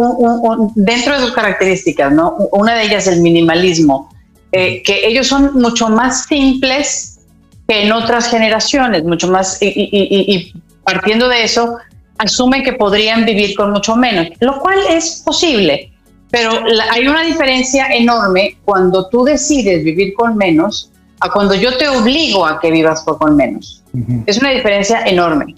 dentro 0.75 1.13
de 1.13 1.19
sus 1.25 1.31
características, 1.31 2.11
¿no? 2.11 2.35
Una 2.51 2.75
de 2.75 2.83
ellas 2.83 3.07
el 3.07 3.21
minimalismo, 3.21 4.09
eh, 4.51 4.81
que 4.83 5.07
ellos 5.07 5.27
son 5.27 5.53
mucho 5.53 5.89
más 5.89 6.25
simples 6.25 7.19
que 7.67 7.83
en 7.83 7.91
otras 7.91 8.29
generaciones, 8.29 9.03
mucho 9.03 9.27
más, 9.27 9.57
y, 9.61 10.53
partiendo 10.83 11.29
de 11.29 11.43
eso, 11.43 11.77
asumen 12.17 12.63
que 12.63 12.73
podrían 12.73 13.25
vivir 13.25 13.55
con 13.55 13.71
mucho 13.71 13.95
menos, 13.95 14.27
lo 14.39 14.59
cual 14.59 14.79
es 14.89 15.21
posible, 15.23 15.91
pero 16.31 16.51
hay 16.91 17.07
una 17.07 17.23
diferencia 17.23 17.87
enorme 17.87 18.57
cuando 18.65 19.07
tú 19.09 19.23
decides 19.23 19.83
vivir 19.83 20.13
con 20.13 20.35
menos 20.35 20.91
a 21.19 21.31
cuando 21.31 21.55
yo 21.55 21.77
te 21.77 21.87
obligo 21.87 22.45
a 22.45 22.59
que 22.59 22.71
vivas 22.71 23.01
por 23.01 23.17
con 23.17 23.35
menos. 23.35 23.83
Es 24.25 24.37
una 24.37 24.49
diferencia 24.49 25.01
enorme. 25.05 25.55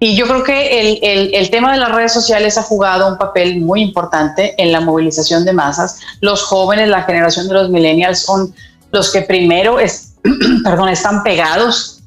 Y 0.00 0.16
yo 0.16 0.26
creo 0.26 0.42
que 0.42 0.80
el, 0.80 0.98
el, 1.02 1.34
el, 1.34 1.50
tema 1.50 1.72
de 1.72 1.78
las 1.78 1.94
redes 1.94 2.12
sociales 2.12 2.56
ha 2.56 2.62
jugado 2.62 3.06
un 3.06 3.18
papel 3.18 3.60
muy 3.60 3.82
importante 3.82 4.54
en 4.56 4.72
la 4.72 4.80
movilización 4.80 5.44
de 5.44 5.52
masas. 5.52 6.00
Los 6.20 6.42
jóvenes, 6.42 6.88
la 6.88 7.02
generación 7.02 7.48
de 7.48 7.54
los 7.54 7.68
millennials, 7.68 8.20
son 8.20 8.54
los 8.92 9.12
que 9.12 9.22
primero 9.22 9.78
es, 9.78 10.14
perdón, 10.64 10.88
están 10.88 11.22
pegados 11.22 12.02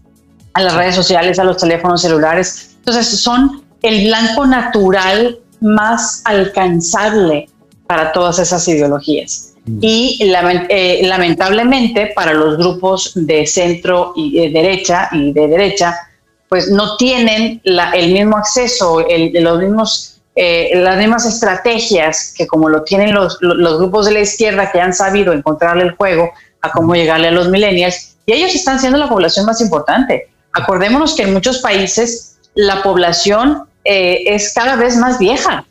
a 0.54 0.62
las 0.62 0.74
redes 0.74 0.96
sociales, 0.96 1.38
a 1.38 1.44
los 1.44 1.58
teléfonos 1.58 2.02
celulares. 2.02 2.72
Entonces 2.80 3.22
son 3.22 3.64
el 3.84 4.08
blanco 4.08 4.48
natural 4.48 5.40
más 5.62 6.24
alcanzable 6.26 7.48
para 7.86 8.12
todas 8.12 8.40
esas 8.40 8.68
ideologías 8.68 9.53
y 9.66 10.20
eh, 10.22 11.02
lamentablemente 11.04 12.12
para 12.14 12.34
los 12.34 12.58
grupos 12.58 13.14
de 13.16 13.48
centro 13.48 14.14
y 14.16 14.38
de 14.38 14.50
derecha 14.50 15.10
y 15.12 15.32
de 15.32 15.48
derecha, 15.48 15.98
pues 16.50 16.70
no 16.70 16.98
tienen 16.98 17.62
el 17.64 18.12
mismo 18.12 18.38
acceso, 18.38 19.06
los 19.34 19.60
mismos, 19.60 20.22
eh, 20.36 20.72
las 20.76 20.98
mismas 20.98 21.26
estrategias 21.26 22.34
que 22.38 22.46
como 22.46 22.68
lo 22.68 22.84
tienen 22.84 23.14
los, 23.14 23.38
los, 23.42 23.80
grupos 23.80 24.08
de 24.08 24.12
la 24.12 24.20
izquierda 24.20 24.70
que 24.72 24.82
han 24.82 24.94
sabido 24.94 25.32
encontrarle 25.32 25.84
el 25.84 25.96
juego 25.96 26.32
a 26.62 26.70
cómo 26.72 26.94
llegarle 26.96 27.30
a 27.30 27.32
los 27.32 27.50
millennials, 27.50 28.18
y 28.26 28.34
ellos 28.34 28.54
están 28.54 28.80
siendo 28.80 28.98
la 28.98 29.10
población 29.10 29.46
más 29.46 29.62
importante. 29.62 30.30
Acordémonos 30.52 31.16
que 31.16 31.24
en 31.24 31.34
muchos 31.34 31.60
países 31.60 32.38
la 32.54 32.84
población 32.84 33.64
eh, 33.86 34.24
es 34.28 34.54
cada 34.54 34.76
vez 34.76 34.98
más 34.98 35.18
vieja, 35.20 35.66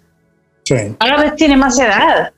cada 0.99 1.17
vez 1.19 1.37
tiene 1.37 1.57
más 1.57 1.79
edad 1.79 2.33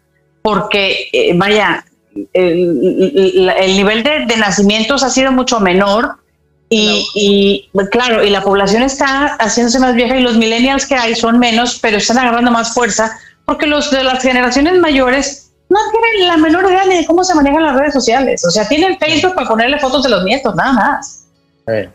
porque, 0.45 1.09
eh, 1.11 1.33
vaya, 1.35 1.87
el, 2.35 3.77
nivel 3.77 4.03
de, 4.03 4.37
nacimientos 4.37 5.03
ha 5.03 5.09
sido 5.09 5.33
mucho 5.33 5.59
menor 5.59 6.17
y, 6.69 7.71
claro, 7.91 8.23
y 8.23 8.29
la 8.29 8.43
población 8.43 8.83
está 8.83 9.37
haciéndose 9.37 9.79
más 9.79 9.95
vieja 9.95 10.19
y 10.19 10.23
los 10.23 10.37
millennials 10.37 10.85
que 10.85 10.97
hay 10.97 11.15
son 11.15 11.39
menos, 11.39 11.79
pero 11.81 11.97
están 11.97 12.19
agarrando 12.19 12.51
más 12.51 12.75
fuerza 12.75 13.17
porque 13.47 13.67
los 13.67 13.91
de 13.91 14.05
las 14.05 14.23
generaciones 14.23 14.79
mayores 14.81 15.51
no 15.71 15.79
tienen 15.91 16.29
la 16.29 16.37
menor 16.37 16.71
idea 16.71 16.85
ni 16.85 16.97
de 16.99 17.07
cómo 17.07 17.25
se 17.25 17.35
manejan 17.35 17.63
las 17.63 17.77
redes 17.77 17.95
sociales. 17.95 18.45
O 18.45 18.51
sea, 18.51 18.69
tienen 18.69 18.99
Facebook 18.99 19.35
para 19.35 19.49
ponerle 19.49 19.79
fotos 19.79 20.03
de 20.03 20.11
los 20.11 20.25
nietos, 20.25 20.55
nada 20.55 20.73
más. 20.75 21.25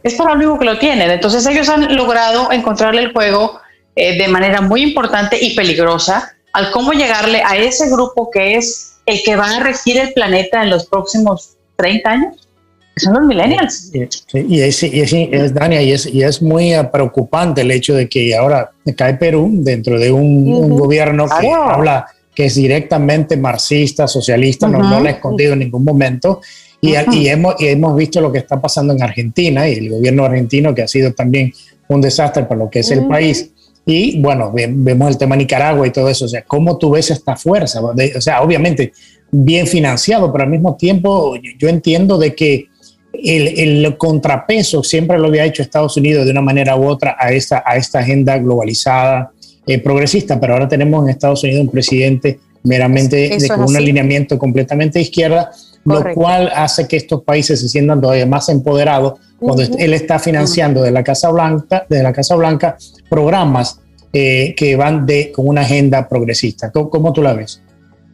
Es 0.01 0.15
para 0.15 0.31
lo 0.31 0.37
único 0.37 0.57
que 0.57 0.65
lo 0.65 0.79
tienen. 0.79 1.11
Entonces 1.11 1.45
ellos 1.45 1.69
han 1.69 1.95
logrado 1.95 2.51
encontrarle 2.51 3.03
el 3.03 3.13
juego 3.13 3.61
eh, 3.95 4.17
de 4.17 4.27
manera 4.27 4.61
muy 4.61 4.81
importante 4.81 5.37
y 5.39 5.55
peligrosa 5.55 6.35
al 6.53 6.71
cómo 6.71 6.91
llegarle 6.93 7.41
a 7.43 7.57
ese 7.57 7.89
grupo 7.89 8.29
que 8.31 8.55
es 8.55 8.95
el 9.05 9.21
que 9.23 9.35
va 9.35 9.57
a 9.57 9.59
regir 9.59 9.97
el 9.97 10.13
planeta 10.13 10.63
en 10.63 10.69
los 10.69 10.85
próximos 10.85 11.57
30 11.77 12.09
años, 12.09 12.47
que 12.95 13.01
son 13.01 13.13
los 13.13 13.23
millennials. 13.23 13.91
y 14.33 14.61
es, 14.61 14.83
y 14.83 14.99
es, 15.01 15.53
Dania, 15.53 15.81
y 15.81 15.91
es, 15.91 16.05
y 16.05 16.23
es 16.23 16.41
muy 16.41 16.73
preocupante 16.91 17.61
el 17.61 17.71
hecho 17.71 17.95
de 17.95 18.07
que 18.07 18.35
ahora 18.35 18.71
cae 18.95 19.15
Perú 19.15 19.49
dentro 19.51 19.99
de 19.99 20.11
un, 20.11 20.69
gobierno 20.69 21.25
que 21.27 21.49
habla 21.49 22.07
que 22.33 22.45
es 22.45 22.55
directamente 22.55 23.35
marxista, 23.35 24.07
socialista, 24.07 24.67
no, 24.67 24.79
lo 24.81 25.07
ha 25.07 25.09
escondido 25.09 25.53
en 25.53 25.59
ningún 25.59 25.83
momento. 25.83 26.41
Y, 26.81 26.91
y, 27.11 27.27
hemos, 27.27 27.59
y 27.59 27.67
hemos 27.67 27.95
visto 27.97 28.21
lo 28.21 28.31
que 28.31 28.37
está 28.37 28.61
pasando 28.61 28.93
en 28.93 29.03
Argentina 29.03 29.67
y 29.67 29.73
el 29.73 29.89
gobierno 29.89 30.23
argentino, 30.23 30.73
que 30.73 30.83
ha 30.83 30.87
sido 30.87 31.11
también 31.13 31.51
un 31.89 31.99
desastre 31.99 32.43
para 32.43 32.59
lo 32.59 32.69
que 32.69 32.79
es 32.79 32.91
el 32.91 33.07
país. 33.07 33.51
Y 33.91 34.19
bueno, 34.19 34.51
vemos 34.53 35.09
el 35.09 35.17
tema 35.17 35.35
Nicaragua 35.35 35.87
y 35.87 35.89
todo 35.89 36.09
eso. 36.09 36.25
O 36.25 36.27
sea, 36.27 36.43
¿cómo 36.43 36.77
tú 36.77 36.91
ves 36.91 37.09
esta 37.09 37.35
fuerza? 37.35 37.81
o 37.81 38.21
sea, 38.21 38.43
obviamente 38.43 38.91
bien 39.31 39.65
financiado, 39.65 40.31
pero 40.31 40.43
al 40.43 40.49
mismo 40.51 40.75
tiempo 40.75 41.35
yo 41.57 41.67
entiendo 41.67 42.19
de 42.19 42.35
que 42.35 42.67
el, 43.13 43.97
contrapeso 43.97 44.83
siempre 44.83 45.17
lo 45.17 45.25
había 45.25 45.43
hecho 45.45 45.63
Estados 45.63 45.97
Unidos 45.97 46.25
de 46.25 46.31
una 46.31 46.41
manera 46.41 46.75
u 46.75 46.87
otra 46.87 47.15
a 47.19 47.31
esta, 47.31 47.63
a 47.65 47.77
esta 47.77 47.99
agenda 47.99 48.37
globalizada, 48.37 49.31
eh, 49.65 49.79
progresista, 49.79 50.39
pero 50.39 50.53
ahora 50.53 50.67
tenemos 50.67 51.03
en 51.03 51.09
Estados 51.09 51.43
Unidos 51.43 51.61
un 51.61 51.71
presidente 51.71 52.39
meramente 52.63 53.37
con 53.47 53.63
un 53.63 53.75
alineamiento 53.75 54.37
completamente 54.37 54.99
de 54.99 55.03
izquierda, 55.03 55.49
lo 55.83 56.13
cual 56.13 56.51
hace 56.53 56.87
que 56.87 56.97
estos 56.97 57.23
países 57.23 57.59
se 57.59 57.69
sientan 57.69 57.99
todavía 57.99 58.27
más 58.27 58.49
empoderados 58.49 59.13
cuando 59.39 59.63
él 59.63 59.93
está 59.93 60.19
financiando 60.19 60.83
de 60.83 60.91
la 60.91 61.03
Casa 61.03 61.31
Blanca, 61.31 61.87
de 61.89 62.03
la 62.03 62.13
Casa 62.13 62.35
Blanca 62.35 62.77
programas 63.09 63.79
eh, 64.13 64.55
que 64.55 64.75
van 64.75 65.05
de, 65.05 65.31
con 65.31 65.47
una 65.47 65.61
agenda 65.61 66.07
progresista. 66.07 66.71
¿Cómo, 66.71 67.13
tú 67.13 67.21
la 67.21 67.33
ves? 67.33 67.61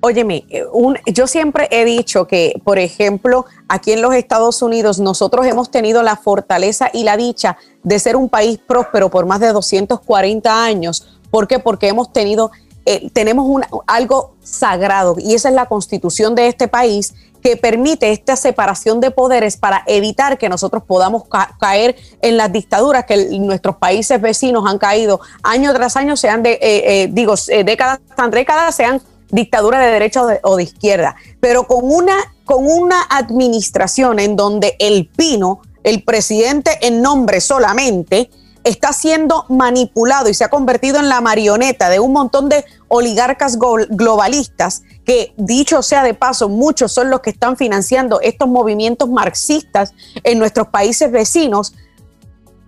Óyeme, 0.01 0.45
eh, 0.49 0.63
yo 1.07 1.25
siempre 1.25 1.67
he 1.71 1.85
dicho 1.85 2.27
que, 2.27 2.59
por 2.63 2.79
ejemplo, 2.79 3.45
aquí 3.67 3.93
en 3.93 4.01
los 4.01 4.13
Estados 4.13 4.61
Unidos 4.61 4.99
nosotros 4.99 5.45
hemos 5.45 5.71
tenido 5.71 6.03
la 6.03 6.15
fortaleza 6.15 6.89
y 6.93 7.03
la 7.03 7.17
dicha 7.17 7.57
de 7.83 7.97
ser 7.99 8.15
un 8.15 8.29
país 8.29 8.59
próspero 8.59 9.09
por 9.09 9.25
más 9.25 9.39
de 9.39 9.51
240 9.51 10.65
años. 10.65 11.19
¿Por 11.31 11.47
qué? 11.47 11.59
Porque 11.59 11.87
hemos 11.87 12.11
tenido, 12.11 12.51
eh, 12.85 13.09
tenemos 13.13 13.61
algo 13.87 14.35
sagrado 14.43 15.15
y 15.17 15.33
esa 15.33 15.49
es 15.49 15.55
la 15.55 15.67
constitución 15.67 16.35
de 16.35 16.47
este 16.47 16.67
país 16.67 17.13
que 17.45 17.57
permite 17.57 18.11
esta 18.11 18.35
separación 18.35 18.99
de 18.99 19.11
poderes 19.11 19.55
para 19.55 19.83
evitar 19.85 20.39
que 20.39 20.49
nosotros 20.49 20.81
podamos 20.81 21.25
caer 21.59 21.95
en 22.23 22.37
las 22.37 22.51
dictaduras 22.51 23.05
que 23.05 23.37
nuestros 23.37 23.75
países 23.75 24.19
vecinos 24.19 24.63
han 24.65 24.79
caído. 24.79 25.19
Año 25.43 25.71
tras 25.71 25.95
año, 25.95 26.17
sean 26.17 26.41
de, 26.41 26.57
eh, 26.59 27.07
digo, 27.11 27.35
décadas 27.63 27.99
tras 28.15 28.31
décadas, 28.31 28.75
sean 28.75 28.99
dictadura 29.29 29.79
de 29.79 29.91
derecha 29.91 30.23
o 30.41 30.55
de, 30.55 30.63
izquierda, 30.63 31.17
pero 31.39 31.67
con 31.67 31.81
una, 31.83 32.15
con 32.45 32.65
una 32.65 32.99
administración 33.11 34.17
en 34.17 34.35
donde 34.35 34.75
el 34.79 35.07
Pino, 35.07 35.61
el 35.83 36.01
presidente 36.01 36.79
en 36.81 37.03
nombre 37.03 37.41
solamente, 37.41 38.31
está 38.63 38.91
siendo 38.91 39.45
manipulado 39.49 40.29
y 40.29 40.33
se 40.33 40.43
ha 40.43 40.49
convertido 40.49 40.97
en 40.97 41.09
la 41.09 41.21
marioneta 41.21 41.89
de 41.89 41.99
un 41.99 42.11
montón 42.11 42.49
de 42.49 42.65
oligarcas 42.95 43.57
globalistas 43.89 44.83
que, 45.05 45.33
dicho 45.37 45.81
sea 45.81 46.03
de 46.03 46.13
paso, 46.13 46.49
muchos 46.49 46.91
son 46.91 47.09
los 47.09 47.21
que 47.21 47.29
están 47.29 47.57
financiando 47.57 48.19
estos 48.21 48.47
movimientos 48.47 49.09
marxistas 49.09 49.93
en 50.23 50.39
nuestros 50.39 50.67
países 50.69 51.11
vecinos, 51.11 51.73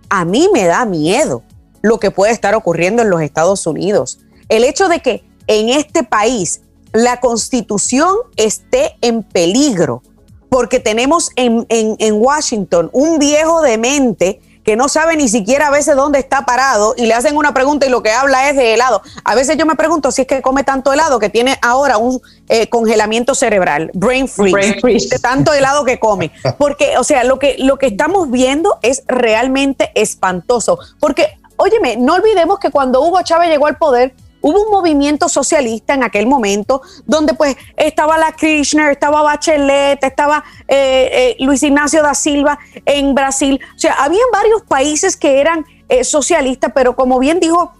a 0.08 0.24
mí 0.24 0.48
me 0.52 0.64
da 0.64 0.84
miedo 0.84 1.42
lo 1.82 1.98
que 1.98 2.10
puede 2.10 2.32
estar 2.32 2.54
ocurriendo 2.54 3.02
en 3.02 3.10
los 3.10 3.22
Estados 3.22 3.66
Unidos. 3.66 4.20
El 4.48 4.64
hecho 4.64 4.88
de 4.88 5.00
que 5.00 5.24
en 5.46 5.68
este 5.68 6.02
país 6.02 6.62
la 6.92 7.20
constitución 7.20 8.16
esté 8.36 8.96
en 9.00 9.22
peligro, 9.22 10.02
porque 10.48 10.80
tenemos 10.80 11.30
en, 11.36 11.66
Washington 12.12 12.88
un 12.92 13.18
viejo 13.18 13.60
demente 13.60 14.40
que 14.68 14.76
no 14.76 14.90
sabe 14.90 15.16
ni 15.16 15.28
siquiera 15.28 15.68
a 15.68 15.70
veces 15.70 15.96
dónde 15.96 16.18
está 16.18 16.44
parado 16.44 16.92
y 16.94 17.06
le 17.06 17.14
hacen 17.14 17.38
una 17.38 17.54
pregunta 17.54 17.86
y 17.86 17.88
lo 17.88 18.02
que 18.02 18.12
habla 18.12 18.50
es 18.50 18.56
de 18.56 18.74
helado. 18.74 19.00
A 19.24 19.34
veces 19.34 19.56
yo 19.56 19.64
me 19.64 19.76
pregunto 19.76 20.12
si 20.12 20.20
es 20.20 20.28
que 20.28 20.42
come 20.42 20.62
tanto 20.62 20.92
helado 20.92 21.18
que 21.18 21.30
tiene 21.30 21.56
ahora 21.62 21.96
un 21.96 22.20
eh, 22.50 22.68
congelamiento 22.68 23.34
cerebral, 23.34 23.90
brain 23.94 24.28
freeze, 24.28 25.08
de 25.08 25.18
tanto 25.20 25.54
helado 25.54 25.86
que 25.86 25.98
come. 25.98 26.32
Porque, 26.58 26.98
o 26.98 27.02
sea, 27.02 27.24
lo 27.24 27.38
que, 27.38 27.56
lo 27.60 27.78
que 27.78 27.86
estamos 27.86 28.30
viendo 28.30 28.78
es 28.82 29.04
realmente 29.06 29.90
espantoso. 29.94 30.78
Porque, 31.00 31.38
óyeme, 31.56 31.96
no 31.96 32.16
olvidemos 32.16 32.58
que 32.58 32.70
cuando 32.70 33.00
Hugo 33.00 33.22
Chávez 33.22 33.48
llegó 33.48 33.68
al 33.68 33.78
poder, 33.78 34.12
Hubo 34.40 34.62
un 34.62 34.70
movimiento 34.70 35.28
socialista 35.28 35.94
en 35.94 36.04
aquel 36.04 36.26
momento 36.26 36.82
donde 37.06 37.34
pues 37.34 37.56
estaba 37.76 38.18
la 38.18 38.32
Kirchner, 38.32 38.92
estaba 38.92 39.22
Bachelet, 39.22 40.02
estaba 40.02 40.44
eh, 40.68 41.36
eh, 41.38 41.44
Luis 41.44 41.62
Ignacio 41.62 42.02
da 42.02 42.14
Silva 42.14 42.58
en 42.84 43.14
Brasil. 43.14 43.60
O 43.74 43.78
sea, 43.78 43.94
habían 43.94 44.28
varios 44.32 44.62
países 44.62 45.16
que 45.16 45.40
eran 45.40 45.66
eh, 45.88 46.04
socialistas, 46.04 46.72
pero 46.74 46.94
como 46.94 47.18
bien 47.18 47.40
dijo 47.40 47.72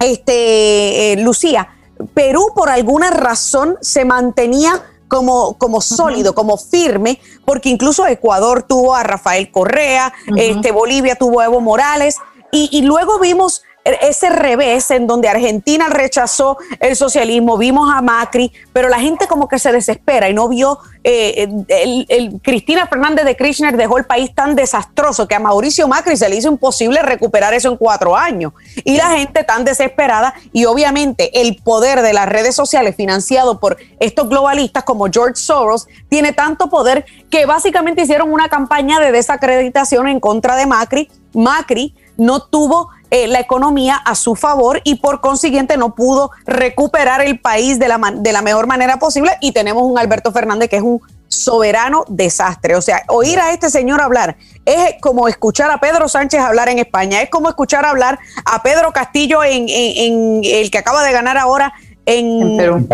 este, 0.00 1.16
Lucía, 1.18 1.68
Perú 2.14 2.52
por 2.54 2.70
alguna 2.70 3.10
razón 3.10 3.76
se 3.80 4.04
mantenía 4.04 4.82
como, 5.08 5.58
como 5.58 5.82
sólido, 5.82 6.34
como 6.34 6.56
firme, 6.56 7.20
porque 7.44 7.68
incluso 7.68 8.06
Ecuador 8.06 8.62
tuvo 8.62 8.94
a 8.94 9.02
Rafael 9.02 9.50
Correa, 9.50 10.12
este, 10.36 10.72
Bolivia 10.72 11.16
tuvo 11.16 11.40
a 11.40 11.44
Evo 11.44 11.60
Morales, 11.60 12.16
y, 12.50 12.70
y 12.72 12.82
luego 12.82 13.18
vimos 13.18 13.62
ese 13.84 14.30
revés 14.30 14.90
en 14.90 15.06
donde 15.06 15.28
Argentina 15.28 15.88
rechazó 15.88 16.56
el 16.78 16.94
socialismo, 16.94 17.58
vimos 17.58 17.92
a 17.92 18.00
Macri, 18.00 18.52
pero 18.72 18.88
la 18.88 19.00
gente 19.00 19.26
como 19.26 19.48
que 19.48 19.58
se 19.58 19.72
desespera 19.72 20.28
y 20.28 20.34
no 20.34 20.48
vio, 20.48 20.78
eh, 21.04 21.48
el, 21.68 22.40
Cristina 22.42 22.86
Fernández 22.86 23.24
de 23.24 23.36
Kirchner 23.36 23.76
dejó 23.76 23.98
el 23.98 24.04
país 24.04 24.32
tan 24.34 24.54
desastroso 24.54 25.26
que 25.26 25.34
a 25.34 25.40
Mauricio 25.40 25.88
Macri 25.88 26.16
se 26.16 26.28
le 26.28 26.36
hizo 26.36 26.48
imposible 26.48 27.02
recuperar 27.02 27.54
eso 27.54 27.68
en 27.68 27.76
cuatro 27.76 28.16
años. 28.16 28.52
Y 28.84 28.96
la 28.96 29.10
gente 29.10 29.42
tan 29.42 29.64
desesperada 29.64 30.34
y 30.52 30.64
obviamente 30.66 31.40
el 31.40 31.56
poder 31.56 32.02
de 32.02 32.12
las 32.12 32.28
redes 32.28 32.54
sociales 32.54 32.94
financiado 32.94 33.58
por 33.58 33.78
estos 33.98 34.28
globalistas 34.28 34.84
como 34.84 35.06
George 35.10 35.36
Soros 35.36 35.88
tiene 36.08 36.32
tanto 36.32 36.70
poder 36.70 37.04
que 37.30 37.46
básicamente 37.46 38.02
hicieron 38.02 38.32
una 38.32 38.48
campaña 38.48 39.00
de 39.00 39.10
desacreditación 39.10 40.06
en 40.06 40.20
contra 40.20 40.54
de 40.54 40.66
Macri. 40.66 41.10
Macri 41.34 41.94
no 42.16 42.40
tuvo 42.40 42.90
eh, 43.10 43.26
la 43.26 43.40
economía 43.40 43.96
a 43.96 44.14
su 44.14 44.34
favor 44.36 44.80
y 44.84 44.94
por 44.96 45.20
consiguiente 45.20 45.76
no 45.76 45.94
pudo 45.94 46.30
recuperar 46.46 47.20
el 47.20 47.38
país 47.38 47.78
de 47.78 47.88
la, 47.88 47.98
de 48.14 48.32
la 48.32 48.42
mejor 48.42 48.66
manera 48.66 48.98
posible 48.98 49.32
y 49.40 49.52
tenemos 49.52 49.82
un 49.82 49.98
Alberto 49.98 50.32
Fernández 50.32 50.70
que 50.70 50.76
es 50.76 50.82
un 50.82 51.00
soberano 51.28 52.04
desastre. 52.08 52.76
O 52.76 52.82
sea, 52.82 53.02
oír 53.08 53.38
a 53.38 53.52
este 53.52 53.70
señor 53.70 54.00
hablar 54.00 54.36
es 54.64 54.94
como 55.00 55.28
escuchar 55.28 55.70
a 55.70 55.78
Pedro 55.78 56.08
Sánchez 56.08 56.40
hablar 56.40 56.68
en 56.68 56.78
España, 56.78 57.22
es 57.22 57.30
como 57.30 57.48
escuchar 57.48 57.84
hablar 57.84 58.18
a 58.44 58.62
Pedro 58.62 58.92
Castillo 58.92 59.42
en, 59.42 59.66
el 60.44 60.70
que 60.70 60.78
acaba 60.78 61.02
de 61.04 61.12
ganar 61.12 61.38
ahora 61.38 61.72
en, 62.06 62.56
Perú. 62.56 62.76
en, 62.76 62.86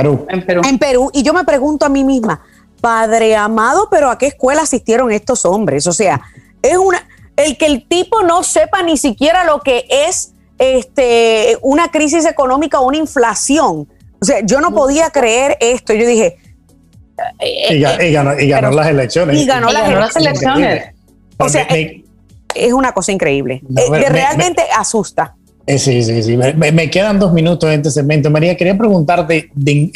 Perú. 0.44 0.62
En 0.64 0.78
Perú. 0.78 1.10
Y 1.12 1.22
yo 1.22 1.32
me 1.32 1.44
pregunto 1.44 1.86
a 1.86 1.88
mí 1.88 2.04
misma, 2.04 2.40
Padre 2.80 3.36
amado, 3.36 3.88
pero 3.90 4.10
¿a 4.10 4.18
qué 4.18 4.26
escuela 4.26 4.62
asistieron 4.62 5.10
estos 5.10 5.44
hombres? 5.44 5.86
O 5.86 5.92
sea, 5.92 6.20
es 6.62 6.76
una 6.76 7.06
el 7.38 7.56
que 7.56 7.66
el 7.66 7.86
tipo 7.86 8.22
no 8.22 8.42
sepa 8.42 8.82
ni 8.82 8.96
siquiera 8.96 9.44
lo 9.44 9.60
que 9.60 9.86
es 9.88 10.32
este, 10.58 11.56
una 11.62 11.90
crisis 11.90 12.26
económica 12.26 12.80
o 12.80 12.86
una 12.86 12.98
inflación. 12.98 13.88
O 14.20 14.24
sea, 14.24 14.40
yo 14.44 14.60
no 14.60 14.74
podía 14.74 15.10
creer 15.10 15.56
esto. 15.60 15.94
Yo 15.94 16.06
dije. 16.06 16.36
y, 17.40 17.80
ganó, 17.80 18.70
las 18.72 18.88
elecciones. 18.88 19.36
Y 19.36 19.46
ganó, 19.46 19.70
las, 19.70 20.16
elecciones. 20.16 20.90
O 21.36 21.48
sea, 21.48 21.68
es, 22.54 22.72
una 22.72 22.92
cosa 22.92 23.12
increíble. 23.12 23.62
Eh, 23.76 24.08
realmente 24.08 24.62
asusta. 24.76 25.36
Eh, 25.64 25.78
sí, 25.78 26.02
sí, 26.02 26.22
sí. 26.22 26.36
Me, 26.36 26.90
quedan 26.90 27.20
dos 27.20 27.32
minutos 27.32 27.70
en 27.70 27.76
este 27.76 27.92
segmento. 27.92 28.30
María, 28.30 28.56
quería 28.56 28.76
preguntarte 28.76 29.50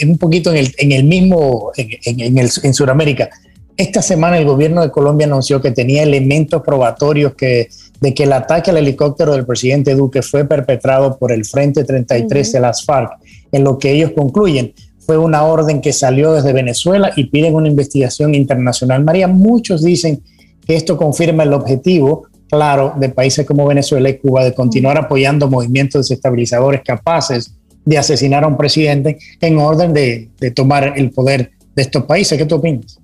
un 0.04 0.16
poquito 0.16 0.50
en 0.50 0.58
el, 0.58 0.74
en 0.78 0.92
el 0.92 1.02
mismo, 1.02 1.72
en, 1.76 2.20
en, 2.20 2.38
en 2.38 2.74
Sudamérica. 2.74 3.30
Esta 3.76 4.02
semana 4.02 4.38
el 4.38 4.44
gobierno 4.44 4.82
de 4.82 4.90
Colombia 4.90 5.26
anunció 5.26 5.60
que 5.60 5.70
tenía 5.70 6.02
elementos 6.02 6.62
probatorios 6.62 7.34
que, 7.34 7.68
de 8.00 8.14
que 8.14 8.24
el 8.24 8.32
ataque 8.32 8.70
al 8.70 8.76
helicóptero 8.76 9.32
del 9.32 9.46
presidente 9.46 9.94
Duque 9.94 10.22
fue 10.22 10.44
perpetrado 10.44 11.16
por 11.18 11.32
el 11.32 11.44
Frente 11.44 11.84
33 11.84 12.52
de 12.52 12.60
las 12.60 12.84
FARC, 12.84 13.12
en 13.50 13.64
lo 13.64 13.78
que 13.78 13.92
ellos 13.92 14.12
concluyen 14.14 14.74
fue 15.04 15.18
una 15.18 15.44
orden 15.44 15.80
que 15.80 15.92
salió 15.92 16.32
desde 16.32 16.52
Venezuela 16.52 17.12
y 17.16 17.24
piden 17.24 17.54
una 17.54 17.68
investigación 17.68 18.34
internacional. 18.34 19.02
María, 19.04 19.26
muchos 19.26 19.82
dicen 19.82 20.22
que 20.64 20.76
esto 20.76 20.96
confirma 20.96 21.42
el 21.42 21.52
objetivo 21.52 22.28
claro 22.48 22.94
de 22.96 23.08
países 23.08 23.46
como 23.46 23.66
Venezuela 23.66 24.08
y 24.08 24.18
Cuba 24.18 24.44
de 24.44 24.54
continuar 24.54 24.98
apoyando 24.98 25.48
movimientos 25.48 26.08
desestabilizadores 26.08 26.82
capaces 26.84 27.54
de 27.84 27.98
asesinar 27.98 28.44
a 28.44 28.46
un 28.46 28.56
presidente 28.56 29.18
en 29.40 29.58
orden 29.58 29.92
de, 29.92 30.30
de 30.38 30.50
tomar 30.52 30.92
el 30.96 31.10
poder 31.10 31.50
de 31.74 31.82
estos 31.82 32.04
países. 32.04 32.38
¿Qué 32.38 32.44
tú 32.44 32.56
opinas? 32.56 33.01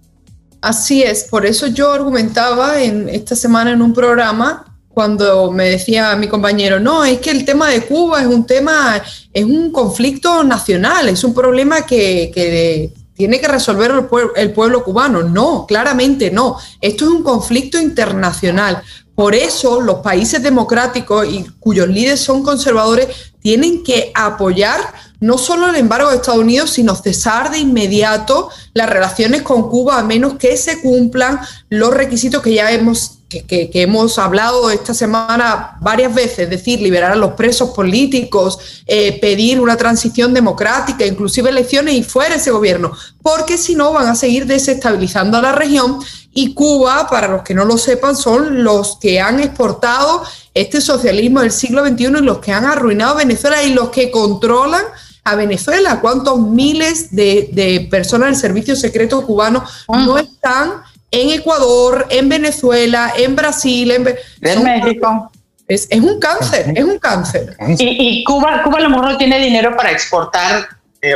Así 0.61 1.03
es, 1.03 1.25
por 1.25 1.47
eso 1.47 1.69
yo 1.69 1.93
argumentaba 1.93 2.83
en 2.83 3.09
esta 3.09 3.37
semana 3.37 3.73
en 3.73 3.81
un 3.81 3.93
programa 3.93 4.65
cuando 4.99 5.53
me 5.53 5.71
decía 5.71 6.17
mi 6.17 6.27
compañero, 6.27 6.81
no, 6.81 7.05
es 7.05 7.21
que 7.21 7.31
el 7.31 7.45
tema 7.45 7.69
de 7.71 7.83
Cuba 7.83 8.21
es 8.21 8.27
un 8.27 8.45
tema, 8.45 9.01
es 9.33 9.45
un 9.45 9.71
conflicto 9.71 10.43
nacional, 10.43 11.09
es 11.09 11.23
un 11.23 11.33
problema 11.33 11.83
que, 11.83 12.93
tiene 13.15 13.41
que 13.41 13.47
resolver 13.47 13.93
el, 13.93 14.09
el, 14.35 14.53
pueblo 14.53 14.83
cubano. 14.83 15.23
No, 15.23 15.67
claramente 15.67 16.33
no. 16.33 16.57
Esto 16.81 17.05
es 17.05 17.11
un 17.13 17.23
conflicto 17.23 17.81
internacional. 17.81 18.83
Por 19.15 19.37
eso 19.37 19.81
los 19.81 19.99
países 19.99 20.43
democráticos 20.43 21.27
y 21.29 21.45
cuyos 21.61 21.89
líderes 21.89 22.21
son 22.21 22.43
conservadores 22.43 23.09
tienen 23.41 23.85
que 23.85 24.11
apoyar 24.15 24.81
no 25.21 25.39
solo 25.39 25.69
el 25.69 25.77
embargo 25.77 26.11
de 26.11 26.17
Estados 26.17 26.41
Unidos, 26.41 26.71
sino 26.71 26.95
cesar 26.95 27.51
de 27.51 27.59
inmediato 27.59 28.51
las 28.73 28.89
relaciones 28.89 29.43
con 29.43 29.69
Cuba 29.69 29.99
a 29.99 30.05
menos 30.05 30.35
que 30.35 30.57
se 30.57 30.81
cumplan 30.81 31.41
los 31.69 31.93
requisitos 31.93 32.43
que 32.43 32.55
ya 32.55 32.71
hemos 32.71 33.19
que, 33.29 33.71
hemos 33.75 34.19
hablado 34.19 34.71
esta 34.71 34.95
semana 34.95 35.77
varias 35.81 36.15
veces, 36.15 36.39
es 36.41 36.51
decir, 36.51 36.81
liberar 36.81 37.13
a 37.13 37.17
los 37.17 37.33
presos 37.33 37.71
políticos, 37.71 38.83
eh, 38.87 39.19
pedir 39.21 39.61
una 39.61 39.77
transición 39.77 40.33
democrática, 40.33 41.05
inclusive 41.05 41.51
elecciones 41.51 41.95
y 41.95 42.03
fuera 42.03 42.37
ese 42.37 42.51
gobierno, 42.51 42.93
porque 43.23 43.59
si 43.59 43.75
no 43.75 43.93
van 43.93 44.07
a 44.07 44.15
seguir 44.15 44.47
desestabilizando 44.47 45.37
a 45.37 45.43
la 45.43 45.53
región 45.53 45.99
y 46.33 46.55
Cuba, 46.55 47.07
para 47.11 47.29
los 47.29 47.43
que 47.43 47.55
no 47.55 47.65
lo 47.65 47.77
sepan, 47.77 48.17
son 48.17 48.65
los 48.65 48.97
que 48.99 49.21
han 49.21 49.41
exportado 49.41 50.23
este 50.55 50.81
socialismo 50.81 51.41
del 51.41 51.53
siglo 51.53 51.87
XXI 51.87 52.05
y 52.05 52.23
los 52.23 52.39
que 52.39 52.53
han 52.53 52.65
arruinado 52.65 53.17
Venezuela 53.17 53.63
y 53.63 53.75
los 53.75 53.91
que 53.91 54.11
controlan 54.11 54.85
a 55.31 55.35
Venezuela. 55.35 56.01
¿Cuántos 56.01 56.41
miles 56.41 57.15
de, 57.15 57.87
personas 57.91 58.31
del 58.31 58.37
servicio 58.37 58.77
secreto 58.77 59.25
cubano 59.25 59.65
ah. 59.89 60.05
no 60.05 60.19
están 60.19 60.83
en 61.11 61.31
Ecuador, 61.31 62.07
en 62.11 62.29
Venezuela, 62.29 63.13
en 63.17 63.37
Brasil, 63.37 63.91
en, 63.91 64.05
México? 64.63 65.31
Es, 65.67 65.89
un 65.93 66.19
cáncer, 66.19 66.73
es 66.75 66.85
un 66.85 66.99
cáncer. 66.99 67.57
Y, 67.79 68.25
Cuba, 68.25 68.63
Cuba 68.63 68.79
a 68.79 68.83
lo 68.83 68.91
mejor 68.91 69.13
no 69.13 69.19
tiene 69.19 69.39
dinero 69.39 69.77
para 69.77 69.91
exportar 69.91 70.67
eh, 71.01 71.15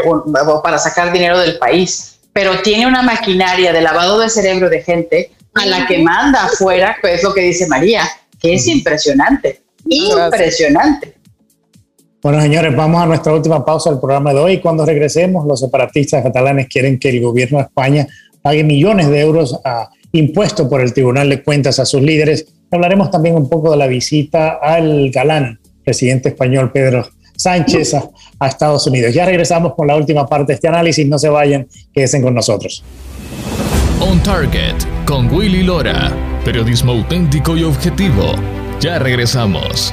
para 0.63 0.79
sacar 0.79 1.13
dinero 1.13 1.39
del 1.39 1.59
país, 1.59 2.21
pero 2.33 2.61
tiene 2.63 2.87
una 2.87 3.03
maquinaria 3.03 3.73
de 3.73 3.81
lavado 3.81 4.19
de 4.21 4.31
cerebro 4.31 4.69
de 4.69 4.83
gente 4.83 5.33
a 5.55 5.67
la 5.67 5.87
que 5.87 5.99
manda 5.99 6.45
afuera, 6.45 6.97
que 7.03 7.15
es 7.15 7.23
lo 7.23 7.35
que 7.35 7.41
dice 7.41 7.67
María, 7.67 8.09
que 8.39 8.55
es 8.55 8.67
impresionante, 8.69 9.63
impresionante. 9.87 11.17
Bueno, 12.23 12.41
señores, 12.41 12.77
vamos 12.77 13.03
a 13.03 13.07
nuestra 13.07 13.33
última 13.33 13.65
pausa 13.65 13.91
del 13.91 13.99
programa 13.99 14.33
de 14.33 14.39
hoy. 14.39 14.61
Cuando 14.61 14.87
regresemos, 14.87 15.45
los 15.45 15.59
separatistas 15.59 16.23
catalanes 16.23 16.69
quieren 16.69 16.99
que 16.99 17.09
el 17.09 17.21
gobierno 17.21 17.59
de 17.59 17.65
España 17.65 18.07
pague 18.41 18.63
millones 18.63 19.09
de 19.09 19.21
euros 19.21 19.59
a 19.65 19.91
por 20.69 20.81
el 20.81 20.93
Tribunal 20.93 21.29
de 21.29 21.43
Cuentas 21.43 21.79
a 21.79 21.85
sus 21.85 22.01
líderes. 22.01 22.47
Hablaremos 22.71 23.11
también 23.11 23.35
un 23.35 23.49
poco 23.49 23.71
de 23.71 23.77
la 23.77 23.87
visita 23.87 24.59
al 24.63 25.11
galán 25.11 25.59
presidente 25.85 26.29
español 26.29 26.71
Pedro 26.71 27.09
Sánchez 27.37 27.95
a, 27.95 28.47
Estados 28.47 28.87
Unidos. 28.87 29.13
Ya 29.15 29.27
regresamos 29.27 29.75
con 29.75 29.87
la 29.89 29.97
última 29.97 30.27
parte 30.27 30.53
de 30.53 30.55
este 30.55 30.69
análisis. 30.69 31.07
No 31.09 31.19
se 31.19 31.29
vayan, 31.29 31.67
quédense 31.93 32.23
con 32.23 32.35
nosotros. 32.35 32.85
On 34.01 34.23
Target 34.23 34.77
con 35.07 35.33
Willy 35.33 35.63
Lora. 35.63 36.13
Periodismo 36.45 36.93
auténtico 36.93 37.57
y 37.57 37.65
objetivo. 37.65 38.35
Ya 38.81 38.99
regresamos. 38.99 39.93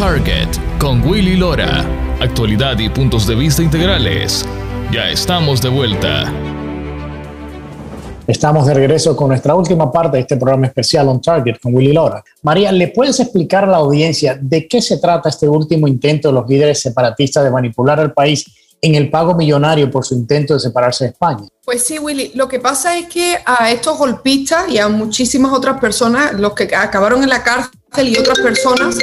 Target 0.00 0.48
con 0.78 1.06
Willy 1.06 1.36
Lora. 1.36 1.84
Actualidad 2.22 2.78
y 2.78 2.88
puntos 2.88 3.26
de 3.26 3.34
vista 3.34 3.62
integrales. 3.62 4.46
Ya 4.90 5.10
estamos 5.10 5.60
de 5.60 5.68
vuelta. 5.68 6.24
Estamos 8.26 8.66
de 8.66 8.72
regreso 8.72 9.14
con 9.14 9.28
nuestra 9.28 9.54
última 9.54 9.92
parte 9.92 10.16
de 10.16 10.22
este 10.22 10.38
programa 10.38 10.68
especial 10.68 11.06
On 11.06 11.20
Target 11.20 11.58
con 11.60 11.74
Willy 11.74 11.92
Lora. 11.92 12.24
María, 12.42 12.72
¿le 12.72 12.88
puedes 12.88 13.20
explicar 13.20 13.64
a 13.64 13.66
la 13.66 13.76
audiencia 13.76 14.38
de 14.40 14.66
qué 14.66 14.80
se 14.80 14.96
trata 14.96 15.28
este 15.28 15.46
último 15.46 15.86
intento 15.86 16.28
de 16.28 16.34
los 16.34 16.48
líderes 16.48 16.80
separatistas 16.80 17.44
de 17.44 17.50
manipular 17.50 18.00
al 18.00 18.14
país 18.14 18.46
en 18.82 18.94
el 18.94 19.10
pago 19.10 19.34
millonario 19.34 19.90
por 19.90 20.04
su 20.04 20.14
intento 20.14 20.54
de 20.54 20.60
separarse 20.60 21.04
de 21.04 21.10
España? 21.10 21.46
Pues 21.64 21.84
sí, 21.84 21.98
Willy. 21.98 22.32
Lo 22.34 22.48
que 22.48 22.60
pasa 22.60 22.96
es 22.96 23.06
que 23.06 23.38
a 23.44 23.70
estos 23.70 23.98
golpistas 23.98 24.68
y 24.68 24.78
a 24.78 24.88
muchísimas 24.88 25.52
otras 25.52 25.80
personas, 25.80 26.34
los 26.34 26.54
que 26.54 26.74
acabaron 26.74 27.22
en 27.22 27.28
la 27.28 27.42
cárcel 27.42 28.08
y 28.08 28.16
otras 28.16 28.38
personas, 28.38 28.96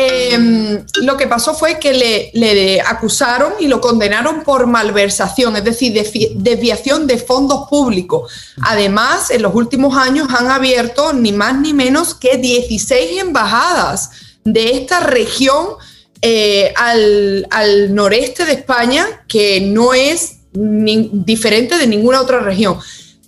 Em, 0.00 0.84
lo 1.02 1.16
que 1.16 1.26
pasó 1.26 1.54
fue 1.54 1.80
que 1.80 1.92
le, 2.32 2.80
acusaron 2.82 3.54
y 3.58 3.66
lo 3.66 3.80
condenaron 3.80 4.44
por 4.44 4.68
malversación, 4.68 5.56
es 5.56 5.64
decir, 5.64 5.92
desviación 6.36 7.08
de 7.08 7.18
fondos 7.18 7.68
públicos. 7.68 8.30
Además, 8.62 9.32
en 9.32 9.42
los 9.42 9.54
últimos 9.56 9.96
años 9.96 10.28
han 10.38 10.52
abierto 10.52 11.12
ni 11.12 11.32
más 11.32 11.58
ni 11.58 11.72
menos 11.72 12.14
que 12.14 12.36
16 12.36 13.20
embajadas 13.20 14.10
de 14.44 14.76
esta 14.76 15.00
región 15.00 15.70
eh, 16.20 16.72
al, 16.76 17.94
noreste 17.94 18.44
de 18.44 18.52
España, 18.52 19.06
que 19.28 19.60
no 19.60 19.94
es 19.94 20.38
diferente 20.52 21.76
de 21.78 21.86
ninguna 21.86 22.20
otra 22.20 22.40
región. 22.40 22.78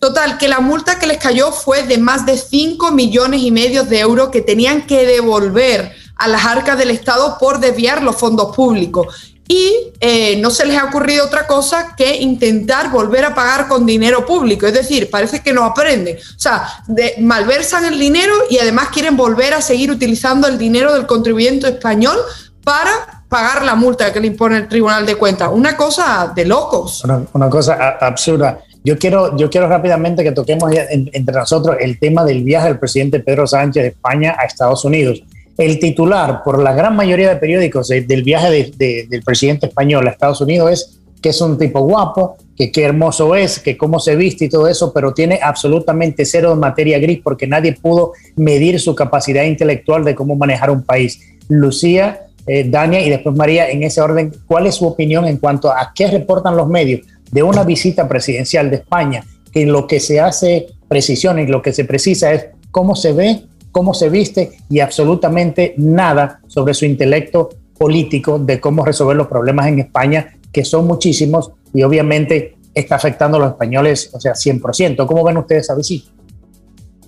Total, 0.01 0.39
que 0.39 0.49
la 0.49 0.61
multa 0.61 0.99
que 0.99 1.07
les 1.07 1.19
cayó 1.19 1.53
fue 1.53 1.83
de 1.83 1.99
más 1.99 2.25
de 2.27 2.37
5 2.37 2.91
millones 2.91 3.43
y 3.43 3.51
medio 3.51 3.85
de 3.85 4.01
euros 4.01 4.31
que 4.31 4.41
tenían 4.41 4.87
que 4.87 5.07
devolver 5.07 5.93
a 6.17 6.27
las 6.27 6.45
arcas 6.45 6.79
del 6.79 6.91
Estado 6.91 7.37
por 7.39 7.61
desviar 7.61 8.03
los 8.03 8.17
fondos 8.17 8.57
públicos. 8.57 9.35
Y 9.47 9.93
eh, 10.01 10.37
no 10.37 10.51
se 10.51 10.65
les 10.65 10.79
ha 10.79 10.85
ocurrido 10.85 11.27
otra 11.27 11.47
cosa 11.47 11.95
que 11.97 12.17
intentar 12.17 12.91
volver 12.91 13.25
a 13.25 13.35
pagar 13.35 13.69
con 13.69 13.85
dinero 13.85 14.25
público. 14.25 14.67
Es 14.67 14.75
decir, 14.75 15.11
parece 15.11 15.43
que 15.43 15.53
no 15.53 15.65
aprenden. 15.65 16.17
O 16.17 16.39
sea, 16.41 16.85
malversan 17.19 17.85
el 17.85 17.99
dinero 17.99 18.33
y 18.49 18.59
además 18.59 18.91
quieren 18.91 19.17
volver 19.17 19.55
a 19.55 19.61
seguir 19.61 19.91
utilizando 19.91 20.47
el 20.47 20.57
dinero 20.57 20.95
del 20.95 21.07
contribuyente 21.07 21.69
español 21.69 22.17
para 22.65 23.25
pagar 23.29 23.65
la 23.65 23.75
multa 23.75 24.13
que 24.13 24.21
le 24.21 24.29
impone 24.29 24.59
el 24.59 24.69
Tribunal 24.69 25.07
de 25.07 25.17
Cuentas. 25.17 25.51
Una 25.53 25.77
cosa 25.77 26.33
de 26.35 26.45
locos. 26.45 27.05
Una, 27.33 27.49
cosa 27.49 27.97
absurda. 28.01 28.61
Yo 28.83 28.99
quiero, 28.99 29.37
yo 29.37 29.51
quiero 29.51 29.69
rápidamente 29.69 30.25
que 30.25 30.33
toquemos 30.33 30.73
entre 30.91 31.35
nosotros 31.35 31.77
el 31.81 31.99
tema 31.99 32.25
del 32.25 32.43
viaje 32.43 32.69
del 32.69 32.79
presidente 32.79 33.21
Pedro 33.21 33.47
Sánchez 33.47 33.83
de 33.83 33.89
España 33.91 34.37
a 34.39 34.45
Estados 34.45 34.85
Unidos 34.85 35.23
el 35.61 35.79
titular 35.79 36.43
por 36.43 36.63
la 36.63 36.73
gran 36.73 36.97
mayoría 36.97 37.29
de 37.29 37.37
periódicos 37.37 37.89
del 37.89 38.23
viaje 38.23 38.73
del 38.79 39.23
presidente 39.23 39.67
español 39.67 40.07
a 40.07 40.11
Estados 40.11 40.41
Unidos 40.41 40.71
es 40.71 41.01
que 41.21 41.29
es 41.29 41.41
un 41.43 41.59
tipo 41.59 41.81
guapo, 41.81 42.39
que 42.57 42.73
qué 42.73 42.85
hermoso 42.85 43.35
es, 43.35 43.59
que 43.59 43.77
cómo 43.77 44.01
se 44.01 44.17
viste 44.17 44.47
y 44.47 44.49
todo 44.49 44.67
eso, 44.69 44.91
pero 44.91 45.13
tiene 45.13 45.39
absolutamente 45.43 46.25
cero 46.25 46.57
materia 46.57 46.99
gris 46.99 47.21
porque 47.23 47.47
nadie 47.47 47.75
pudo 47.75 48.13
medir 48.37 48.81
su 48.81 48.95
capacidad 48.95 49.45
intelectual 49.45 50.03
de 50.03 50.15
cómo 50.15 50.35
manejar 50.35 50.71
un 50.71 50.83
país. 50.83 51.21
Lucía, 51.49 52.21
eh, 52.47 52.69
Dania 52.69 53.01
y 53.01 53.11
después 53.11 53.37
María, 53.37 53.71
en 53.71 53.83
ese 53.83 54.01
orden, 54.01 54.33
¿cuál 54.47 54.67
es 54.67 54.77
su 54.77 54.87
opinión 54.87 55.27
en 55.27 55.37
cuanto 55.37 55.71
a 55.71 55.93
qué 55.95 56.09
reportan 56.09 56.57
los 56.57 56.69
medios 56.69 57.07
de 57.31 57.43
una 57.43 57.65
visita 57.65 58.09
presidencial 58.09 58.71
de 58.71 58.77
España? 58.77 59.25
Que 59.53 59.67
lo 59.67 59.87
que 59.87 60.01
se 60.01 60.21
hace 60.21 60.69
precisión 60.89 61.39
y 61.39 61.47
lo 61.47 61.63
que 61.63 61.73
se 61.73 61.85
precisa 61.85 62.33
es 62.33 62.47
cómo 62.71 62.95
se 62.95 63.13
ve 63.13 63.45
cómo 63.73 63.95
se 63.95 64.09
viste 64.09 64.59
y 64.69 64.81
absolutamente 64.81 65.75
nada 65.77 66.41
sobre 66.49 66.75
su 66.75 66.85
intelecto 66.85 67.51
político 67.79 68.39
de 68.39 68.61
cómo 68.61 68.85
resolver 68.85 69.17
los 69.17 69.29
problemas 69.29 69.69
en 69.69 69.79
España, 69.79 70.35
que 70.53 70.65
son 70.65 70.87
muchísimos 70.87 71.53
y 71.73 71.83
obviamente 71.83 72.57
está 72.75 72.97
afectando 72.97 73.37
a 73.37 73.41
los 73.41 73.51
españoles, 73.53 74.11
o 74.13 74.21
sea, 74.21 74.33
100%. 74.33 75.07
¿Cómo 75.07 75.25
ven 75.25 75.39
ustedes 75.39 75.65
esa 75.65 75.75
visita? 75.75 76.11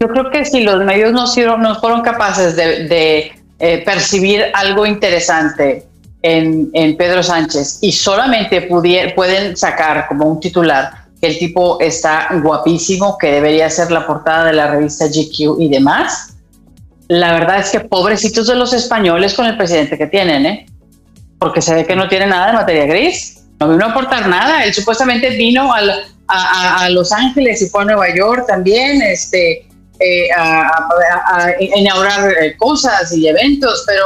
Yo 0.01 0.09
creo 0.09 0.31
que 0.31 0.45
si 0.45 0.63
los 0.63 0.85
medios 0.85 1.13
no, 1.13 1.27
no 1.59 1.75
fueron 1.81 2.03
capaces 2.03 2.57
de, 2.57 3.33
eh, 3.65 3.79
percibir 3.85 4.45
algo 4.55 4.85
interesante 4.85 5.87
en, 6.21 6.97
Pedro 6.97 7.23
Sánchez 7.23 7.79
y 7.81 7.93
solamente 7.93 8.63
pueden 9.15 9.57
sacar 9.57 10.09
como 10.09 10.27
un 10.27 10.41
titular 10.41 10.91
que 11.21 11.29
el 11.29 11.39
tipo 11.39 11.79
está 11.81 12.29
guapísimo, 12.43 13.17
que 13.17 13.31
debería 13.33 13.71
ser 13.71 13.93
la 13.93 14.05
portada 14.05 14.47
de 14.47 14.53
la 14.55 14.67
revista 14.67 15.07
GQ 15.07 15.61
y 15.61 15.69
demás, 15.69 16.33
la 17.07 17.33
verdad 17.35 17.61
es 17.61 17.71
que 17.71 17.79
pobrecitos 17.79 18.47
de 18.47 18.57
los 18.57 18.73
españoles 18.73 19.35
con 19.35 19.47
el 19.47 19.57
presidente 19.57 19.99
que 19.99 20.07
tienen, 20.07 20.47
¿eh? 20.47 20.67
Porque 21.39 21.61
se 21.61 21.75
ve 21.75 21.87
que 21.87 21.95
no 21.95 22.09
tiene 22.09 22.27
nada 22.27 22.49
de 22.49 22.53
materia 22.55 22.87
gris. 22.87 23.45
No 23.61 23.69
vino 23.69 23.85
a 23.85 23.91
aportar 23.91 24.29
nada. 24.29 24.65
Él 24.65 24.73
supuestamente 24.73 25.31
vino 25.31 25.73
a, 25.73 26.89
Los 26.89 27.13
Ángeles 27.13 27.61
y 27.63 27.69
fue 27.69 27.83
a 27.83 27.85
Nueva 27.85 28.15
York 28.15 28.47
también, 28.49 29.03
este, 29.03 29.69
eh, 30.03 30.29
a, 30.37 31.53
inaugurar 31.59 32.31
eh, 32.43 32.57
cosas 32.57 33.13
y 33.13 33.29
eventos, 33.29 33.85
pero 33.87 34.05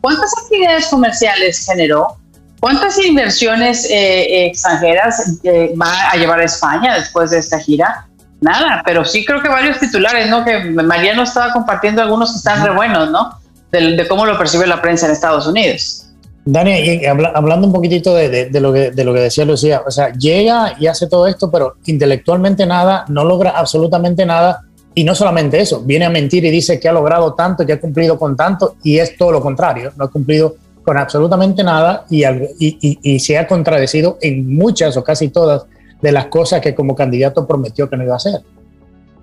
¿cuántas 0.00 0.30
actividades 0.44 0.86
comerciales 0.88 1.64
generó? 1.66 2.16
¿Cuántas 2.60 2.98
inversiones 3.04 3.86
eh, 3.90 4.46
extranjeras 4.46 5.38
va 5.80 6.10
a 6.10 6.16
llevar 6.16 6.40
a 6.40 6.44
España 6.44 6.94
después 6.94 7.30
de 7.30 7.38
esta 7.38 7.58
gira? 7.58 8.06
nada, 8.44 8.82
pero 8.84 9.04
sí 9.04 9.24
creo 9.24 9.42
que 9.42 9.48
varios 9.48 9.80
titulares, 9.80 10.28
¿no? 10.28 10.44
Que 10.44 10.64
Mariano 10.70 11.22
estaba 11.22 11.52
compartiendo 11.52 12.02
algunos 12.02 12.32
que 12.32 12.36
están 12.38 12.64
re 12.64 12.74
buenos, 12.74 13.10
¿no? 13.10 13.38
De, 13.72 14.06
cómo 14.06 14.24
lo 14.24 14.38
percibe 14.38 14.66
la 14.66 14.80
prensa 14.80 15.06
en 15.06 15.12
Estados 15.12 15.46
Unidos. 15.48 16.06
Dani, 16.44 17.04
hablando 17.06 17.66
un 17.66 17.72
poquitito 17.72 18.14
de, 18.14 18.50
lo 18.60 18.72
que, 18.72 18.90
de 18.90 19.04
lo 19.04 19.14
que 19.14 19.20
decía 19.20 19.46
Lucía, 19.46 19.82
o 19.84 19.90
sea, 19.90 20.12
llega 20.12 20.74
y 20.78 20.86
hace 20.86 21.08
todo 21.08 21.26
esto, 21.26 21.50
pero 21.50 21.76
intelectualmente 21.86 22.66
nada, 22.66 23.06
no 23.08 23.24
logra 23.24 23.50
absolutamente 23.50 24.26
nada. 24.26 24.62
Y 24.94 25.02
no 25.02 25.14
solamente 25.14 25.60
eso, 25.60 25.80
viene 25.80 26.04
a 26.04 26.10
mentir 26.10 26.44
y 26.44 26.50
dice 26.50 26.78
que 26.78 26.88
ha 26.88 26.92
logrado 26.92 27.34
tanto, 27.34 27.66
que 27.66 27.72
ha 27.72 27.80
cumplido 27.80 28.18
con 28.18 28.36
tanto, 28.36 28.76
y 28.82 28.98
es 28.98 29.16
todo 29.16 29.32
lo 29.32 29.40
contrario, 29.40 29.92
no 29.96 30.04
ha 30.04 30.10
cumplido 30.10 30.54
con 30.84 30.98
absolutamente 30.98 31.64
nada 31.64 32.04
y, 32.10 33.18
se 33.18 33.38
ha 33.38 33.46
contradecido 33.46 34.18
en 34.20 34.54
muchas 34.54 34.96
o 34.96 35.02
casi 35.02 35.28
todas 35.28 35.64
de 36.00 36.12
las 36.12 36.26
cosas 36.26 36.60
que 36.60 36.74
como 36.74 36.94
candidato 36.94 37.46
prometió 37.46 37.88
que 37.88 37.96
no 37.96 38.04
iba 38.04 38.12
a 38.12 38.16
hacer. 38.16 38.42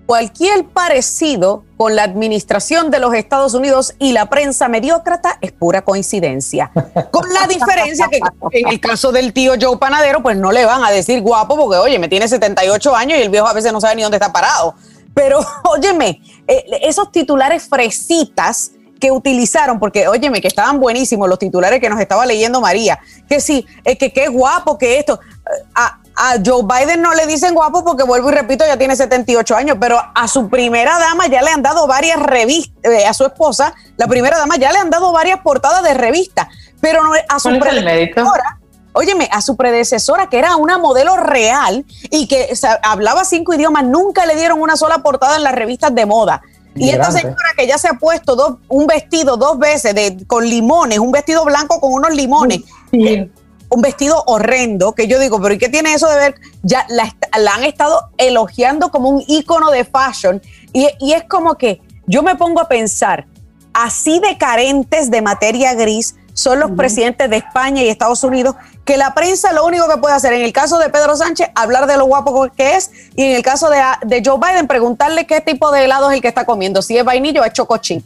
Cualquier 0.04 0.64
parecido 0.64 1.62
con 1.76 1.94
la 1.94 2.02
administración 2.02 2.90
de 2.90 2.98
los 2.98 3.14
Estados 3.14 3.54
Unidos 3.54 3.94
y 4.00 4.12
la 4.12 4.26
prensa 4.26 4.68
mediócrata 4.68 5.38
es 5.40 5.52
pura 5.52 5.82
coincidencia. 5.82 6.72
Con 7.12 7.32
la 7.32 7.46
diferencia 7.46 8.08
que 8.10 8.20
en 8.58 8.68
el 8.68 8.80
caso 8.80 9.12
del 9.12 9.32
tío 9.32 9.52
Joe 9.58 9.78
Panadero, 9.78 10.22
pues 10.22 10.36
no 10.36 10.50
le 10.50 10.66
van 10.66 10.84
a 10.84 10.90
decir 10.90 11.22
guapo 11.22 11.56
porque, 11.56 11.78
oye, 11.78 11.98
me 12.00 12.08
tiene 12.08 12.26
78 12.26 12.96
años 12.96 13.18
y 13.18 13.22
el 13.22 13.30
viejo 13.30 13.46
a 13.46 13.52
veces 13.52 13.72
no 13.72 13.80
sabe 13.80 13.94
ni 13.94 14.02
dónde 14.02 14.16
está 14.16 14.32
parado. 14.32 14.74
Pero, 15.14 15.40
óyeme, 15.64 16.20
eh, 16.46 16.64
esos 16.82 17.10
titulares 17.12 17.68
fresitas 17.68 18.72
que 19.00 19.10
utilizaron, 19.10 19.80
porque 19.80 20.06
óyeme, 20.06 20.40
que 20.40 20.48
estaban 20.48 20.78
buenísimos 20.78 21.28
los 21.28 21.38
titulares 21.38 21.80
que 21.80 21.90
nos 21.90 22.00
estaba 22.00 22.24
leyendo 22.24 22.60
María, 22.60 23.00
que 23.28 23.40
sí, 23.40 23.66
es 23.82 23.98
que 23.98 24.12
qué 24.12 24.28
guapo, 24.28 24.78
que 24.78 24.98
esto. 24.98 25.18
Eh, 25.24 25.64
a, 25.74 25.98
a 26.14 26.34
Joe 26.44 26.62
Biden 26.62 27.02
no 27.02 27.14
le 27.14 27.26
dicen 27.26 27.54
guapo 27.54 27.84
porque 27.84 28.04
vuelvo 28.04 28.30
y 28.30 28.34
repito, 28.34 28.64
ya 28.66 28.76
tiene 28.76 28.94
78 28.94 29.56
años, 29.56 29.76
pero 29.80 30.00
a 30.14 30.28
su 30.28 30.48
primera 30.48 30.98
dama 30.98 31.26
ya 31.26 31.42
le 31.42 31.50
han 31.50 31.62
dado 31.62 31.86
varias 31.86 32.20
revistas, 32.20 32.92
eh, 32.92 33.06
a 33.06 33.14
su 33.14 33.24
esposa, 33.24 33.74
la 33.96 34.06
primera 34.06 34.38
dama 34.38 34.56
ya 34.56 34.72
le 34.72 34.78
han 34.78 34.90
dado 34.90 35.12
varias 35.12 35.40
portadas 35.40 35.82
de 35.82 35.94
revistas, 35.94 36.48
pero 36.80 37.02
a 37.28 37.38
su 37.38 37.48
predecesora, 37.58 38.60
óyeme, 38.92 39.28
a 39.32 39.40
su 39.40 39.56
predecesora 39.56 40.28
que 40.28 40.38
era 40.38 40.56
una 40.56 40.78
modelo 40.78 41.16
real 41.16 41.84
y 42.10 42.26
que 42.26 42.52
hablaba 42.82 43.24
cinco 43.24 43.54
idiomas, 43.54 43.84
nunca 43.84 44.26
le 44.26 44.36
dieron 44.36 44.60
una 44.60 44.76
sola 44.76 44.98
portada 44.98 45.36
en 45.36 45.44
las 45.44 45.54
revistas 45.54 45.94
de 45.94 46.06
moda. 46.06 46.42
Y 46.74 46.88
esta 46.88 47.10
señora 47.10 47.36
que 47.56 47.66
ya 47.66 47.76
se 47.76 47.88
ha 47.88 47.94
puesto 47.94 48.34
dos, 48.34 48.56
un 48.68 48.86
vestido 48.86 49.36
dos 49.36 49.58
veces 49.58 49.94
de, 49.94 50.24
con 50.26 50.46
limones, 50.46 50.98
un 50.98 51.12
vestido 51.12 51.44
blanco 51.44 51.80
con 51.80 51.92
unos 51.92 52.14
limones. 52.14 52.60
Eh, 52.92 53.30
un 53.68 53.80
vestido 53.80 54.22
horrendo, 54.26 54.92
que 54.92 55.06
yo 55.06 55.18
digo, 55.18 55.40
pero 55.40 55.54
¿y 55.54 55.58
qué 55.58 55.70
tiene 55.70 55.94
eso 55.94 56.06
de 56.06 56.16
ver? 56.16 56.34
Ya 56.62 56.86
la, 56.90 57.10
han 57.54 57.64
estado 57.64 58.10
elogiando 58.18 58.90
como 58.90 59.08
un 59.08 59.24
ícono 59.26 59.70
de 59.70 59.84
fashion. 59.84 60.42
Y, 60.74 60.88
y 61.00 61.14
es 61.14 61.24
como 61.24 61.54
que 61.54 61.80
yo 62.06 62.22
me 62.22 62.36
pongo 62.36 62.60
a 62.60 62.68
pensar, 62.68 63.26
así 63.72 64.20
de 64.20 64.36
carentes 64.36 65.10
de 65.10 65.22
materia 65.22 65.72
gris 65.72 66.16
son 66.34 66.60
los 66.60 66.72
presidentes 66.72 67.28
de 67.30 67.36
España 67.36 67.82
y 67.82 67.88
Estados 67.88 68.24
Unidos, 68.24 68.56
que 68.84 68.96
la 68.96 69.14
prensa 69.14 69.52
lo 69.52 69.64
único 69.64 69.88
que 69.88 69.98
puede 69.98 70.14
hacer, 70.14 70.32
en 70.32 70.42
el 70.42 70.52
caso 70.52 70.78
de 70.78 70.90
Pedro 70.90 71.16
Sánchez, 71.16 71.48
hablar 71.54 71.86
de 71.86 71.96
lo 71.96 72.06
guapo 72.06 72.48
que 72.56 72.76
es, 72.76 72.90
y 73.14 73.24
en 73.24 73.36
el 73.36 73.42
caso 73.42 73.70
de, 73.70 73.78
de 74.04 74.22
Joe 74.24 74.38
Biden, 74.38 74.66
preguntarle 74.66 75.26
qué 75.26 75.40
tipo 75.40 75.70
de 75.70 75.84
helado 75.84 76.10
es 76.10 76.16
el 76.16 76.22
que 76.22 76.28
está 76.28 76.44
comiendo, 76.44 76.82
si 76.82 76.96
es 76.98 77.04
vainillo 77.04 77.42
o 77.42 77.44
es 77.44 77.52
chocochín. 77.52 78.02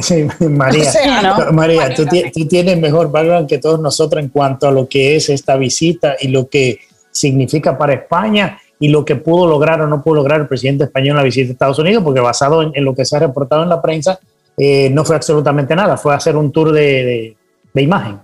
Sí, 0.00 0.26
María, 0.48 0.92
María, 1.52 1.94
tú, 1.94 2.06
tienes 2.48 2.78
mejor 2.78 3.10
background 3.10 3.48
que 3.48 3.58
todos 3.58 3.80
nosotros 3.80 4.22
en 4.22 4.30
cuanto 4.30 4.68
a 4.68 4.70
lo 4.70 4.88
que 4.88 5.16
es 5.16 5.28
esta 5.28 5.56
visita 5.56 6.16
y 6.20 6.28
lo 6.28 6.48
que 6.48 6.80
significa 7.10 7.76
para 7.76 7.92
España 7.94 8.58
y 8.78 8.88
lo 8.88 9.04
que 9.04 9.16
pudo 9.16 9.46
lograr 9.46 9.80
o 9.82 9.86
no 9.86 10.02
pudo 10.02 10.16
lograr 10.16 10.40
el 10.40 10.48
presidente 10.48 10.84
español 10.84 11.10
en 11.10 11.16
la 11.18 11.22
visita 11.22 11.50
a 11.50 11.52
Estados 11.52 11.78
Unidos, 11.78 12.02
porque 12.02 12.20
basado 12.20 12.62
en, 12.62 12.84
lo 12.84 12.94
que 12.94 13.04
se 13.04 13.16
ha 13.16 13.20
reportado 13.20 13.62
en 13.62 13.68
la 13.68 13.80
prensa, 13.80 14.18
eh, 14.56 14.90
no 14.90 15.04
fue 15.04 15.14
absolutamente 15.14 15.76
nada, 15.76 15.96
fue 15.96 16.14
hacer 16.14 16.36
un 16.36 16.50
tour 16.50 16.72
de, 16.72 17.36
de 17.72 17.82
imagen. 17.82 18.18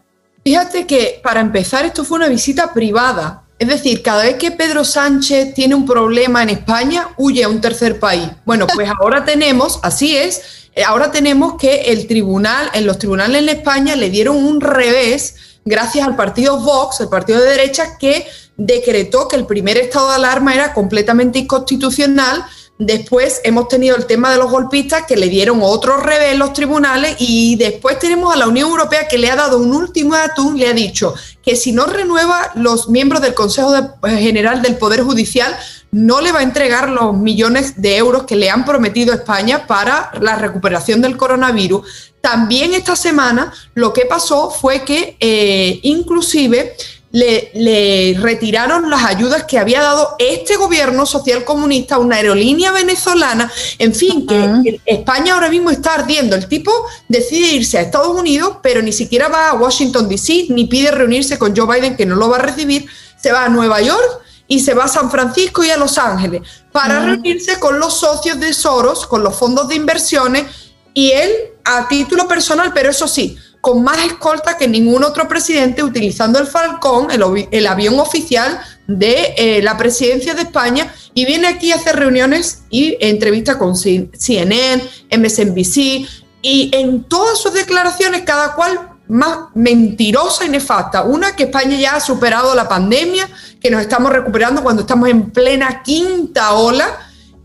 Fíjate 0.48 0.86
que 0.86 1.20
para 1.22 1.40
empezar 1.40 1.84
esto 1.84 2.06
fue 2.06 2.16
una 2.16 2.28
visita 2.28 2.72
privada, 2.72 3.42
es 3.58 3.68
decir, 3.68 4.00
cada 4.00 4.22
vez 4.22 4.36
que 4.36 4.50
Pedro 4.50 4.82
Sánchez 4.82 5.52
tiene 5.52 5.74
un 5.74 5.84
problema 5.84 6.42
en 6.42 6.48
España, 6.48 7.10
huye 7.18 7.44
a 7.44 7.50
un 7.50 7.60
tercer 7.60 8.00
país. 8.00 8.30
Bueno, 8.46 8.66
pues 8.74 8.88
ahora 8.98 9.26
tenemos, 9.26 9.78
así 9.82 10.16
es, 10.16 10.40
eh, 10.74 10.84
ahora 10.84 11.10
tenemos 11.10 11.56
que 11.60 11.92
el 11.92 12.06
tribunal, 12.06 12.70
en 12.72 12.86
los 12.86 12.98
tribunales 12.98 13.42
en 13.42 13.50
España 13.50 13.94
le 13.94 14.08
dieron 14.08 14.36
un 14.36 14.62
revés 14.62 15.34
gracias 15.66 16.08
al 16.08 16.16
partido 16.16 16.58
Vox, 16.58 17.00
el 17.00 17.10
partido 17.10 17.42
de 17.42 17.50
derecha, 17.50 17.98
que 17.98 18.26
decretó 18.56 19.28
que 19.28 19.36
el 19.36 19.44
primer 19.44 19.76
estado 19.76 20.08
de 20.08 20.14
alarma 20.14 20.54
era 20.54 20.72
completamente 20.72 21.40
inconstitucional 21.40 22.42
Después 22.78 23.40
hemos 23.42 23.66
tenido 23.66 23.96
el 23.96 24.06
tema 24.06 24.30
de 24.30 24.38
los 24.38 24.50
golpistas 24.50 25.04
que 25.04 25.16
le 25.16 25.28
dieron 25.28 25.58
otro 25.62 25.96
revés 25.96 26.32
en 26.32 26.38
los 26.38 26.52
tribunales 26.52 27.16
y 27.18 27.56
después 27.56 27.98
tenemos 27.98 28.32
a 28.32 28.38
la 28.38 28.46
Unión 28.46 28.70
Europea 28.70 29.08
que 29.08 29.18
le 29.18 29.28
ha 29.28 29.36
dado 29.36 29.58
un 29.58 29.74
último 29.74 29.88
ultimátum, 29.88 30.54
le 30.54 30.68
ha 30.68 30.72
dicho 30.72 31.14
que 31.42 31.56
si 31.56 31.72
no 31.72 31.86
renueva 31.86 32.52
los 32.54 32.88
miembros 32.88 33.20
del 33.22 33.34
Consejo 33.34 33.72
General 34.04 34.62
del 34.62 34.76
Poder 34.76 35.02
Judicial, 35.02 35.56
no 35.90 36.20
le 36.20 36.30
va 36.30 36.40
a 36.40 36.42
entregar 36.42 36.88
los 36.90 37.16
millones 37.16 37.80
de 37.80 37.96
euros 37.96 38.24
que 38.24 38.36
le 38.36 38.50
han 38.50 38.64
prometido 38.64 39.14
España 39.14 39.66
para 39.66 40.12
la 40.20 40.36
recuperación 40.36 41.00
del 41.00 41.16
coronavirus. 41.16 42.12
También 42.20 42.74
esta 42.74 42.96
semana 42.96 43.52
lo 43.74 43.92
que 43.92 44.04
pasó 44.04 44.50
fue 44.50 44.84
que 44.84 45.16
eh, 45.20 45.80
inclusive 45.82 46.76
le, 47.10 48.16
retiraron 48.20 48.90
las 48.90 49.04
ayudas 49.04 49.44
que 49.44 49.58
había 49.58 49.80
dado 49.80 50.16
este 50.18 50.56
gobierno 50.56 51.06
social 51.06 51.44
comunista 51.44 51.96
a 51.96 51.98
una 51.98 52.16
aerolínea 52.16 52.72
venezolana. 52.72 53.50
En 53.78 53.94
fin, 53.94 54.26
que 54.26 54.80
España 54.84 55.34
ahora 55.34 55.48
mismo 55.48 55.70
está 55.70 55.94
ardiendo. 55.94 56.36
El 56.36 56.48
tipo 56.48 56.72
decide 57.08 57.52
irse 57.52 57.78
a 57.78 57.82
Estados 57.82 58.18
Unidos, 58.18 58.58
pero 58.62 58.82
ni 58.82 58.92
siquiera 58.92 59.28
va 59.28 59.50
a 59.50 59.54
Washington, 59.54 60.08
D.C., 60.08 60.46
ni 60.50 60.66
pide 60.66 60.90
reunirse 60.90 61.38
con 61.38 61.56
Joe 61.56 61.78
Biden, 61.78 61.96
que 61.96 62.06
no 62.06 62.16
lo 62.16 62.28
va 62.28 62.36
a 62.36 62.42
recibir. 62.42 62.86
Se 63.16 63.32
va 63.32 63.44
a 63.44 63.48
Nueva 63.48 63.80
York 63.80 64.20
y 64.46 64.60
se 64.60 64.74
va 64.74 64.84
a 64.84 64.88
San 64.88 65.10
Francisco 65.10 65.62
y 65.62 65.70
a 65.70 65.76
Los 65.76 65.98
Ángeles 65.98 66.42
para 66.72 67.00
reunirse 67.00 67.58
con 67.58 67.78
los 67.78 67.98
socios 67.98 68.38
de 68.40 68.52
Soros, 68.52 69.06
con 69.06 69.22
los 69.22 69.34
fondos 69.36 69.68
de 69.68 69.74
inversiones, 69.74 70.46
y 70.94 71.10
él 71.10 71.30
a 71.64 71.86
título 71.86 72.26
personal, 72.26 72.72
pero 72.72 72.90
eso 72.90 73.06
sí, 73.06 73.36
con 73.60 73.82
más 73.82 73.98
escolta 74.04 74.56
que 74.56 74.68
ningún 74.68 75.04
otro 75.04 75.28
presidente 75.28 75.82
utilizando 75.82 76.38
el 76.38 76.46
Falcón, 76.46 77.08
el, 77.10 77.66
avión 77.66 77.98
oficial 77.98 78.60
de 78.86 79.34
eh, 79.36 79.62
la 79.62 79.76
presidencia 79.76 80.34
de 80.34 80.42
España, 80.42 80.92
y 81.14 81.24
viene 81.24 81.48
aquí 81.48 81.72
a 81.72 81.76
hacer 81.76 81.96
reuniones 81.96 82.62
y 82.70 82.96
entrevistas 83.00 83.56
con 83.56 83.74
CNN, 83.76 84.82
MSNBC, 85.10 86.06
y 86.40 86.70
en 86.72 87.04
todas 87.04 87.38
sus 87.38 87.52
declaraciones, 87.52 88.22
cada 88.22 88.54
cual 88.54 88.98
más 89.08 89.38
mentirosa 89.54 90.44
y 90.44 90.48
nefasta. 90.50 91.02
Una, 91.02 91.34
que 91.34 91.44
España 91.44 91.76
ya 91.76 91.96
ha 91.96 92.00
superado 92.00 92.54
la 92.54 92.68
pandemia, 92.68 93.28
que 93.60 93.70
nos 93.70 93.80
estamos 93.80 94.12
recuperando 94.12 94.62
cuando 94.62 94.82
estamos 94.82 95.08
en 95.08 95.30
plena 95.30 95.82
quinta 95.82 96.52
ola. 96.52 96.86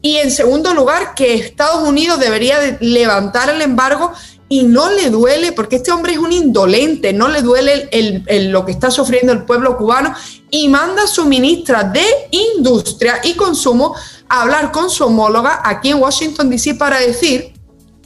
Y 0.02 0.18
en 0.18 0.32
segundo 0.32 0.74
lugar, 0.74 1.16
que 1.16 1.34
Estados 1.34 1.88
Unidos 1.88 2.20
debería 2.20 2.78
levantar 2.82 3.50
el 3.50 3.62
embargo 3.62 4.14
y 4.54 4.62
no 4.62 4.92
le 4.92 5.10
duele, 5.10 5.52
porque 5.52 5.78
este 5.78 5.92
hombre 5.92 6.14
es 6.14 6.20
un 6.20 6.32
indolente, 6.32 7.12
no 7.12 7.28
le 7.28 7.42
duele 7.42 7.90
el, 7.92 8.52
lo 8.52 8.64
que 8.64 8.72
está 8.72 8.92
sufriendo 8.92 9.34
el 9.34 9.46
pueblo 9.46 9.76
cubano 9.78 10.14
y 10.52 10.68
manda 10.68 11.06
a 11.06 11.08
su 11.08 11.26
ministra 11.26 11.84
de 11.84 12.06
Industria 12.30 13.20
y 13.24 13.34
Consumo 13.34 13.96
a 14.30 14.44
hablar 14.44 14.72
con 14.72 14.92
su 14.92 15.06
homóloga 15.06 15.62
aquí 15.64 15.90
en 15.90 16.00
Washington, 16.00 16.52
D.C. 16.52 16.76
para 16.76 17.00
decir 17.00 17.54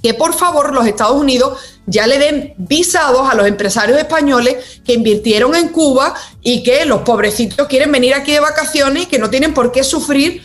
que 0.01 0.13
por 0.13 0.33
favor 0.33 0.73
los 0.73 0.87
Estados 0.87 1.17
Unidos 1.17 1.59
ya 1.85 2.07
le 2.07 2.17
den 2.17 2.53
visados 2.57 3.29
a 3.29 3.35
los 3.35 3.45
empresarios 3.45 3.99
españoles 3.99 4.79
que 4.85 4.93
invirtieron 4.93 5.53
en 5.53 5.67
Cuba 5.67 6.13
y 6.41 6.63
que 6.63 6.85
los 6.85 7.01
pobrecitos 7.01 7.67
quieren 7.67 7.91
venir 7.91 8.13
aquí 8.13 8.31
de 8.31 8.39
vacaciones 8.39 9.03
y 9.03 9.05
que 9.07 9.19
no 9.19 9.29
tienen 9.29 9.53
por 9.53 9.73
qué 9.73 9.83
sufrir 9.83 10.43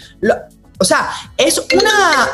o 0.83 0.85
sea, 0.85 1.11
es 1.37 1.63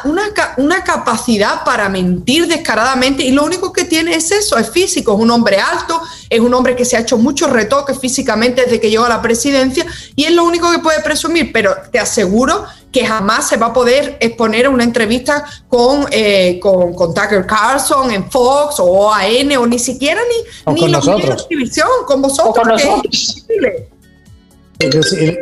una, 0.04 0.24
una, 0.56 0.82
capacidad 0.82 1.64
para 1.64 1.88
mentir 1.88 2.46
descaradamente 2.46 3.22
y 3.22 3.30
lo 3.30 3.44
único 3.44 3.72
que 3.72 3.84
tiene 3.84 4.14
es 4.14 4.30
eso, 4.30 4.56
es 4.56 4.70
físico, 4.70 5.12
es 5.12 5.20
un 5.20 5.30
hombre 5.30 5.58
alto, 5.58 6.00
es 6.30 6.40
un 6.40 6.54
hombre 6.54 6.74
que 6.74 6.86
se 6.86 6.96
ha 6.96 7.00
hecho 7.00 7.18
muchos 7.18 7.50
retoques 7.50 7.98
físicamente 7.98 8.62
desde 8.62 8.80
que 8.80 8.88
llegó 8.88 9.04
a 9.04 9.10
la 9.10 9.20
presidencia 9.20 9.84
y 10.16 10.24
es 10.24 10.32
lo 10.32 10.44
único 10.44 10.70
que 10.70 10.78
puede 10.78 11.00
presumir, 11.02 11.52
pero 11.52 11.76
te 11.92 11.98
aseguro 11.98 12.64
que 12.90 13.04
jamás 13.04 13.46
se 13.48 13.58
va 13.58 13.66
a 13.66 13.72
poder 13.74 14.16
exponer 14.18 14.64
a 14.64 14.70
una 14.70 14.84
entrevista 14.84 15.44
con, 15.68 16.06
eh, 16.10 16.58
con, 16.58 16.94
Tucker 16.94 17.46
Carlson 17.46 18.10
en 18.10 18.30
Fox 18.30 18.80
o 18.80 18.84
OAN 18.84 19.54
o 19.58 19.66
ni 19.66 19.78
siquiera 19.78 20.22
ni, 20.66 20.72
ni 20.72 20.80
con 20.80 20.92
nosotros. 20.92 21.46
televisión, 21.48 21.88
con 22.06 22.22
vosotros. 22.22 22.54
con 22.54 22.68
nosotros. 22.68 23.44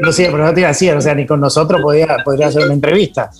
No 0.00 0.12
sé, 0.12 0.28
pero 0.30 0.44
no 0.44 0.54
te 0.54 0.60
iba 0.60 0.68
a 0.68 0.72
decir, 0.72 0.94
o 0.94 1.00
sea, 1.00 1.14
ni 1.14 1.26
con 1.26 1.40
nosotros 1.40 1.82
podría, 1.82 2.16
podría 2.24 2.46
hacer 2.46 2.62
una 2.64 2.72
entrevista. 2.72 3.30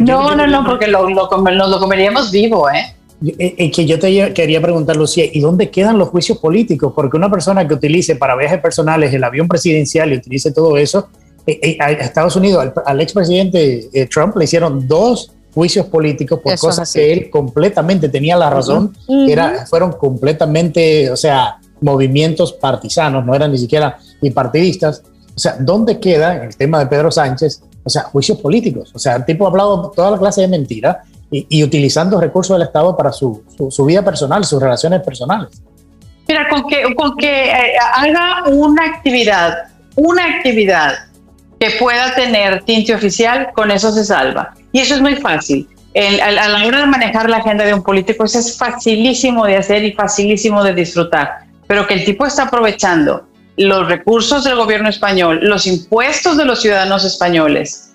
no, 0.00 0.34
no, 0.34 0.46
no, 0.46 0.64
porque 0.64 0.86
lo, 0.86 1.08
lo, 1.08 1.28
nos 1.28 1.70
lo 1.70 1.78
comeríamos 1.78 2.30
vivo, 2.30 2.68
¿eh? 2.68 2.94
Es 3.22 3.34
eh, 3.56 3.70
que 3.70 3.86
yo 3.86 3.98
te 3.98 4.34
quería 4.34 4.60
preguntar, 4.60 4.94
Lucía, 4.96 5.24
¿y 5.32 5.40
dónde 5.40 5.70
quedan 5.70 5.96
los 5.96 6.08
juicios 6.08 6.36
políticos? 6.36 6.92
Porque 6.94 7.16
una 7.16 7.30
persona 7.30 7.66
que 7.66 7.72
utilice 7.72 8.16
para 8.16 8.36
viajes 8.36 8.60
personales 8.60 9.14
el 9.14 9.24
avión 9.24 9.48
presidencial 9.48 10.12
y 10.12 10.16
utilice 10.16 10.52
todo 10.52 10.76
eso, 10.76 11.08
eh, 11.46 11.58
eh, 11.62 11.78
a 11.80 11.92
Estados 11.92 12.36
Unidos, 12.36 12.72
al, 12.84 13.00
expresidente 13.00 13.88
Trump 14.12 14.36
le 14.36 14.44
hicieron 14.44 14.86
dos 14.86 15.32
juicios 15.54 15.86
políticos 15.86 16.40
por 16.44 16.58
cosas 16.58 16.92
que 16.92 17.10
él 17.10 17.30
completamente 17.30 18.10
tenía 18.10 18.36
la 18.36 18.50
razón, 18.50 18.94
era, 19.26 19.64
fueron 19.64 19.92
completamente, 19.92 21.10
o 21.10 21.16
sea, 21.16 21.56
movimientos 21.80 22.52
partisanos, 22.52 23.24
no 23.24 23.34
eran 23.34 23.52
ni 23.52 23.56
siquiera 23.58 23.96
bipartidistas. 24.20 25.02
O 25.36 25.38
sea, 25.38 25.56
¿dónde 25.60 26.00
queda 26.00 26.44
el 26.44 26.56
tema 26.56 26.78
de 26.78 26.86
Pedro 26.86 27.10
Sánchez? 27.10 27.62
O 27.84 27.90
sea, 27.90 28.04
juicios 28.04 28.38
políticos. 28.38 28.90
O 28.94 28.98
sea, 28.98 29.16
el 29.16 29.24
tipo 29.26 29.44
ha 29.44 29.50
hablado 29.50 29.92
toda 29.94 30.10
la 30.10 30.18
clase 30.18 30.40
de 30.40 30.48
mentiras 30.48 30.96
y, 31.30 31.62
utilizando 31.62 32.18
recursos 32.20 32.56
del 32.56 32.66
Estado 32.66 32.96
para 32.96 33.12
su, 33.12 33.42
su, 33.68 33.84
vida 33.84 34.02
personal, 34.02 34.44
sus 34.44 34.62
relaciones 34.62 35.02
personales. 35.02 35.60
Mira, 36.26 36.48
con 36.48 36.66
que, 36.68 36.94
con 36.94 37.16
que 37.16 37.50
eh, 37.50 37.72
haga 37.96 38.44
una 38.48 38.86
actividad, 38.86 39.64
una 39.96 40.24
actividad 40.24 40.94
que 41.60 41.70
pueda 41.78 42.14
tener 42.14 42.62
tinte 42.62 42.94
oficial, 42.94 43.50
con 43.54 43.70
eso 43.70 43.92
se 43.92 44.04
salva. 44.04 44.54
Y 44.72 44.80
eso 44.80 44.94
es 44.94 45.02
muy 45.02 45.16
fácil. 45.16 45.68
a, 45.94 46.30
la 46.30 46.66
hora 46.66 46.80
de 46.80 46.86
manejar 46.86 47.28
la 47.28 47.38
agenda 47.38 47.64
de 47.64 47.74
un 47.74 47.82
político, 47.82 48.24
eso 48.24 48.38
es 48.38 48.56
facilísimo 48.56 49.44
de 49.44 49.56
hacer 49.56 49.84
y 49.84 49.92
facilísimo 49.92 50.64
de 50.64 50.72
disfrutar. 50.72 51.40
Pero 51.66 51.86
que 51.86 51.94
el 51.94 52.04
tipo 52.04 52.24
está 52.24 52.44
aprovechando 52.44 53.26
los 53.56 53.88
recursos 53.88 54.44
del 54.44 54.56
gobierno 54.56 54.88
español, 54.88 55.40
los 55.42 55.66
impuestos 55.66 56.36
de 56.36 56.44
los 56.44 56.60
ciudadanos 56.60 57.04
españoles 57.04 57.90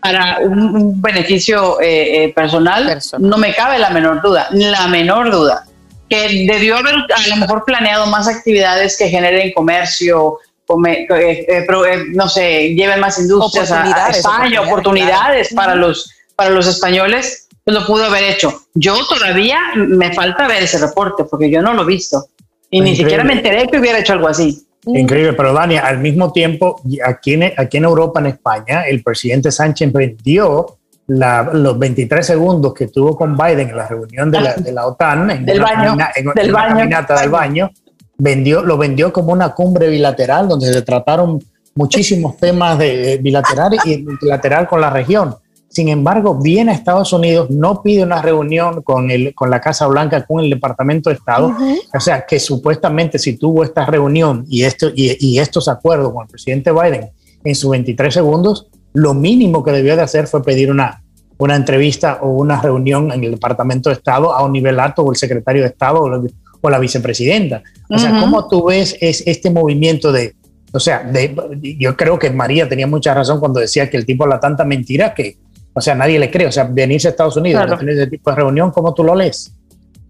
para 0.00 0.38
un, 0.40 1.00
beneficio 1.00 1.80
eh, 1.80 2.24
eh, 2.24 2.32
personal, 2.34 2.98
no 3.18 3.38
me 3.38 3.54
cabe 3.54 3.78
la 3.78 3.90
menor 3.90 4.22
duda, 4.22 4.48
la 4.52 4.86
menor 4.88 5.30
duda. 5.30 5.64
Que 6.08 6.46
debió 6.48 6.76
haber 6.76 6.94
a 6.94 7.28
lo 7.28 7.36
mejor 7.36 7.64
planeado 7.64 8.06
más 8.06 8.28
actividades 8.28 8.96
que 8.96 9.08
generen 9.08 9.52
comercio, 9.52 10.38
eh, 10.86 11.66
no 12.12 12.28
sé, 12.28 12.74
lleven 12.74 13.00
más 13.00 13.18
industrias 13.18 13.72
a, 13.72 14.10
España, 14.10 14.60
oportunidades, 14.60 15.52
para, 15.52 15.74
los, 15.74 16.08
para 16.36 16.50
los 16.50 16.68
españoles, 16.68 17.48
pues 17.64 17.76
lo 17.76 17.84
pudo 17.84 18.04
haber 18.04 18.22
hecho. 18.22 18.62
Yo 18.74 18.96
todavía 19.08 19.58
me 19.74 20.12
falta 20.12 20.46
ver 20.46 20.62
ese 20.62 20.78
reporte 20.78 21.24
porque 21.24 21.50
yo 21.50 21.60
no 21.62 21.74
lo 21.74 21.82
he 21.82 21.86
visto. 21.86 22.26
Y 22.70 22.80
ni 22.80 22.94
siquiera 22.94 23.24
me 23.24 23.32
enteré 23.32 23.66
que 23.68 23.78
hubiera 23.78 23.98
hecho 23.98 24.12
algo 24.12 24.28
así. 24.28 24.65
Increíble, 24.86 25.32
pero 25.32 25.52
Dani, 25.52 25.76
al 25.76 25.98
mismo 25.98 26.32
tiempo, 26.32 26.80
aquí 27.04 27.34
en, 27.34 27.52
aquí 27.56 27.78
en 27.78 27.84
Europa, 27.84 28.20
en 28.20 28.26
España, 28.26 28.82
el 28.82 29.02
presidente 29.02 29.50
Sánchez 29.50 29.92
vendió 29.92 30.78
los 31.08 31.78
23 31.78 32.26
segundos 32.26 32.74
que 32.74 32.88
tuvo 32.88 33.16
con 33.16 33.36
Biden 33.36 33.70
en 33.70 33.76
la 33.76 33.86
reunión 33.86 34.30
de 34.30 34.40
la, 34.72 34.86
OTAN, 34.86 35.30
en 35.30 35.46
del 35.46 35.60
baño, 35.60 35.96
del 36.34 36.52
baño, 36.52 36.76
caminata 36.76 37.20
del 37.20 37.30
baño, 37.30 37.70
vendió, 38.18 38.62
lo 38.62 38.76
vendió 38.76 39.12
como 39.12 39.32
una 39.32 39.50
cumbre 39.50 39.88
bilateral 39.88 40.48
donde 40.48 40.72
se 40.72 40.82
trataron 40.82 41.42
muchísimos 41.74 42.36
temas 42.36 42.78
de, 42.78 43.18
bilaterales 43.22 43.80
y 43.84 44.04
bilateral 44.20 44.66
con 44.66 44.80
la 44.80 44.90
región. 44.90 45.36
Sin 45.76 45.88
embargo, 45.88 46.40
viene 46.40 46.70
a 46.70 46.74
Estados 46.74 47.12
Unidos, 47.12 47.50
no 47.50 47.82
pide 47.82 48.02
una 48.02 48.22
reunión 48.22 48.80
con, 48.80 49.10
el, 49.10 49.34
con 49.34 49.50
la 49.50 49.60
Casa 49.60 49.86
Blanca, 49.86 50.24
con 50.24 50.42
el 50.42 50.48
Departamento 50.48 51.10
de 51.10 51.16
Estado. 51.16 51.54
O 51.92 52.00
sea, 52.00 52.24
que 52.24 52.40
supuestamente 52.40 53.18
si 53.18 53.36
tuvo 53.36 53.62
esta 53.62 53.84
reunión 53.84 54.46
y, 54.48 54.62
esto, 54.62 54.90
y, 54.94 55.38
estos 55.38 55.68
acuerdos 55.68 56.14
con 56.14 56.22
el 56.22 56.30
presidente 56.30 56.72
Biden 56.72 57.10
en 57.44 57.54
sus 57.54 57.72
23 57.72 58.14
segundos, 58.14 58.68
lo 58.94 59.12
mínimo 59.12 59.62
que 59.62 59.70
debió 59.70 59.96
de 59.96 60.00
hacer 60.00 60.26
fue 60.26 60.42
pedir 60.42 60.70
una, 60.70 61.02
una 61.36 61.56
entrevista 61.56 62.20
o 62.22 62.30
una 62.30 62.58
reunión 62.58 63.12
en 63.12 63.24
el 63.24 63.32
Departamento 63.32 63.90
de 63.90 63.96
Estado 63.96 64.32
a 64.32 64.42
un 64.42 64.52
nivel 64.52 64.80
alto 64.80 65.02
o 65.02 65.12
el 65.12 65.18
secretario 65.18 65.60
de 65.60 65.68
Estado 65.68 66.00
o 66.00 66.70
la, 66.70 66.78
vicepresidenta. 66.78 67.62
O 67.90 67.98
sea, 67.98 68.18
¿cómo 68.18 68.48
tú 68.48 68.64
ves 68.64 68.96
es 68.98 69.22
este 69.26 69.50
movimiento 69.50 70.10
de, 70.10 70.36
o 70.72 70.80
sea, 70.80 71.04
de, 71.04 71.36
yo 71.78 71.94
creo 71.98 72.18
que 72.18 72.30
María 72.30 72.66
tenía 72.66 72.86
mucha 72.86 73.12
razón 73.12 73.40
cuando 73.40 73.60
decía 73.60 73.90
que 73.90 73.98
el 73.98 74.06
tipo 74.06 74.24
habla 74.24 74.40
tanta 74.40 74.64
mentira 74.64 75.12
que, 75.12 75.36
o 75.76 75.80
sea, 75.82 75.94
nadie 75.94 76.18
le 76.18 76.30
cree. 76.30 76.46
O 76.46 76.52
sea, 76.52 76.64
venirse 76.64 77.06
a 77.06 77.10
Estados 77.10 77.36
Unidos 77.36 77.62
a 77.62 77.76
tener 77.76 77.94
ese 77.94 78.06
tipo 78.06 78.30
de 78.30 78.36
reunión, 78.36 78.70
¿cómo 78.70 78.94
tú 78.94 79.04
lo 79.04 79.14
lees? 79.14 79.52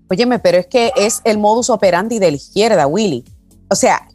Óyeme, 0.08 0.38
pero 0.38 0.58
es 0.58 0.66
que 0.68 0.92
es 0.96 1.20
el 1.24 1.38
modus 1.38 1.70
operandi 1.70 2.20
de 2.20 2.30
la 2.30 2.36
izquierda, 2.36 2.86
Willy. 2.86 3.24
O 3.68 3.74
sea, 3.74 4.06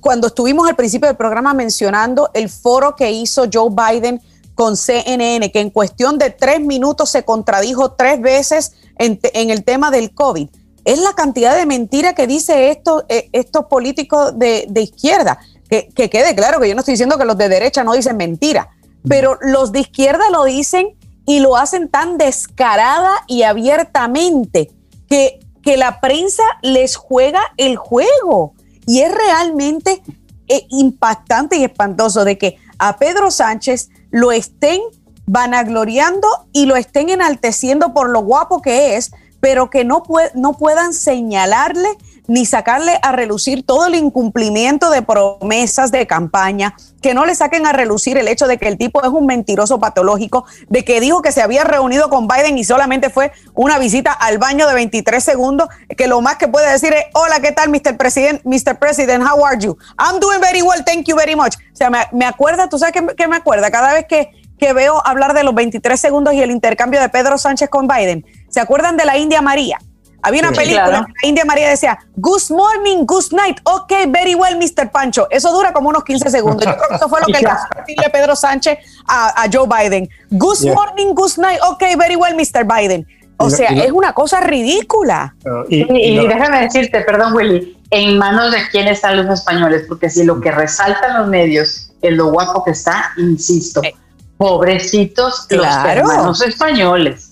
cuando 0.00 0.26
estuvimos 0.26 0.68
al 0.68 0.74
principio 0.74 1.06
del 1.06 1.16
programa 1.16 1.54
mencionando 1.54 2.30
el 2.34 2.48
foro 2.48 2.96
que 2.96 3.12
hizo 3.12 3.44
Joe 3.52 3.70
Biden 3.70 4.20
con 4.56 4.76
CNN, 4.76 5.52
que 5.52 5.60
en 5.60 5.70
cuestión 5.70 6.18
de 6.18 6.30
tres 6.30 6.60
minutos 6.60 7.10
se 7.10 7.22
contradijo 7.22 7.92
tres 7.92 8.20
veces 8.20 8.72
en, 8.96 9.20
el 9.50 9.62
tema 9.62 9.92
del 9.92 10.12
COVID. 10.12 10.48
Es 10.84 10.98
la 10.98 11.12
cantidad 11.12 11.56
de 11.56 11.64
mentira 11.64 12.14
que 12.14 12.26
dice 12.26 12.70
esto, 12.70 13.04
eh, 13.08 13.28
estos 13.32 13.66
políticos 13.66 14.36
de, 14.36 14.66
izquierda. 14.74 15.38
Que, 15.70 15.90
que, 15.94 16.10
quede 16.10 16.34
claro 16.34 16.58
que 16.58 16.68
yo 16.68 16.74
no 16.74 16.80
estoy 16.80 16.94
diciendo 16.94 17.18
que 17.18 17.24
los 17.24 17.38
de 17.38 17.48
derecha 17.48 17.84
no 17.84 17.92
dicen 17.92 18.16
mentira, 18.16 18.70
pero 19.08 19.38
los 19.40 19.72
de 19.72 19.80
izquierda 19.80 20.30
lo 20.30 20.44
dicen 20.44 20.96
y 21.26 21.40
lo 21.40 21.56
hacen 21.56 21.88
tan 21.88 22.18
descarada 22.18 23.10
y 23.26 23.42
abiertamente 23.42 24.70
que, 25.08 25.40
que 25.62 25.76
la 25.76 26.00
prensa 26.00 26.42
les 26.62 26.96
juega 26.96 27.40
el 27.56 27.76
juego. 27.76 28.54
Y 28.86 29.00
es 29.00 29.12
realmente 29.14 30.02
eh, 30.48 30.66
impactante 30.70 31.56
y 31.56 31.64
espantoso 31.64 32.24
de 32.24 32.38
que 32.38 32.56
a 32.78 32.96
Pedro 32.96 33.30
Sánchez 33.30 33.90
lo 34.10 34.32
estén 34.32 34.80
vanagloriando 35.26 36.26
y 36.52 36.64
lo 36.64 36.76
estén 36.76 37.10
enalteciendo 37.10 37.92
por 37.92 38.08
lo 38.08 38.22
guapo 38.22 38.62
que 38.62 38.96
es, 38.96 39.10
pero 39.40 39.68
que 39.68 39.84
no, 39.84 40.02
no 40.34 40.54
puedan 40.54 40.94
señalarle 40.94 41.88
ni 42.28 42.44
sacarle 42.44 42.98
a 43.02 43.10
relucir 43.12 43.64
todo 43.64 43.86
el 43.86 43.94
incumplimiento 43.94 44.90
de 44.90 45.00
promesas 45.00 45.90
de 45.90 46.06
campaña, 46.06 46.76
que 47.00 47.14
no 47.14 47.24
le 47.24 47.34
saquen 47.34 47.66
a 47.66 47.72
relucir 47.72 48.18
el 48.18 48.28
hecho 48.28 48.46
de 48.46 48.58
que 48.58 48.68
el 48.68 48.76
tipo 48.76 49.02
es 49.02 49.08
un 49.08 49.24
mentiroso 49.24 49.80
patológico, 49.80 50.44
de 50.68 50.84
que 50.84 51.00
dijo 51.00 51.22
que 51.22 51.32
se 51.32 51.40
había 51.40 51.64
reunido 51.64 52.10
con 52.10 52.28
Biden 52.28 52.58
y 52.58 52.64
solamente 52.64 53.08
fue 53.08 53.32
una 53.54 53.78
visita 53.78 54.12
al 54.12 54.36
baño 54.36 54.68
de 54.68 54.74
23 54.74 55.24
segundos, 55.24 55.68
que 55.96 56.06
lo 56.06 56.20
más 56.20 56.36
que 56.36 56.48
puede 56.48 56.70
decir 56.70 56.92
es, 56.92 57.04
hola, 57.14 57.40
¿qué 57.40 57.52
tal, 57.52 57.70
Mr. 57.70 57.96
President? 57.96 58.42
Mr. 58.44 58.78
President, 58.78 59.24
how 59.24 59.44
are 59.44 59.58
you? 59.58 59.76
I'm 59.98 60.20
doing 60.20 60.40
very 60.40 60.60
well, 60.60 60.84
thank 60.84 61.06
you 61.06 61.16
very 61.16 61.34
much. 61.34 61.54
O 61.72 61.76
sea, 61.76 61.90
me, 61.90 62.26
acuerda, 62.26 62.68
tú 62.68 62.78
sabes 62.78 62.94
que, 63.16 63.28
me 63.28 63.36
acuerda, 63.36 63.70
cada 63.70 63.94
vez 63.94 64.04
que, 64.06 64.30
que 64.58 64.74
veo 64.74 65.00
hablar 65.06 65.32
de 65.32 65.44
los 65.44 65.54
23 65.54 65.98
segundos 65.98 66.34
y 66.34 66.42
el 66.42 66.50
intercambio 66.50 67.00
de 67.00 67.08
Pedro 67.08 67.38
Sánchez 67.38 67.70
con 67.70 67.88
Biden, 67.88 68.26
¿se 68.50 68.60
acuerdan 68.60 68.98
de 68.98 69.06
la 69.06 69.16
India 69.16 69.40
María? 69.40 69.78
Había 70.22 70.42
una 70.42 70.52
película 70.52 70.88
la 70.88 71.06
India 71.22 71.44
María 71.44 71.68
decía, 71.68 71.98
Good 72.16 72.50
morning, 72.50 73.04
good 73.04 73.32
night, 73.32 73.58
ok, 73.64 73.92
very 74.08 74.34
well, 74.34 74.56
Mr. 74.56 74.90
Pancho. 74.90 75.28
Eso 75.30 75.52
dura 75.52 75.72
como 75.72 75.88
unos 75.88 76.04
15 76.04 76.30
segundos. 76.30 76.64
Yo 76.64 76.76
creo 76.76 76.88
que 76.88 76.96
eso 76.96 77.08
fue 77.08 77.20
lo 77.20 77.26
que 77.26 77.96
le 78.02 78.10
Pedro 78.10 78.34
Sánchez 78.34 78.78
a, 79.06 79.46
Joe 79.52 79.66
Biden. 79.68 80.08
Good 80.30 80.66
morning, 80.74 81.14
good 81.14 81.36
night, 81.38 81.60
ok, 81.62 81.82
very 81.96 82.16
well, 82.16 82.34
Mr. 82.34 82.64
Biden. 82.64 83.06
O 83.40 83.50
sea, 83.50 83.68
es 83.68 83.92
una 83.92 84.12
cosa 84.12 84.40
ridícula. 84.40 85.34
y, 85.68 86.26
déjame 86.26 86.62
decirte, 86.62 87.02
perdón, 87.02 87.34
Willy, 87.34 87.78
en 87.90 88.18
manos 88.18 88.50
de 88.50 88.58
quién 88.70 88.88
están 88.88 89.16
los 89.16 89.32
españoles, 89.32 89.84
porque 89.88 90.10
si 90.10 90.24
lo 90.24 90.40
que 90.40 90.50
resaltan 90.50 91.20
los 91.20 91.28
medios 91.28 91.90
es 92.02 92.12
lo 92.12 92.30
guapo 92.30 92.64
que 92.64 92.72
está, 92.72 93.12
insisto, 93.16 93.82
eh. 93.82 93.94
pobrecitos 94.36 95.46
los 95.50 95.66
hermanos 95.66 96.42
españoles. 96.42 97.27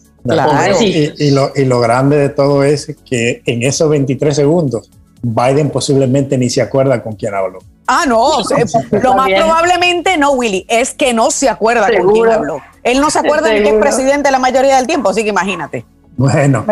Y, 0.81 1.65
lo, 1.65 1.81
grande 1.81 2.17
de 2.17 2.29
todo 2.29 2.65
es 2.65 2.95
que 3.09 3.43
en 3.47 3.63
esos 3.63 3.89
23 3.89 4.35
segundos, 4.35 4.91
Biden 5.23 5.71
posiblemente 5.71 6.39
ni 6.39 6.51
se 6.51 6.63
acuerda 6.63 7.03
con 7.03 7.15
quién 7.15 7.35
habló. 7.35 7.59
Ah, 7.89 8.05
no, 8.07 8.33
lo 9.03 9.15
más 9.15 9.29
probablemente 9.29 10.17
no, 10.17 10.33
Willy, 10.33 10.67
es 10.69 10.93
que 10.93 11.13
no 11.15 11.31
se 11.31 11.49
acuerda 11.49 11.89
con 11.97 12.13
quién 12.13 12.27
habló. 12.27 12.61
Él 12.83 13.01
no 13.01 13.11
se 13.11 13.21
acuerda 13.21 13.49
de 13.49 13.63
que 13.63 13.71
es 13.71 13.75
presidente 13.77 14.31
la 14.31 14.39
mayoría 14.39 14.77
del 14.77 14.87
tiempo, 14.87 15.11
así 15.11 15.23
que 15.23 15.31
imagínate. 15.31 15.85
Bueno, 16.17 16.65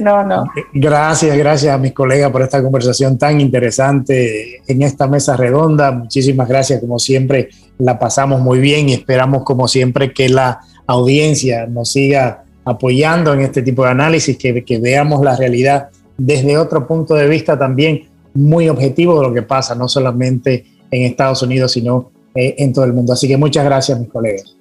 no, 0.00 0.22
no. 0.22 0.44
Gracias, 0.72 1.36
gracias 1.36 1.74
a 1.74 1.78
mis 1.78 1.92
colegas 1.92 2.30
por 2.30 2.42
esta 2.42 2.62
conversación 2.62 3.18
tan 3.18 3.40
interesante 3.40 4.62
en 4.66 4.82
esta 4.82 5.08
mesa 5.08 5.36
redonda. 5.36 5.90
Muchísimas 5.90 6.48
gracias, 6.48 6.80
como 6.80 6.98
siempre, 7.00 7.48
la 7.78 7.98
pasamos 7.98 8.40
muy 8.40 8.60
bien 8.60 8.88
y 8.88 8.94
esperamos, 8.94 9.42
como 9.42 9.66
siempre, 9.66 10.12
que 10.12 10.28
la 10.28 10.60
audiencia 10.86 11.66
nos 11.66 11.90
siga 11.90 12.44
apoyando 12.66 13.32
en 13.32 13.40
este 13.40 13.62
tipo 13.62 13.84
de 13.84 13.90
análisis, 13.90 14.36
que, 14.36 14.62
que 14.64 14.78
veamos 14.78 15.24
la 15.24 15.36
realidad 15.36 15.88
desde 16.18 16.58
otro 16.58 16.86
punto 16.86 17.14
de 17.14 17.28
vista 17.28 17.58
también 17.58 18.08
muy 18.34 18.68
objetivo 18.68 19.18
de 19.20 19.28
lo 19.28 19.32
que 19.32 19.42
pasa, 19.42 19.74
no 19.74 19.88
solamente 19.88 20.66
en 20.90 21.02
Estados 21.04 21.42
Unidos, 21.42 21.72
sino 21.72 22.10
eh, 22.34 22.56
en 22.58 22.72
todo 22.72 22.84
el 22.84 22.92
mundo. 22.92 23.12
Así 23.12 23.28
que 23.28 23.36
muchas 23.36 23.64
gracias, 23.64 23.98
mis 23.98 24.10
colegas. 24.10 24.56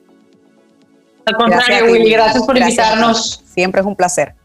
Al 1.26 1.36
contrario, 1.36 1.91
Willy, 1.91 2.12
gracias 2.12 2.43
por 2.45 2.58
invitarnos. 2.58 3.43
Siempre 3.53 3.82
es 3.82 3.88
un 3.88 3.95
placer. 3.95 4.36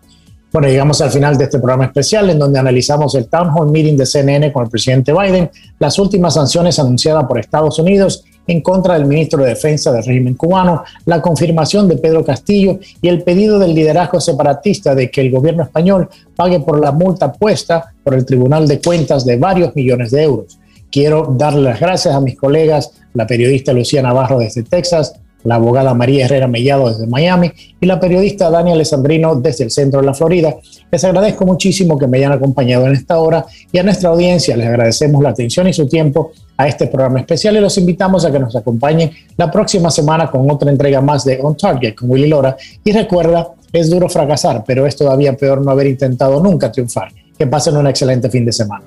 Bueno, 0.52 0.66
llegamos 0.66 1.00
al 1.00 1.11
final 1.11 1.36
de 1.36 1.44
este 1.44 1.58
programa 1.58 1.84
especial 1.84 2.28
en 2.30 2.38
donde 2.38 2.58
analizamos 2.58 3.14
el 3.14 3.28
Town 3.28 3.50
Hall 3.54 3.70
Meeting 3.70 3.96
de 3.96 4.06
CNN 4.06 4.52
con 4.52 4.64
el 4.64 4.70
presidente 4.70 5.12
Biden, 5.12 5.48
las 5.78 5.98
últimas 5.98 6.34
sanciones 6.34 6.78
anunciadas 6.78 7.24
por 7.26 7.38
Estados 7.38 7.78
Unidos 7.78 8.24
en 8.47 8.61
contra 8.61 8.95
del 8.95 9.07
ministro 9.07 9.43
de 9.43 9.51
Defensa 9.51 9.93
del 9.93 10.05
régimen 10.05 10.34
cubano, 10.34 10.82
la 11.07 11.22
confirmación 11.22 11.88
de 11.88 11.97
Pedro 11.97 12.24
Castillo 12.24 12.78
y 13.01 13.09
el 13.09 13.22
pedido 13.22 13.59
del 13.59 13.74
liderazgo 13.74 14.20
separatista 14.20 14.95
de 14.95 15.11
que 15.11 15.20
el 15.20 15.30
gobierno 15.30 15.62
español 15.62 16.09
pague 16.34 16.61
por 16.61 16.80
la 16.80 16.93
multa 16.93 17.32
puesta 17.32 17.93
por 18.03 18.14
el 18.14 18.24
Tribunal 18.24 18.66
de 18.66 18.80
Cuentas 18.80 19.24
de 19.24 19.36
varios 19.36 19.74
millones 19.76 20.11
de 20.11 20.22
euros. 20.22 20.59
Quiero 20.91 21.34
darle 21.36 21.62
las 21.62 21.78
gracias 21.78 22.14
a 22.14 22.20
mis 22.20 22.36
colegas, 22.36 22.93
la 23.14 23.26
periodista 23.26 23.72
Lucía 23.72 24.03
Navarro 24.03 24.38
desde 24.38 24.64
Texas, 24.64 25.19
la 25.45 25.57
abogada 25.57 25.95
María 25.95 26.24
Herrera 26.24 26.47
Mellado 26.47 26.88
desde 26.88 27.07
Miami 27.07 27.51
y 27.80 27.86
la 27.86 27.99
periodista 27.99 28.51
Dani 28.51 28.72
Alessandrino 28.72 29.36
desde 29.36 29.64
el 29.64 29.70
centro 29.70 30.01
de 30.01 30.07
la 30.07 30.14
Florida. 30.14 30.55
Les 30.91 31.03
agradezco 31.05 31.47
muchísimo 31.47 31.99
que 31.99 32.07
me 32.07 32.18
hayan 32.18 32.32
acompañado 32.32 32.86
en 32.86 32.93
esta 32.93 33.18
hora 33.18 33.47
y 33.72 33.78
a 33.78 33.82
nuestra 33.82 34.11
audiencia 34.11 34.57
les 34.57 34.66
agradecemos 34.66 35.22
la 35.22 35.30
atención 35.30 35.68
y 35.68 35.72
su 35.72 35.88
tiempo 35.88 36.32
a 36.57 36.68
este 36.68 36.88
programa 36.88 37.20
especial 37.20 37.57
y 37.57 37.61
los 37.61 37.78
invitamos 37.78 38.24
a 38.24 38.30
que 38.30 38.38
nos 38.38 38.55
acompañen 38.55 39.11
la 39.36 39.51
próxima 39.51 39.91
semana 39.91 40.30
con 40.30 40.51
otra 40.51 40.70
entrega 40.70 41.01
más 41.01 41.24
de 41.24 41.38
On 41.43 41.57
Target 41.57 41.95
con 41.95 42.11
Willy 42.11 42.28
Lora. 42.28 42.57
Y 42.84 42.93
recuerda, 42.93 43.49
es 43.72 43.88
duro 43.88 44.09
fracasar, 44.09 44.62
pero 44.66 44.86
es 44.86 44.95
todavía 44.95 45.34
peor 45.36 45.64
no 45.64 45.70
haber 45.70 45.86
intentado 45.86 46.43
nunca 46.43 46.70
triunfar. 46.70 47.09
Que 47.38 47.47
pasen 47.47 47.76
un 47.78 47.86
excelente 47.86 48.28
fin 48.28 48.45
de 48.45 48.53
semana. 48.53 48.84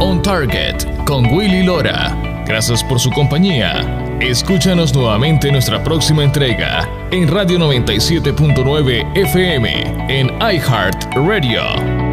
On 0.00 0.22
Target 0.22 1.04
con 1.04 1.26
Willy 1.26 1.64
Lora. 1.64 2.16
Gracias 2.46 2.82
por 2.82 2.98
su 2.98 3.10
compañía. 3.10 4.07
Escúchanos 4.20 4.92
nuevamente 4.94 5.46
en 5.46 5.52
nuestra 5.52 5.82
próxima 5.84 6.24
entrega 6.24 6.88
en 7.12 7.28
Radio 7.28 7.56
97.9 7.58 9.16
FM 9.16 10.06
en 10.08 10.26
iHeart 10.40 11.14
Radio. 11.14 12.07